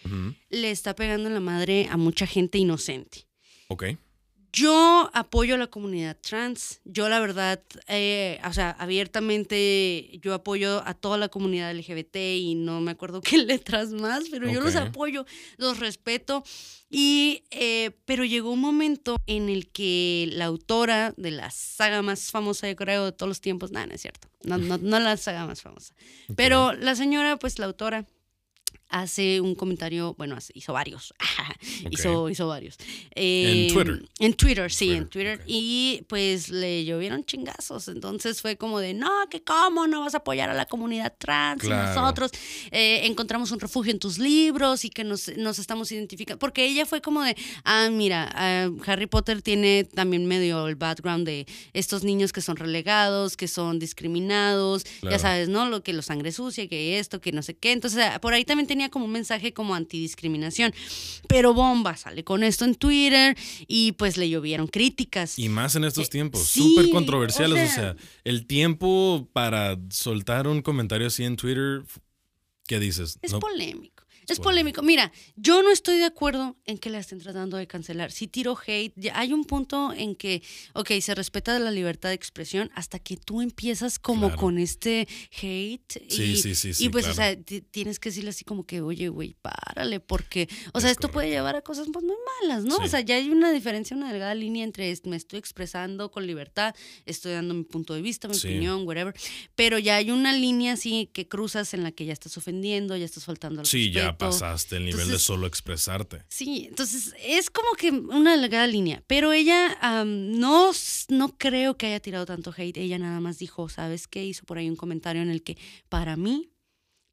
le 0.51 0.71
está 0.71 0.95
pegando 0.95 1.29
en 1.29 1.35
la 1.35 1.41
madre 1.41 1.89
a 1.91 1.97
mucha 1.97 2.27
gente 2.27 2.59
inocente. 2.59 3.27
Ok. 3.69 3.85
Yo 4.55 5.11
apoyo 5.13 5.57
a 5.57 5.59
la 5.59 5.67
comunidad 5.67 6.17
trans. 6.17 6.81
Yo, 6.85 7.09
la 7.09 7.19
verdad, 7.19 7.61
eh, 7.89 8.41
o 8.49 8.53
sea, 8.53 8.71
abiertamente, 8.71 10.21
yo 10.23 10.33
apoyo 10.33 10.81
a 10.87 10.95
toda 10.95 11.19
la 11.19 11.29
comunidad 11.29 11.75
LGBT 11.75 12.17
y 12.39 12.55
no 12.55 12.81
me 12.81 12.93
acuerdo 12.93 13.21
qué 13.21 13.37
letras 13.39 13.91
más, 13.91 14.27
pero 14.31 14.49
yo 14.49 14.61
los 14.61 14.77
apoyo, 14.77 15.27
los 15.57 15.81
respeto. 15.81 16.45
Y, 16.89 17.43
eh, 17.51 17.91
pero 18.05 18.25
llegó 18.25 18.53
un 18.53 18.61
momento 18.61 19.17
en 19.27 19.49
el 19.49 19.73
que 19.73 20.29
la 20.31 20.45
autora 20.45 21.13
de 21.17 21.33
la 21.33 21.51
saga 21.51 22.03
más 22.03 22.31
famosa, 22.31 22.69
de 22.69 22.77
creo, 22.77 23.07
de 23.07 23.13
todos 23.13 23.29
los 23.29 23.41
tiempos, 23.41 23.73
nada, 23.73 23.87
no 23.87 23.95
es 23.95 24.03
cierto, 24.03 24.29
no, 24.45 24.59
no, 24.59 24.79
no 24.79 25.01
la 25.01 25.17
saga 25.17 25.45
más 25.45 25.63
famosa, 25.63 25.93
pero 26.37 26.73
la 26.75 26.95
señora, 26.95 27.37
pues 27.37 27.59
la 27.59 27.67
autora, 27.67 28.07
hace 28.95 29.41
un 29.41 29.57
comentario, 29.57 30.15
bueno, 30.17 30.39
hizo 30.55 30.73
varios, 30.73 31.13
hizo, 31.91 32.29
hizo 32.31 32.47
varios. 32.47 32.77
en 33.11 33.69
em, 33.69 33.75
Twitter. 33.75 34.09
En 34.21 34.35
Twitter, 34.35 34.73
sí, 34.73 34.93
en 34.93 35.09
Twitter. 35.09 35.43
Y 35.47 36.05
pues 36.09 36.49
le 36.49 36.85
llovieron 36.85 37.25
chingazos. 37.25 37.89
Entonces 37.89 38.41
fue 38.41 38.57
como 38.57 38.79
de, 38.79 38.95
no, 38.95 39.11
que 39.31 39.43
cómo 39.43 39.89
no 39.89 40.03
vas 40.03 40.15
a 40.15 40.19
apoyar 40.19 40.49
a 40.49 40.55
la 40.55 40.67
comunidad 40.67 41.13
trans 41.19 41.65
y 41.65 41.69
nosotros 41.69 42.31
eh, 42.71 43.01
encontramos 43.05 43.51
un 43.51 43.59
refugio 43.59 43.91
en 43.91 43.99
tus 43.99 44.19
libros 44.19 44.85
y 44.85 44.91
que 44.91 45.03
nos, 45.03 45.29
nos, 45.37 45.59
estamos 45.59 45.91
identificando. 45.91 46.39
Porque 46.39 46.65
ella 46.65 46.87
fue 46.87 47.01
como 47.01 47.23
de, 47.23 47.37
ah, 47.65 47.89
mira, 47.91 48.31
ah, 48.33 48.71
Harry 48.87 49.07
Potter 49.07 49.43
tiene 49.43 49.85
también 49.85 50.27
medio 50.27 50.69
el 50.69 50.77
background 50.77 51.27
de 51.27 51.47
estos 51.73 52.05
niños 52.05 52.33
que 52.33 52.41
son 52.41 52.57
relegados, 52.57 53.37
que 53.37 53.49
son 53.49 53.81
discriminados, 53.81 54.85
ya 55.03 55.19
sabes, 55.19 55.49
¿no? 55.49 55.69
Lo 55.69 55.83
que 55.83 55.93
los 55.93 56.07
sangre 56.07 56.31
sucia, 56.31 56.69
que 56.69 57.01
esto, 57.01 57.21
que 57.21 57.33
no 57.33 57.43
sé 57.43 57.55
qué. 57.55 57.73
Entonces, 57.73 58.01
por 58.21 58.35
ahí 58.35 58.45
también 58.45 58.69
tenía 58.69 58.84
como 58.91 59.05
un 59.05 59.13
mensaje 59.13 59.53
como 59.53 59.75
antidiscriminación. 59.75 60.75
Pero 61.29 61.55
Bomba 61.55 61.97
sale 61.97 62.25
con 62.25 62.43
esto 62.43 62.65
en 62.65 62.75
Twitter 62.75 63.37
y 63.67 63.93
pues 63.93 64.17
le 64.17 64.29
llovieron 64.29 64.67
críticas. 64.67 65.39
Y 65.39 65.49
más 65.49 65.77
en 65.77 65.85
estos 65.85 66.07
eh, 66.07 66.11
tiempos, 66.11 66.47
súper 66.47 66.91
controversiales. 66.91 67.71
O 67.71 67.75
sea, 67.75 67.97
el 68.25 68.47
tiempo 68.47 69.29
para 69.33 69.79
soltar 69.91 70.49
un 70.49 70.63
comentario 70.63 71.07
así 71.07 71.25
en 71.25 71.37
Twitter, 71.37 71.83
¿qué 72.67 72.81
dices? 72.81 73.19
Es 73.23 73.33
polémico. 73.35 73.94
Es 74.29 74.41
polémico. 74.41 74.83
Mira, 74.83 75.13
yo 75.37 75.63
no 75.63 75.71
estoy 75.71 75.99
de 75.99 76.05
acuerdo 76.05 76.57
en 76.65 76.79
que 76.79 76.91
la 76.91 76.99
estén 76.99 77.19
tratando 77.19 77.57
de 77.57 77.67
cancelar. 77.67 78.11
Si 78.11 78.27
tiro 78.27 78.57
hate, 78.67 78.95
hay 79.13 79.33
un 79.33 79.45
punto 79.45 79.93
en 79.93 80.17
que, 80.17 80.43
ok, 80.73 80.93
se 81.01 81.15
respeta 81.15 81.59
la 81.59 81.71
libertad 81.71 82.09
de 82.09 82.15
expresión 82.15 82.71
hasta 82.75 82.99
que 82.99 83.17
tú 83.17 83.43
empiezas 83.43 83.99
como 83.99 84.35
con 84.37 84.59
este 84.59 85.07
hate. 85.43 86.03
Sí, 86.09 86.23
y, 86.23 86.37
sí, 86.37 86.55
sí, 86.55 86.85
Y 86.85 86.89
pues, 86.89 87.07
o 87.07 87.15
sea, 87.15 87.37
tienes 87.43 87.99
que 87.99 88.09
decirle 88.09 88.31
así 88.31 88.45
como 88.45 88.65
que, 88.65 88.81
oye, 88.81 89.09
güey, 89.09 89.37
párale, 89.43 90.01
porque, 90.01 90.49
o 90.73 90.81
sea, 90.81 90.91
esto 90.91 91.11
puede 91.11 91.29
llevar 91.29 91.57
a 91.57 91.63
cosas 91.63 91.89
pues, 91.93 92.05
muy 92.05 92.17
malas, 92.43 92.65
¿no? 92.65 92.77
O 92.77 92.89
sea, 92.89 93.01
ya 93.01 93.17
hay 93.17 93.31
una 93.31 93.53
diferencia, 93.53 93.97
una 93.97 94.11
delgada 94.11 94.35
línea 94.35 94.65
entre 94.65 94.95
me 95.05 95.17
estoy 95.17 95.39
expresando 95.39 96.11
con 96.11 96.27
libertad, 96.27 96.75
estoy 97.07 97.33
dando 97.33 97.55
mi 97.55 97.65
punto 97.65 97.95
de 97.95 98.03
vista, 98.03 98.29
mi 98.29 98.37
opinión, 98.37 98.87
whatever, 98.87 99.15
pero 99.55 99.79
ya 99.79 99.97
hay 99.97 100.11
una 100.11 100.33
línea 100.33 100.75
así 100.75 101.11
que 101.13 101.27
cruzas 101.27 101.75
en 101.75 101.83
la 101.83 101.93
que 101.93 102.05
ya 102.05 102.13
estás 102.13 102.37
ofendiendo, 102.37 102.97
ya 102.97 103.05
estás 103.05 103.25
faltando 103.25 103.61
al 103.61 103.67
Sí, 103.67 103.91
ya 103.91 104.14
pasaste 104.17 104.77
el 104.77 104.85
nivel 104.87 105.09
de 105.09 105.19
solo 105.19 105.47
expresarte. 105.47 106.23
Sí, 106.29 106.67
entonces 106.69 107.15
es 107.21 107.51
como 107.51 107.73
que 107.77 107.91
una 107.91 108.37
delgada 108.37 108.67
línea, 108.67 109.03
pero 109.07 109.33
ella 109.33 110.05
no, 110.05 110.71
no 111.09 111.39
creo 111.39 111.77
que 111.77 111.87
haya 111.87 112.01
tirado 112.01 112.27
tanto 112.27 112.55
hate, 112.57 112.79
ella 112.79 112.99
nada 112.99 113.21
más 113.21 113.39
dijo, 113.39 113.69
¿sabes 113.69 114.09
qué? 114.09 114.25
Hizo 114.25 114.45
por 114.45 114.59
ahí 114.59 114.69
un 114.69 114.77
comentario 114.77 115.23
en 115.23 115.31
el 115.31 115.43
que 115.43 115.59
para 115.89 116.17
mí 116.17 116.51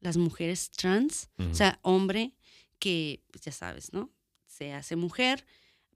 las 0.00 0.16
mujeres 0.16 0.70
trans, 0.70 1.30
o 1.38 1.54
sea, 1.54 1.78
hombre 1.82 2.34
que, 2.78 3.22
pues 3.30 3.44
ya 3.44 3.52
sabes, 3.52 3.92
¿no? 3.92 4.10
Se 4.46 4.72
hace 4.72 4.96
mujer, 4.96 5.46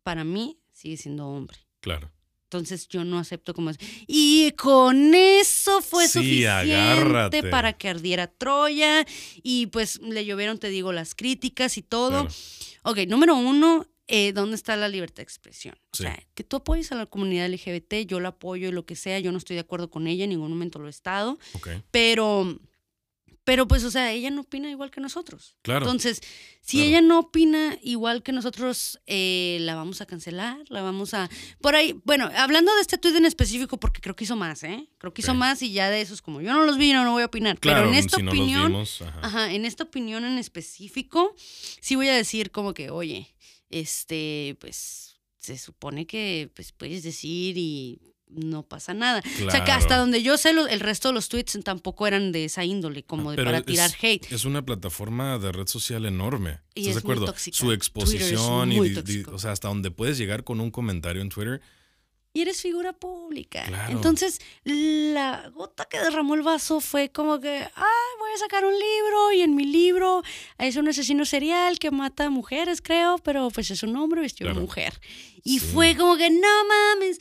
para 0.02 0.22
mí 0.22 0.60
sigue 0.72 0.96
siendo 0.96 1.26
hombre. 1.26 1.58
Claro. 1.80 2.12
Entonces 2.46 2.86
yo 2.88 3.04
no 3.04 3.18
acepto 3.18 3.54
como 3.54 3.70
es. 3.70 3.76
Y 4.06 4.52
con 4.52 5.14
eso 5.14 5.82
fue 5.82 6.06
suficiente 6.08 7.42
para 7.50 7.72
que 7.72 7.88
ardiera 7.88 8.28
Troya. 8.28 9.04
Y 9.42 9.66
pues 9.66 10.00
le 10.00 10.24
llovieron, 10.24 10.58
te 10.58 10.68
digo, 10.68 10.92
las 10.92 11.14
críticas 11.14 11.76
y 11.76 11.82
todo. 11.82 12.28
Ok, 12.84 12.98
número 13.08 13.34
uno, 13.36 13.86
eh, 14.06 14.32
¿dónde 14.32 14.54
está 14.54 14.76
la 14.76 14.88
libertad 14.88 15.16
de 15.16 15.22
expresión? 15.24 15.74
O 15.92 15.96
Sí. 15.96 16.04
sea, 16.04 16.16
que 16.34 16.44
tú 16.44 16.56
apoyes 16.58 16.92
a 16.92 16.94
la 16.94 17.06
comunidad 17.06 17.46
LGBT, 17.46 18.06
yo 18.06 18.20
la 18.20 18.28
apoyo 18.28 18.68
y 18.68 18.72
lo 18.72 18.86
que 18.86 18.94
sea, 18.94 19.18
yo 19.18 19.32
no 19.32 19.38
estoy 19.38 19.54
de 19.56 19.60
acuerdo 19.60 19.90
con 19.90 20.06
ella, 20.06 20.22
en 20.24 20.30
ningún 20.30 20.50
momento 20.50 20.78
lo 20.78 20.86
he 20.86 20.90
estado, 20.90 21.38
Ok. 21.54 21.68
pero, 21.90 22.60
pero 23.46 23.68
pues, 23.68 23.84
o 23.84 23.92
sea, 23.92 24.10
ella 24.10 24.28
no 24.30 24.40
opina 24.40 24.68
igual 24.68 24.90
que 24.90 25.00
nosotros. 25.00 25.54
Claro. 25.62 25.86
Entonces, 25.86 26.20
si 26.62 26.78
Claro. 26.78 26.88
ella 26.88 27.00
no 27.00 27.18
opina 27.20 27.78
igual 27.80 28.24
que 28.24 28.32
nosotros, 28.32 28.98
eh, 29.06 29.58
la 29.60 29.76
vamos 29.76 30.00
a 30.00 30.06
cancelar, 30.06 30.58
la 30.68 30.82
vamos 30.82 31.14
a... 31.14 31.30
Por 31.60 31.76
ahí, 31.76 31.94
bueno, 32.04 32.28
hablando 32.36 32.74
de 32.74 32.80
este 32.80 32.98
tuit 32.98 33.14
en 33.14 33.24
específico, 33.24 33.78
porque 33.78 34.00
creo 34.00 34.16
que 34.16 34.24
hizo 34.24 34.34
más, 34.34 34.64
¿eh? 34.64 34.88
Creo 34.98 35.14
que 35.14 35.22
hizo 35.22 35.32
más 35.32 35.62
y 35.62 35.70
ya 35.70 35.90
de 35.90 36.00
esos, 36.00 36.22
como 36.22 36.40
yo 36.40 36.52
no 36.52 36.64
los 36.64 36.76
vi, 36.76 36.92
no, 36.92 37.04
no 37.04 37.12
voy 37.12 37.22
a 37.22 37.26
opinar. 37.26 37.60
Claro, 37.60 37.82
pero 37.82 37.92
en 37.92 37.94
esta 37.94 38.16
si 38.16 38.24
no 38.24 38.32
opinión... 38.32 38.62
los 38.62 38.98
vimos, 38.98 39.02
ajá. 39.02 39.20
Ajá, 39.22 39.52
en 39.54 39.64
esta 39.64 39.84
opinión 39.84 40.24
en 40.24 40.38
específico, 40.38 41.36
sí 41.80 41.94
voy 41.94 42.08
a 42.08 42.16
decir 42.16 42.50
como 42.50 42.74
que, 42.74 42.90
oye, 42.90 43.32
este, 43.70 44.56
pues 44.60 45.20
se 45.38 45.56
supone 45.56 46.08
que 46.08 46.50
pues 46.52 46.72
puedes 46.72 47.04
decir 47.04 47.56
y 47.56 48.00
no 48.28 48.62
pasa 48.64 48.92
nada. 48.94 49.22
O 49.46 49.50
sea, 49.50 49.64
que 49.64 49.72
hasta 49.72 49.96
donde 49.98 50.22
yo 50.22 50.36
sé, 50.36 50.50
el 50.50 50.80
resto 50.80 51.08
de 51.08 51.14
los 51.14 51.28
tweets 51.28 51.58
tampoco 51.62 52.06
eran 52.06 52.32
de 52.32 52.44
esa 52.46 52.64
índole, 52.64 53.02
como 53.04 53.30
de 53.30 53.36
Pero 53.36 53.48
para 53.48 53.58
es- 53.58 53.64
tirar 53.64 53.90
hate. 54.02 54.30
Es 54.32 54.44
una 54.44 54.62
plataforma 54.64 55.38
de 55.38 55.52
red 55.52 55.66
social 55.66 56.04
enorme. 56.06 56.60
Y 56.74 56.80
¿Estás 56.82 56.88
es 56.88 56.94
de 56.94 57.00
acuerdo? 57.00 57.34
Su 57.52 57.72
exposición 57.72 58.72
y 58.72 58.94
tóxico. 58.94 59.34
o 59.34 59.38
sea, 59.38 59.52
hasta 59.52 59.68
donde 59.68 59.90
puedes 59.90 60.18
llegar 60.18 60.44
con 60.44 60.60
un 60.60 60.70
comentario 60.70 61.22
en 61.22 61.28
Twitter. 61.28 61.60
Y 62.36 62.42
eres 62.42 62.60
figura 62.60 62.92
pública. 62.92 63.64
Claro. 63.66 63.90
Entonces, 63.92 64.40
la 64.64 65.48
gota 65.54 65.86
que 65.86 65.98
derramó 65.98 66.34
el 66.34 66.42
vaso 66.42 66.80
fue 66.80 67.08
como 67.08 67.40
que, 67.40 67.66
ah, 67.74 68.06
voy 68.18 68.30
a 68.34 68.38
sacar 68.38 68.66
un 68.66 68.74
libro 68.74 69.32
y 69.32 69.40
en 69.40 69.54
mi 69.56 69.64
libro 69.64 70.22
es 70.58 70.76
un 70.76 70.86
asesino 70.86 71.24
serial 71.24 71.78
que 71.78 71.90
mata 71.90 72.26
a 72.26 72.30
mujeres, 72.30 72.82
creo, 72.82 73.16
pero 73.18 73.48
pues 73.50 73.70
es 73.70 73.82
un 73.82 73.96
hombre 73.96 74.20
vestido 74.20 74.48
de 74.48 74.52
Claro. 74.54 74.66
mujer. 74.66 75.00
Y 75.44 75.60
Sí. 75.60 75.66
fue 75.72 75.96
como 75.96 76.16
que, 76.18 76.28
no 76.28 76.64
mames, 76.68 77.20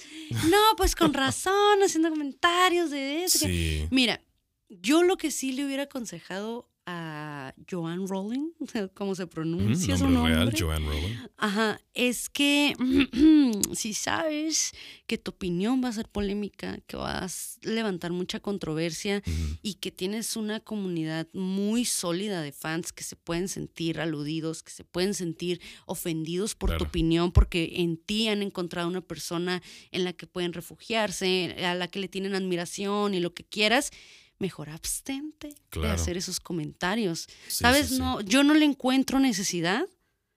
no, 0.49 0.57
pues 0.75 0.97
con 0.97 1.13
razón, 1.13 1.81
haciendo 1.81 2.09
comentarios 2.09 2.89
de 2.89 3.23
eso. 3.23 3.39
que-". 3.45 3.45
Sí. 3.45 3.87
Mira, 3.91 4.19
yo 4.67 5.01
lo 5.03 5.15
que 5.15 5.31
sí 5.31 5.53
le 5.53 5.65
hubiera 5.65 5.83
aconsejado 5.83 6.67
a 6.85 7.53
Joanne 7.69 8.05
Rowling, 8.07 8.51
cómo 8.93 9.15
se 9.15 9.27
pronuncia 9.27 9.97
su 9.97 10.07
nombre 10.07 10.35
nombre. 10.35 10.51
real, 10.51 10.53
Joanne 10.57 10.85
Rowling. 10.85 11.15
Ajá, 11.37 11.81
es 11.93 12.29
que 12.29 12.75
si 13.73 13.93
sabes 13.93 14.73
que 15.07 15.17
tu 15.17 15.31
opinión 15.31 15.83
va 15.83 15.89
a 15.89 15.93
ser 15.93 16.07
polémica, 16.07 16.79
que 16.87 16.97
vas 16.97 17.59
a 17.65 17.69
levantar 17.69 18.11
mucha 18.11 18.39
controversia 18.39 19.23
y 19.61 19.75
que 19.75 19.91
tienes 19.91 20.35
una 20.35 20.59
comunidad 20.59 21.27
muy 21.33 21.85
sólida 21.85 22.41
de 22.41 22.51
fans 22.51 22.93
que 22.93 23.03
se 23.03 23.15
pueden 23.15 23.47
sentir 23.47 23.99
aludidos, 23.99 24.61
que 24.61 24.71
se 24.71 24.83
pueden 24.83 25.13
sentir 25.13 25.61
ofendidos 25.85 26.55
por 26.55 26.77
tu 26.77 26.83
opinión, 26.83 27.31
porque 27.31 27.73
en 27.77 27.97
ti 27.97 28.27
han 28.27 28.41
encontrado 28.41 28.87
una 28.87 29.01
persona 29.01 29.61
en 29.91 30.03
la 30.03 30.13
que 30.13 30.27
pueden 30.27 30.53
refugiarse, 30.53 31.55
a 31.65 31.73
la 31.75 31.87
que 31.87 31.99
le 31.99 32.07
tienen 32.07 32.35
admiración 32.35 33.13
y 33.13 33.19
lo 33.19 33.33
que 33.33 33.43
quieras, 33.43 33.91
mejor 34.39 34.69
abstente 34.69 35.55
de 35.71 35.87
hacer 35.89 36.17
esos 36.17 36.39
comentarios. 36.39 37.27
Sí, 37.47 37.63
¿Sabes? 37.63 37.87
sí, 37.87 37.95
sí. 37.95 37.99
No, 37.99 38.21
yo 38.21 38.43
no 38.43 38.53
le 38.53 38.65
encuentro 38.65 39.19
necesidad 39.19 39.85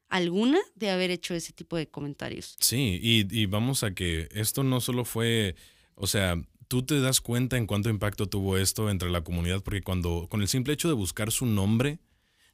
alguna 0.09 0.59
de 0.75 0.91
haber 0.91 1.11
hecho 1.11 1.35
ese 1.35 1.53
tipo 1.53 1.77
de 1.77 1.89
comentarios. 1.89 2.57
Sí, 2.61 2.99
y, 3.03 3.27
y 3.31 3.47
vamos 3.47 3.83
a 3.83 3.95
que 3.95 4.29
esto 4.33 4.63
no 4.63 4.81
solo 4.81 5.05
fue, 5.05 5.57
o 5.95 6.07
sea, 6.07 6.37
tú 6.69 6.83
te 6.83 7.01
das 7.01 7.21
cuenta 7.21 7.57
en 7.57 7.67
cuánto 7.67 7.89
impacto 7.89 8.29
tuvo 8.29 8.57
esto 8.57 8.91
entre 8.91 9.11
la 9.11 9.23
comunidad, 9.23 9.63
porque 9.63 9.83
cuando, 9.83 10.27
con 10.29 10.43
el 10.43 10.49
simple 10.49 10.75
hecho 10.75 10.89
de 10.89 10.95
buscar 10.95 11.33
su 11.33 11.47
nombre, 11.47 11.99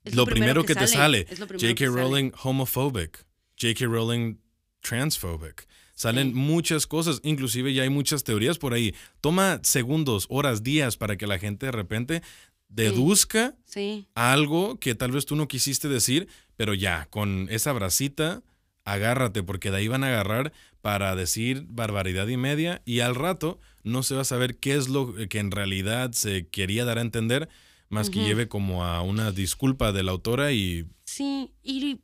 lo, 0.04 0.26
primero, 0.26 0.64
que, 0.64 0.74
te 0.74 0.87
sale, 0.87 1.26
J.K. 1.37 1.87
Rowling 1.87 2.33
homophobic, 2.42 3.26
J.K. 3.61 3.87
Rowling 3.87 4.38
transphobic. 4.80 5.66
Salen 5.94 6.28
Sí. 6.28 6.35
muchas 6.35 6.87
cosas, 6.87 7.20
inclusive 7.22 7.72
ya 7.72 7.83
hay 7.85 7.88
muchas 7.90 8.24
teorías 8.24 8.59
por 8.59 8.74
ahí. 8.74 8.94
Toma 9.20 9.61
segundos, 9.62 10.26
horas, 10.28 10.62
días 10.62 10.96
para 10.96 11.16
que 11.16 11.26
la 11.26 11.38
gente 11.38 11.66
de 11.66 11.72
repente 11.72 12.22
deduzca 12.68 13.54
Sí, 13.64 14.07
algo 14.14 14.78
que 14.80 14.94
tal 14.94 15.12
vez 15.12 15.26
tú 15.26 15.37
no 15.37 15.46
quisiste 15.48 15.88
decir, 15.88 16.28
pero 16.57 16.74
ya, 16.74 17.07
con 17.11 17.46
esa 17.50 17.72
bracita, 17.72 18.42
agárrate, 18.85 19.42
porque 19.42 19.70
de 19.70 19.78
ahí 19.78 19.88
van 19.88 20.04
a 20.04 20.09
agarrar 20.09 20.52
para 20.80 21.14
decir 21.16 21.64
barbaridad 21.68 22.26
y 22.28 22.37
media, 22.37 22.83
y 22.85 23.00
al 23.00 23.14
rato 23.14 23.61
no 23.85 24.02
se 24.02 24.14
va 24.14 24.22
a 24.22 24.24
saber 24.24 24.59
qué 24.59 24.74
es 24.74 24.88
lo 24.88 25.14
que 25.28 25.38
en 25.38 25.50
realidad 25.50 26.12
se 26.12 26.48
quería 26.48 26.85
dar 26.85 26.98
a 26.98 27.02
entender, 27.02 27.48
más 27.88 28.11
que 28.11 28.24
lleve 28.24 28.48
como 28.48 28.85
a 28.85 29.02
una 29.02 29.30
disculpa 29.30 29.92
de 29.92 30.02
la 30.02 30.11
autora 30.11 30.52
y 30.52 30.87
sí. 31.04 31.52
Y 31.62 32.00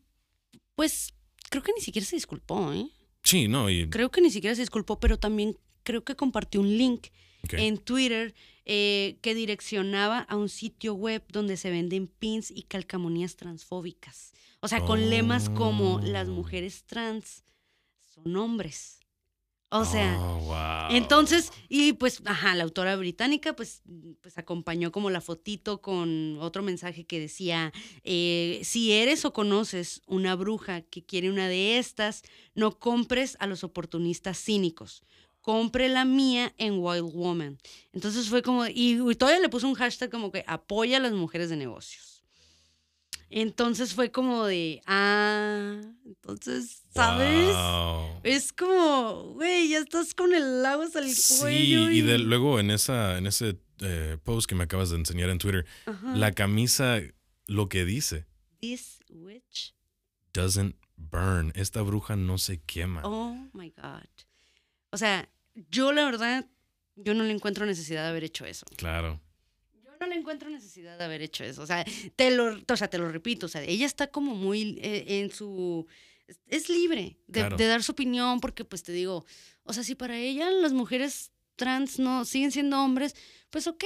pues 0.77 1.15
creo 1.51 1.63
que 1.65 1.73
ni 1.77 1.83
siquiera 1.83 2.07
se 2.07 2.17
disculpó, 2.17 2.73
¿eh? 2.73 2.87
Sí, 3.31 3.49
¿no? 3.49 3.71
Y, 3.71 3.89
Creo 3.89 4.11
que 4.11 4.21
ni 4.21 4.31
siquiera 4.31 4.55
se 4.55 4.63
disculpó, 4.63 4.99
pero 5.01 5.19
también 5.19 5.57
creo 5.83 6.05
que 6.05 6.17
compartió 6.17 6.61
un 6.61 6.77
link 6.77 7.09
en 7.53 7.79
Twitter 7.79 8.35
eh, 8.67 9.17
que 9.23 9.35
direccionaba 9.35 10.19
a 10.21 10.37
un 10.37 10.49
sitio 10.49 10.95
web 10.95 11.23
donde 11.33 11.57
se 11.57 11.71
venden 11.71 12.07
pins 12.07 12.51
y 12.51 12.63
calcamonías 12.65 13.37
transfóbicas. 13.37 14.33
O 14.61 14.69
sea, 14.69 14.81
con 14.81 15.09
lemas 15.09 15.49
como 15.49 16.01
las 16.01 16.29
Oh. 16.29 16.33
mujeres 16.33 16.85
trans 16.85 17.45
son 18.15 18.37
hombres. 18.37 19.00
O 19.73 19.85
sea, 19.85 20.19
Oh, 20.21 20.39
wow. 20.41 20.97
entonces, 20.97 21.53
y 21.69 21.93
pues, 21.93 22.21
ajá, 22.25 22.57
la 22.57 22.65
autora 22.65 22.97
británica 22.97 23.55
pues, 23.55 23.83
pues 24.21 24.37
acompañó 24.37 24.91
como 24.91 25.11
la 25.11 25.21
fotito 25.21 25.81
con 25.81 26.39
otro 26.41 26.65
mensaje 26.65 27.05
que 27.05 27.21
decía, 27.21 27.73
eh, 28.03 28.61
si 28.65 28.91
eres 28.91 29.25
o 29.25 29.33
conoces 29.33 30.03
una 30.07 30.35
bruja 30.35 30.83
que 30.83 31.05
quiere 31.05 31.31
una 31.31 31.47
de 31.47 31.79
estas, 31.79 32.23
no 32.57 32.81
compres 32.81 33.37
a 33.39 33.47
los 33.47 33.63
oportunistas 33.63 34.39
cínicos. 34.43 35.05
Compre 35.41 35.89
la 35.89 36.05
mía 36.05 36.53
en 36.59 36.81
Wild 36.81 37.13
Woman. 37.15 37.59
Entonces 37.93 38.29
fue 38.29 38.43
como, 38.43 38.67
y, 38.67 39.01
y 39.01 39.15
todavía 39.15 39.41
le 39.41 39.49
puso 39.49 39.69
un 39.69 39.75
hashtag 39.75 40.11
como 40.11 40.33
que 40.33 40.45
apoya 40.49 40.97
a 40.97 41.01
las 41.01 41.13
mujeres 41.13 41.49
de 41.49 41.57
negocios. 41.57 42.10
Entonces 43.33 43.95
fue 43.95 44.11
como 44.11 44.45
de, 44.45 44.83
ah, 44.87 45.81
entonces, 46.05 46.83
¿sabes? 46.93 47.55
Wow. 47.55 48.21
Es 48.25 48.53
como, 48.53 49.35
güey, 49.35 49.69
ya 49.69 49.79
estás 49.79 50.15
con 50.15 50.35
el 50.35 50.67
agua 50.67 50.85
hasta 50.87 50.99
el 50.99 51.15
Sí, 51.15 51.39
cuello. 51.41 51.91
y 51.91 52.01
de, 52.03 52.19
luego 52.19 52.59
en 52.59 52.71
esa 52.73 53.19
en 53.19 53.29
ese 53.29 53.57
eh, 53.81 54.19
post 54.25 54.49
que 54.49 54.57
me 54.57 54.65
acabas 54.65 54.91
de 54.91 54.97
enseñar 54.97 55.31
en 55.31 55.39
Twitter, 55.39 55.65
Ajá. 55.87 56.17
la 56.17 56.33
camisa 56.33 56.99
lo 57.47 57.69
que 57.69 57.85
dice, 57.85 58.27
This 58.61 58.99
witch. 59.09 59.75
doesn't 60.35 60.75
burn. 60.97 61.53
Esta 61.55 61.83
bruja 61.83 62.17
no 62.17 62.37
se 62.37 62.61
quema. 62.61 63.03
Oh 63.05 63.35
my 63.53 63.71
God. 63.71 64.09
O 64.91 64.99
sea, 64.99 65.29
yo 65.71 65.93
la 65.93 66.05
verdad, 66.05 66.47
yo 66.97 67.15
no 67.15 67.23
le 67.23 67.31
encuentro 67.33 67.65
necesidad 67.65 68.03
de 68.03 68.09
haber 68.11 68.25
hecho 68.25 68.45
eso. 68.45 68.67
Claro. 68.77 69.21
Encuentro 70.31 70.51
necesidad 70.51 70.97
de 70.97 71.03
haber 71.05 71.23
hecho 71.23 71.43
eso. 71.43 71.61
O 71.63 71.67
sea, 71.67 71.85
te 72.15 72.31
lo, 72.31 72.57
o 72.69 72.77
sea, 72.77 72.89
te 72.89 72.99
lo 72.99 73.11
repito. 73.11 73.47
O 73.47 73.49
sea, 73.49 73.65
ella 73.65 73.85
está 73.85 74.07
como 74.07 74.37
muy 74.37 74.79
eh, 74.81 75.05
en 75.21 75.33
su. 75.33 75.87
es- 76.47 76.69
libre 76.69 77.17
de, 77.27 77.41
Claro. 77.41 77.57
de 77.57 77.67
dar 77.67 77.83
su 77.83 77.91
opinión, 77.91 78.39
porque, 78.41 78.65
pues 78.65 78.85
te 78.85 78.93
digo, 78.93 79.25
o 79.65 79.73
sea, 79.73 79.83
si 79.83 79.97
para 79.97 80.17
ella 80.19 80.49
las 80.53 80.73
mujeres 80.73 81.33
trans 81.57 81.99
no 81.99 82.25
siguen 82.25 82.53
siendo 82.53 82.81
hombres, 82.81 83.17
pues 83.51 83.67
ok. 83.67 83.83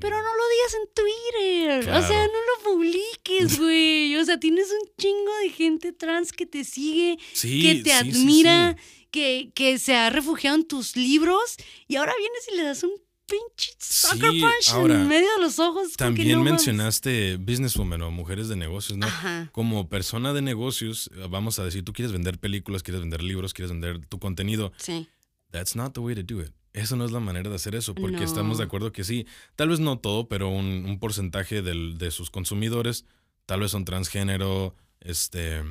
Pero 0.00 0.16
no 0.22 0.34
lo 0.36 0.48
digas 0.48 0.74
en 0.80 0.94
Twitter. 0.94 1.80
O 1.90 2.00
sea, 2.00 2.08
Claro. 2.08 2.32
no 2.32 2.38
lo 2.40 2.72
publiques, 2.72 3.58
güey. 3.60 4.16
O 4.16 4.24
sea, 4.24 4.40
tienes 4.40 4.68
un 4.70 4.90
chingo 4.96 5.30
de 5.42 5.50
gente 5.50 5.92
trans 5.92 6.32
que 6.32 6.46
te 6.46 6.64
sigue, 6.64 7.18
Sí, 7.34 7.60
que 7.62 7.74
te 7.84 7.90
sí, 7.90 7.96
admira, 7.96 8.74
sí. 8.78 9.04
Que, 9.10 9.52
que 9.54 9.78
se 9.78 9.94
ha 9.94 10.08
refugiado 10.10 10.56
en 10.56 10.64
tus 10.66 10.96
libros 10.96 11.56
y 11.86 11.96
ahora 11.96 12.14
vienes 12.18 12.48
y 12.52 12.56
le 12.56 12.62
das 12.62 12.82
un 12.82 12.92
pinche 13.28 13.72
sucker 13.78 14.30
Sí, 14.32 14.40
punch 14.40 14.70
ahora, 14.72 14.94
en 15.00 15.06
medio 15.08 15.28
de 15.36 15.42
los 15.42 15.58
ojos. 15.58 15.92
También 15.96 16.38
no 16.38 16.44
mencionaste 16.44 17.36
businesswoman 17.36 18.02
o 18.02 18.10
mujeres 18.10 18.48
de 18.48 18.56
negocios, 18.56 18.96
¿no? 18.98 19.06
Ajá. 19.06 19.48
Como 19.52 19.88
persona 19.88 20.32
de 20.32 20.42
negocios, 20.42 21.10
vamos 21.30 21.58
a 21.58 21.64
decir, 21.64 21.84
tú 21.84 21.92
quieres 21.92 22.12
vender 22.12 22.38
películas, 22.38 22.82
quieres 22.82 23.00
vender 23.00 23.22
libros, 23.22 23.52
quieres 23.54 23.70
vender 23.70 24.04
tu 24.06 24.18
contenido. 24.18 24.72
Sí. 24.78 25.08
That's 25.50 25.76
not 25.76 25.92
the 25.94 26.00
way 26.00 26.14
to 26.14 26.22
do 26.22 26.40
it. 26.42 26.52
Eso 26.72 26.96
no 26.96 27.04
es 27.04 27.10
la 27.12 27.20
manera 27.20 27.48
de 27.50 27.56
hacer 27.56 27.74
eso, 27.74 27.94
porque 27.94 28.22
estamos 28.22 28.58
de 28.58 28.64
acuerdo 28.64 28.92
que 28.92 29.02
sí, 29.02 29.26
tal 29.56 29.70
vez 29.70 29.80
no 29.80 29.98
todo, 29.98 30.28
pero 30.28 30.48
un, 30.48 30.84
un 30.86 30.98
porcentaje 31.00 31.62
del- 31.62 31.98
de 31.98 32.10
sus 32.10 32.30
consumidores 32.30 33.04
tal 33.46 33.60
vez 33.60 33.70
son 33.70 33.84
transgénero, 33.84 34.74
este, 35.00 35.62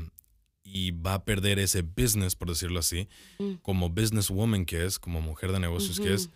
y 0.63 0.91
va 0.91 1.13
a 1.13 1.23
perder 1.23 1.59
ese 1.59 1.81
business, 1.83 2.35
por 2.35 2.49
decirlo 2.49 2.79
así, 2.79 3.07
Mm. 3.39 3.53
como 3.61 3.89
businesswoman 3.89 4.65
que 4.65 4.83
es, 4.85 4.99
como 4.99 5.21
mujer 5.21 5.51
de 5.51 5.59
negocios 5.59 5.99
que 5.99 6.13
es. 6.13 6.29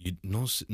Y 0.00 0.18
no 0.22 0.48
sé, 0.48 0.66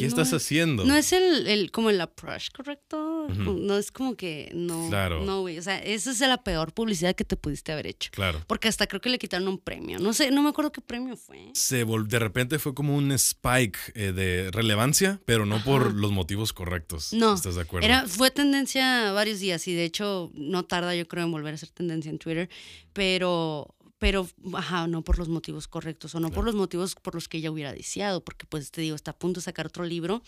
¿Qué 0.00 0.06
estás 0.06 0.32
haciendo? 0.32 0.84
No 0.84 0.94
es 0.96 1.12
el, 1.12 1.46
el 1.46 1.70
como 1.70 1.90
el 1.90 2.00
approach, 2.00 2.50
¿correcto? 2.52 3.28
No 3.28 3.76
es 3.76 3.92
como 3.92 4.16
que 4.16 4.50
no. 4.54 4.88
Claro. 4.88 5.24
No, 5.24 5.40
güey. 5.40 5.58
O 5.58 5.62
sea, 5.62 5.78
esa 5.78 6.10
es 6.10 6.20
la 6.20 6.42
peor 6.42 6.72
publicidad 6.72 7.14
que 7.14 7.24
te 7.24 7.36
pudiste 7.36 7.72
haber 7.72 7.86
hecho. 7.86 8.10
Claro. 8.12 8.42
Porque 8.46 8.68
hasta 8.68 8.86
creo 8.86 9.00
que 9.00 9.10
le 9.10 9.18
quitaron 9.18 9.48
un 9.48 9.58
premio. 9.58 9.98
No 9.98 10.12
sé, 10.12 10.30
no 10.30 10.42
me 10.42 10.48
acuerdo 10.48 10.72
qué 10.72 10.80
premio 10.80 11.16
fue. 11.16 11.50
Se 11.54 11.84
de 11.84 12.18
repente 12.18 12.58
fue 12.58 12.74
como 12.74 12.96
un 12.96 13.12
spike 13.12 13.78
eh, 13.94 14.12
de 14.12 14.50
relevancia, 14.52 15.20
pero 15.26 15.44
no 15.44 15.62
por 15.62 15.92
los 15.94 16.12
motivos 16.12 16.52
correctos. 16.52 17.12
No. 17.12 17.34
¿Estás 17.34 17.56
de 17.56 17.62
acuerdo? 17.62 17.86
Era, 17.86 18.06
fue 18.06 18.30
tendencia 18.30 19.12
varios 19.12 19.40
días 19.40 19.66
y 19.68 19.74
de 19.74 19.84
hecho 19.84 20.30
no 20.34 20.64
tarda, 20.64 20.94
yo 20.94 21.06
creo, 21.06 21.24
en 21.24 21.32
volver 21.32 21.54
a 21.54 21.58
ser 21.58 21.70
tendencia 21.70 22.10
en 22.10 22.18
Twitter. 22.18 22.48
Pero 22.92 23.76
pero, 24.00 24.26
ajá, 24.54 24.88
no 24.88 25.02
por 25.02 25.18
los 25.18 25.28
motivos 25.28 25.68
correctos 25.68 26.14
o 26.14 26.20
no 26.20 26.30
por 26.30 26.44
los 26.44 26.54
motivos 26.54 26.96
por 26.96 27.14
los 27.14 27.28
que 27.28 27.36
ella 27.38 27.50
hubiera 27.50 27.72
deseado, 27.72 28.24
porque 28.24 28.46
pues 28.46 28.70
te 28.72 28.80
digo, 28.80 28.96
está 28.96 29.12
a 29.12 29.16
punto 29.16 29.40
de 29.40 29.44
sacar 29.44 29.66
otro 29.66 29.84
libro 29.84 30.22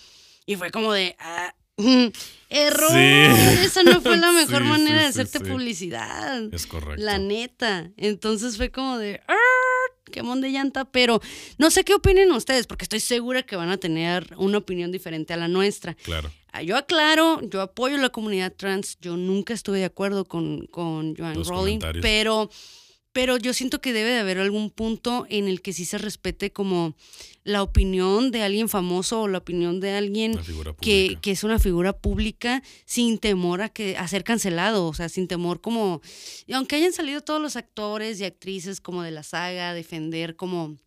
y 0.44 0.56
fue 0.56 0.70
como 0.70 0.92
de, 0.92 1.16
ah, 1.18 1.54
error, 2.50 2.96
esa 2.96 3.82
no 3.82 4.02
fue 4.02 4.18
la 4.18 4.30
mejor 4.32 4.62
manera 4.64 5.00
de 5.00 5.06
hacerte 5.06 5.40
publicidad. 5.40 6.52
Es 6.52 6.66
correcto. 6.66 7.02
La 7.02 7.18
neta. 7.18 7.90
Entonces 7.96 8.58
fue 8.58 8.70
como 8.70 8.98
de, 8.98 9.22
ah, 9.26 9.36
quemón 10.12 10.42
de 10.42 10.50
llanta, 10.50 10.84
pero 10.84 11.22
no 11.56 11.70
sé 11.70 11.82
qué 11.82 11.94
opinen 11.94 12.30
ustedes, 12.32 12.66
porque 12.66 12.84
estoy 12.84 13.00
segura 13.00 13.42
que 13.42 13.56
van 13.56 13.70
a 13.70 13.78
tener 13.78 14.34
una 14.36 14.58
opinión 14.58 14.92
diferente 14.92 15.32
a 15.32 15.38
la 15.38 15.48
nuestra. 15.48 15.94
Claro. 15.94 16.30
Ah, 16.52 16.62
yo 16.62 16.76
aclaro, 16.76 17.40
yo 17.40 17.62
apoyo 17.62 17.96
la 17.96 18.10
comunidad 18.10 18.52
trans, 18.52 18.98
yo 19.00 19.16
nunca 19.16 19.54
estuve 19.54 19.78
de 19.78 19.86
acuerdo 19.86 20.26
con, 20.26 20.66
con 20.66 21.16
Joan 21.16 21.42
Rowling, 21.42 21.78
pero 22.02 22.50
pero 23.12 23.36
yo 23.36 23.52
siento 23.52 23.80
que 23.80 23.92
debe 23.92 24.10
de 24.10 24.18
haber 24.18 24.38
algún 24.38 24.70
punto 24.70 25.26
en 25.28 25.48
el 25.48 25.60
que 25.60 25.72
sí 25.72 25.84
se 25.84 25.98
respete 25.98 26.50
como 26.50 26.94
la 27.44 27.62
opinión 27.62 28.30
de 28.30 28.42
alguien 28.42 28.68
famoso 28.68 29.22
o 29.22 29.28
la 29.28 29.38
opinión 29.38 29.80
de 29.80 29.96
alguien 29.96 30.38
que, 30.80 31.18
que, 31.20 31.30
es 31.32 31.44
una 31.44 31.58
figura 31.58 31.92
pública 31.92 32.62
sin 32.84 33.18
temor 33.18 33.62
a, 33.62 33.68
que, 33.68 33.96
a 33.96 34.06
ser 34.08 34.24
cancelado, 34.24 34.86
o 34.86 34.94
sea, 34.94 35.08
sin 35.08 35.28
temor 35.28 35.60
como, 35.60 36.00
aunque 36.52 36.76
hayan 36.76 36.92
salido 36.92 37.20
todos 37.20 37.42
los 37.42 37.56
actores 37.56 38.20
y 38.20 38.24
actrices 38.24 38.80
como 38.80 39.02
de 39.02 39.10
la 39.10 39.22
saga 39.22 39.70
a 39.70 39.74
defender 39.74 40.36
como 40.36 40.78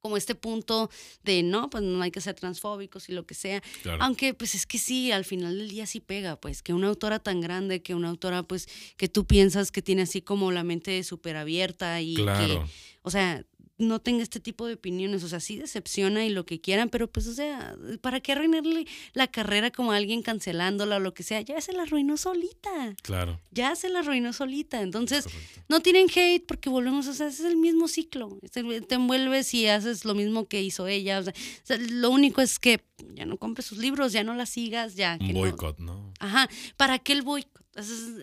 como 0.00 0.16
este 0.16 0.34
punto 0.34 0.90
de 1.24 1.42
no, 1.42 1.70
pues 1.70 1.82
no 1.82 2.02
hay 2.02 2.10
que 2.10 2.20
ser 2.20 2.34
transfóbicos 2.34 3.08
y 3.08 3.12
lo 3.12 3.26
que 3.26 3.34
sea. 3.34 3.62
Aunque 4.00 4.34
pues 4.34 4.54
es 4.54 4.66
que 4.66 4.78
sí, 4.78 5.12
al 5.12 5.24
final 5.24 5.58
del 5.58 5.68
día 5.68 5.86
sí 5.86 6.00
pega, 6.00 6.36
pues 6.36 6.62
que 6.62 6.72
una 6.72 6.88
autora 6.88 7.18
tan 7.18 7.40
grande, 7.40 7.82
que 7.82 7.94
una 7.94 8.08
autora 8.08 8.42
pues 8.42 8.68
que 8.96 9.08
tú 9.08 9.26
piensas 9.26 9.70
que 9.72 9.82
tiene 9.82 10.02
así 10.02 10.22
como 10.22 10.52
la 10.52 10.64
mente 10.64 11.02
súper 11.04 11.36
abierta 11.36 12.00
y 12.00 12.16
que, 12.16 12.60
o 13.02 13.10
sea, 13.10 13.44
no 13.78 14.00
tenga 14.00 14.24
este 14.24 14.40
tipo 14.40 14.66
de 14.66 14.74
opiniones, 14.74 15.22
o 15.22 15.28
sea, 15.28 15.38
sí 15.38 15.56
decepciona 15.56 16.24
y 16.24 16.30
lo 16.30 16.44
que 16.44 16.60
quieran, 16.60 16.88
pero 16.88 17.06
pues, 17.10 17.28
o 17.28 17.32
sea, 17.32 17.76
¿para 18.00 18.20
qué 18.20 18.32
arruinarle 18.32 18.86
la 19.12 19.28
carrera 19.28 19.70
como 19.70 19.92
a 19.92 19.96
alguien 19.96 20.22
cancelándola 20.22 20.96
o 20.96 21.00
lo 21.00 21.14
que 21.14 21.22
sea? 21.22 21.40
Ya 21.40 21.60
se 21.60 21.72
la 21.72 21.84
arruinó 21.84 22.16
solita. 22.16 22.96
Claro. 23.02 23.40
Ya 23.52 23.76
se 23.76 23.88
la 23.88 24.00
arruinó 24.00 24.32
solita. 24.32 24.82
Entonces, 24.82 25.26
no 25.68 25.80
tienen 25.80 26.08
hate 26.14 26.44
porque 26.44 26.68
volvemos, 26.68 27.06
o 27.06 27.14
sea, 27.14 27.28
es 27.28 27.40
el 27.40 27.56
mismo 27.56 27.86
ciclo. 27.86 28.38
Te 28.52 28.94
envuelves 28.94 29.54
y 29.54 29.66
haces 29.68 30.04
lo 30.04 30.14
mismo 30.14 30.48
que 30.48 30.60
hizo 30.60 30.88
ella. 30.88 31.20
O 31.20 31.22
sea, 31.22 31.78
lo 31.78 32.10
único 32.10 32.40
es 32.40 32.58
que 32.58 32.80
ya 33.14 33.26
no 33.26 33.36
compres 33.36 33.66
sus 33.66 33.78
libros, 33.78 34.12
ya 34.12 34.24
no 34.24 34.34
la 34.34 34.46
sigas, 34.46 34.96
ya. 34.96 35.16
Un 35.20 35.34
boicot, 35.34 35.78
no. 35.78 36.12
Ajá. 36.18 36.48
¿Para 36.76 36.98
qué 36.98 37.12
el 37.12 37.22
boicot? 37.22 37.64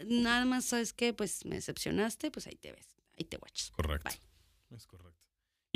Nada 0.07 0.43
más, 0.43 0.65
¿sabes 0.65 0.91
qué? 0.91 1.13
Pues 1.13 1.45
me 1.45 1.55
decepcionaste, 1.55 2.29
pues 2.29 2.45
ahí 2.47 2.55
te 2.55 2.73
ves. 2.73 2.87
Ahí 3.17 3.23
te 3.23 3.37
watches. 3.37 3.71
Correcto. 3.71 4.11
Es 4.75 4.85
correcto 4.85 5.14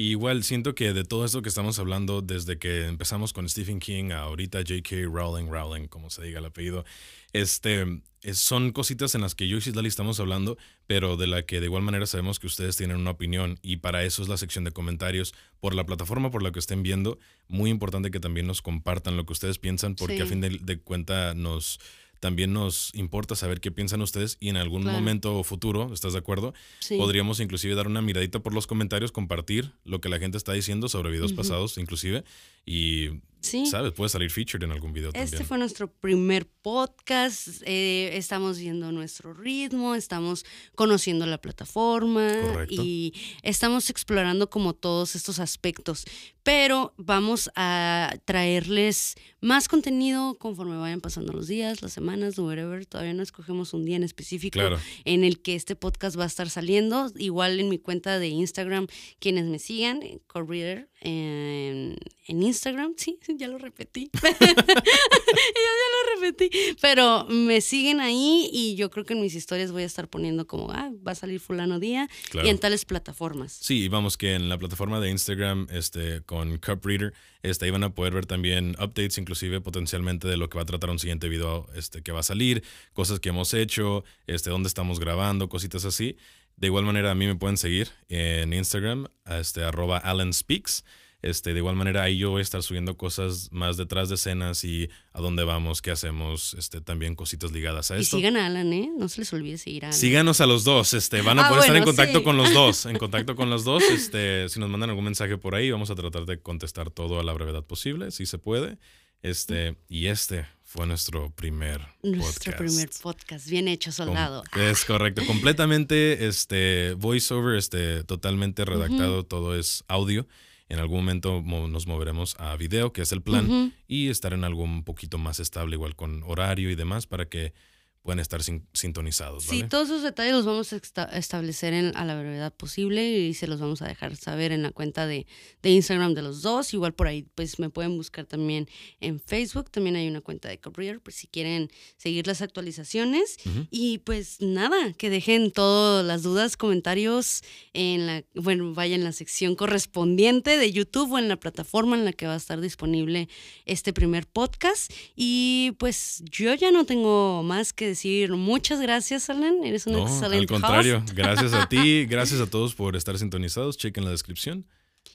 igual 0.08 0.43
siento 0.43 0.76
que 0.76 0.93
de 0.93 1.04
todo 1.04 1.26
esto 1.26 1.41
que 1.41 1.50
estamos 1.50 1.78
hablando, 1.80 2.22
desde 2.22 2.58
que 2.58 2.86
empezamos 2.86 3.34
con 3.34 3.47
Stephen 3.50 3.80
King 3.80 4.12
a 4.12 4.22
ahorita 4.22 4.60
J.K. 4.60 4.95
Rowling, 5.12 5.50
Rowling, 5.50 5.88
como 5.88 6.10
se 6.10 6.24
diga 6.24 6.39
el 6.39 6.45
apellido, 6.45 6.86
este, 7.34 8.02
son 8.34 8.72
cositas 8.72 9.14
en 9.16 9.22
las 9.22 9.36
que 9.36 9.47
yo 9.47 9.58
y 9.58 9.62
Cislali 9.62 9.88
estamos 9.88 10.20
hablando, 10.20 10.58
pero 10.88 11.18
de 11.18 11.28
la 11.28 11.45
que 11.45 11.60
de 11.60 11.66
igual 11.66 11.84
manera 11.84 12.06
sabemos 12.06 12.39
que 12.39 12.47
ustedes 12.47 12.78
tienen 12.78 12.97
una 12.97 13.12
opinión 13.12 13.60
y 13.62 13.78
para 13.78 14.04
eso 14.04 14.22
es 14.22 14.30
la 14.30 14.38
sección 14.38 14.64
de 14.64 14.72
comentarios 14.72 15.34
por 15.60 15.76
la 15.76 15.86
plataforma 15.86 16.32
por 16.32 16.43
la 16.43 16.52
que 16.52 16.60
estén 16.60 16.82
viendo. 16.82 17.20
Muy 17.47 17.70
importante 17.70 18.12
que 18.12 18.20
también 18.20 18.47
nos 18.47 18.62
compartan 18.62 19.18
lo 19.18 19.26
que 19.26 19.34
ustedes 19.34 19.60
piensan 19.60 19.95
porque 19.95 20.22
a 20.22 20.26
fin 20.26 20.41
de, 20.41 20.60
de 20.62 20.80
cuenta 20.80 21.34
nos 21.34 21.80
también 22.20 22.54
nos 22.54 22.94
importa 22.96 23.36
saber 23.36 23.62
qué 23.62 23.72
piensan 23.72 24.02
ustedes 24.02 24.38
y 24.40 24.50
en 24.50 24.58
algún 24.58 24.84
momento 24.84 25.44
futuro, 25.44 25.94
¿estás 25.94 26.14
de 26.14 26.20
acuerdo? 26.20 26.54
Podríamos 26.98 27.40
inclusive 27.40 27.76
dar 27.76 27.88
una 27.88 28.02
miradita 28.02 28.40
por 28.40 28.54
los 28.54 28.68
comentarios, 28.68 29.12
compartir 29.12 29.72
lo 29.86 30.02
que 30.02 30.10
la 30.10 30.20
gente 30.20 30.38
está 30.38 30.54
diciendo 30.54 30.90
sobre 30.90 31.12
videos 31.12 31.34
pasados, 31.34 31.78
inclusive, 31.78 32.24
y 32.66 33.10
¿Sabes? 33.41 33.93
Puede 33.93 34.10
salir 34.10 34.30
featured 34.30 34.64
en 34.64 34.72
algún 34.72 34.91
video 34.91 35.12
este 35.14 35.43
fue 35.43 35.57
nuestro 35.57 35.89
primer 35.89 36.45
podcast. 36.45 37.62
Eh, 37.66 38.12
estamos 38.18 38.60
viendo 38.60 38.91
nuestro 38.91 39.34
ritmo, 39.34 39.95
estamos 39.95 40.45
conociendo 40.76 41.26
la 41.26 41.39
plataforma 41.39 42.34
y 42.70 43.14
estamos 43.41 43.89
explorando 43.89 44.49
como 44.49 44.74
todos 44.74 45.16
estos 45.16 45.39
aspectos. 45.39 46.05
Pero 46.43 46.93
vamos 46.97 47.49
a 47.55 48.14
traerles 48.26 49.16
más 49.39 49.68
contenido 49.68 50.36
conforme 50.36 50.78
vayan 50.78 50.99
pasando 50.99 51.32
los 51.32 51.47
días, 51.47 51.82
las 51.82 51.93
semanas, 51.93 52.38
whatever. 52.39 52.86
Todavía 52.86 53.14
no 53.14 53.24
escogemos 53.24 53.74
un 53.74 53.86
día 53.86 53.95
en 53.95 54.03
específico 54.03 54.60
en 55.05 55.24
el 55.24 55.41
que 55.41 55.55
este 55.55 55.76
podcast 55.76 56.18
va 56.18 56.24
a 56.24 56.28
estar 56.28 56.49
saliendo. 56.49 57.12
Igual 57.18 57.60
en 57.60 57.70
mi 57.70 57.78
cuenta 57.78 58.20
de 58.20 58.28
Instagram, 58.28 58.88
quienes 59.20 59.45
me 59.45 59.60
sigan, 59.60 60.01
Correader, 60.28 60.89
en, 61.01 61.97
en 62.26 62.43
Instagram, 62.43 62.49
sí, 62.54 63.20
ya 63.38 63.47
lo 63.47 63.58
repetí. 63.58 64.10
yo 64.24 64.30
ya 64.30 65.88
lo 65.95 66.22
repetí. 66.22 66.50
Pero 66.82 67.26
me 67.30 67.62
siguen 67.62 68.00
ahí 68.00 68.50
y 68.52 68.76
yo 68.76 68.89
creo 68.89 69.06
que 69.06 69.14
en 69.14 69.22
mis 69.22 69.36
historias 69.36 69.72
voy 69.72 69.84
a 69.84 69.86
estar 69.86 70.08
poniendo 70.08 70.47
como, 70.47 70.72
ah, 70.72 70.91
va 71.06 71.14
a 71.14 71.16
salir 71.16 71.39
fulano 71.39 71.80
día 71.80 72.10
y 72.43 72.50
en 72.50 72.58
tales 72.58 72.86
plataformas. 72.86 73.54
Sí, 73.54 73.88
vamos 73.88 74.18
que 74.18 74.36
en 74.36 74.50
la 74.50 74.58
plataforma 74.58 75.00
de 75.00 75.10
Instagram, 75.10 75.68
este, 75.72 76.22
con 76.22 76.58
Cup 76.58 76.86
Reader, 76.86 77.14
este, 77.41 77.66
ahí 77.66 77.72
van 77.72 77.84
a 77.84 77.93
poder 77.93 78.14
ver 78.14 78.26
también 78.26 78.72
updates, 78.80 79.18
inclusive 79.18 79.62
potencialmente 79.62 80.28
de 80.28 80.38
lo 80.38 80.50
que 80.50 80.58
va 80.58 80.64
a 80.64 80.66
tratar 80.66 80.89
un 80.89 81.00
siguiente 81.00 81.30
video 81.30 81.68
este, 81.76 82.02
que 82.02 82.12
va 82.12 82.20
a 82.20 82.24
salir, 82.24 82.64
cosas 82.93 83.20
que 83.20 83.30
hemos 83.30 83.54
hecho, 83.54 84.04
este, 84.28 84.50
dónde 84.50 84.68
estamos 84.68 85.00
grabando, 85.00 85.50
cositas 85.50 85.86
así. 85.86 86.18
De 86.58 86.68
igual 86.68 86.84
manera, 86.84 87.12
a 87.12 87.16
mí 87.16 87.26
me 87.26 87.36
pueden 87.36 87.56
seguir 87.56 87.89
en 88.10 88.52
Instagram, 88.52 89.08
este, 89.26 89.64
arroba 89.64 89.97
Alan 89.97 90.34
Speaks. 90.34 90.84
Este, 91.22 91.52
de 91.54 91.60
igual 91.60 91.76
manera, 91.76 92.04
ahí 92.04 92.18
yo 92.18 92.32
voy 92.32 92.40
a 92.40 92.42
estar 92.44 92.64
subiendo 92.64 92.96
cosas 92.96 93.50
más 93.52 93.76
detrás 93.76 94.08
de 94.08 94.16
escenas 94.16 94.64
y 94.64 94.90
a 95.12 95.20
dónde 95.20 95.44
vamos, 95.44 95.82
qué 95.82 95.92
hacemos, 95.92 96.54
este, 96.54 96.80
también 96.80 97.16
cositas 97.16 97.52
ligadas 97.52 97.92
a 97.92 97.98
esto. 97.98 98.18
Y 98.18 98.22
sigan 98.22 98.38
a 98.38 98.46
Alan, 98.46 98.72
¿eh? 98.72 98.90
No 98.98 99.10
se 99.10 99.22
les 99.22 99.34
olvide 99.34 99.58
seguir 99.58 99.84
a 99.84 99.90
Alan. 99.90 100.00
Síganos 100.00 100.40
a 100.40 100.46
los 100.46 100.64
dos, 100.64 100.94
este, 100.94 101.22
van 101.22 101.40
a 101.40 101.48
ah, 101.48 101.50
poder 101.50 101.64
estar 101.64 101.76
en 101.76 101.84
contacto 101.84 102.24
con 102.24 102.38
los 102.38 102.54
dos, 102.54 102.86
en 102.86 102.98
contacto 102.98 103.36
con 103.36 103.50
los 103.50 103.66
dos, 103.66 103.84
este, 103.84 104.48
si 104.48 104.62
nos 104.62 104.70
mandan 104.70 104.92
algún 104.92 105.04
mensaje 105.04 105.38
por 105.38 105.56
ahí, 105.56 105.70
vamos 105.72 105.90
a 105.90 105.96
tratar 105.96 106.26
de 106.26 106.40
contestar 106.42 106.90
todo 106.90 107.20
a 107.20 107.24
la 107.24 107.34
brevedad 107.34 107.64
posible, 107.64 108.12
si 108.12 108.26
se 108.26 108.38
puede. 108.38 108.78
Este, 109.22 109.76
y 109.90 110.08
este 110.08 110.46
fue 110.64 110.86
nuestro 110.88 111.32
primer 111.32 111.82
nuestro 112.04 112.56
primer 112.56 112.90
podcast, 113.02 113.50
bien 113.50 113.68
hecho, 113.68 113.92
soldado. 113.92 114.44
es 114.56 114.86
correcto, 114.86 115.26
completamente 115.26 116.28
este 116.28 116.94
voiceover, 116.98 117.58
este 117.58 118.04
totalmente 118.06 118.64
redactado, 118.64 119.26
todo 119.26 119.58
es 119.58 119.84
audio. 119.88 120.26
En 120.70 120.80
algún 120.80 121.00
momento 121.00 121.42
nos 121.42 121.88
moveremos 121.88 122.36
a 122.40 122.56
video, 122.56 122.94
que 122.94 123.02
es 123.02 123.12
el 123.12 123.22
plan, 123.24 123.74
y 123.88 124.10
estar 124.10 124.34
en 124.34 124.44
algo 124.44 124.64
un 124.64 124.84
poquito 124.84 125.18
más 125.18 125.40
estable, 125.40 125.76
igual 125.76 125.96
con 125.96 126.24
horario 126.24 126.70
y 126.70 126.76
demás, 126.76 127.08
para 127.08 127.28
que 127.28 127.54
pueden 128.02 128.20
estar 128.20 128.41
sintonizados. 128.74 129.43
Sí, 129.43 129.64
todos 129.64 129.89
esos 129.89 130.04
detalles 130.04 130.34
los 130.34 130.45
vamos 130.45 130.72
a 130.74 130.78
establecer 131.18 131.74
en, 131.74 131.95
a 131.97 132.06
la 132.06 132.18
brevedad 132.18 132.54
posible 132.54 133.08
y 133.08 133.34
se 133.34 133.45
los 133.45 133.60
vamos 133.60 133.82
a 133.82 133.88
dejar 133.88 134.16
saber 134.16 134.52
en 134.52 134.64
la 134.64 134.72
cuenta 134.72 135.06
de, 135.06 135.28
de, 135.62 135.70
Instagram 135.70 136.14
de 136.14 136.22
los 136.22 136.41
dos. 136.41 136.74
Igual 136.74 136.93
por 136.93 137.08
ahí 137.08 137.28
pues 137.36 137.60
me 137.60 137.70
pueden 137.70 137.97
buscar 137.97 138.26
también 138.26 138.70
en 139.02 139.20
Facebook. 139.20 139.70
También 139.70 139.97
hay 139.97 140.08
una 140.08 140.22
cuenta 140.22 140.47
de 140.47 140.58
Career, 140.58 141.02
pues 141.02 141.18
si 141.18 141.28
quieren 141.28 141.70
seguir 141.97 142.26
las 142.26 142.41
actualizaciones. 142.41 143.38
Y 143.70 144.00
pues 144.00 144.39
nada, 144.39 144.93
que 144.93 145.10
dejen 145.10 145.52
todas 145.52 146.06
las 146.06 146.24
dudas, 146.24 146.56
comentarios 146.58 147.41
en 147.74 148.08
la, 148.08 148.24
bueno, 148.34 148.74
vaya 148.74 148.95
en 148.95 149.04
la 149.04 149.12
sección 149.12 149.56
correspondiente 149.56 150.58
de 150.58 150.72
YouTube 150.72 151.12
o 151.12 151.20
en 151.20 151.28
la 151.28 151.38
plataforma 151.38 151.97
en 151.97 152.06
la 152.06 152.14
que 152.14 152.28
va 152.28 152.34
a 152.34 152.38
estar 152.38 152.62
disponible 152.62 153.28
este 153.66 153.91
primer 153.91 154.26
podcast. 154.26 154.91
Y 155.16 155.76
pues 155.80 156.24
yo 156.32 156.54
ya 156.54 156.72
no 156.72 156.86
tengo 156.86 157.43
más 157.43 157.74
que 157.74 157.89
decir 157.90 158.32
muchas 158.32 158.82
gracias, 158.82 159.30
Alan. 159.30 159.64
Eres 159.64 159.88
un 159.88 160.00
excelente 160.00 160.38
Al 160.38 160.48
contrario, 160.48 161.04
gracias 161.14 161.54
a 161.54 161.68
ti, 161.68 162.06
gracias 162.10 162.40
a 162.42 162.48
todos 162.48 162.76
por 162.76 162.96
estar 162.96 163.18
sintonizados. 163.18 163.78
Chequen 163.78 164.06
la 164.06 164.12
descripción 164.12 164.66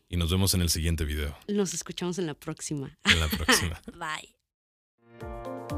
y 0.09 0.17
nos 0.17 0.31
vemos 0.31 0.55
en 0.55 0.63
el 0.63 0.71
siguiente 0.71 1.05
video. 1.05 1.37
Nos 1.49 1.75
escuchamos 1.75 2.19
en 2.19 2.27
la 2.27 2.35
próxima. 2.35 2.97
En 3.05 3.21
la 3.21 3.29
próxima. 3.29 3.81
Bye. 3.99 5.74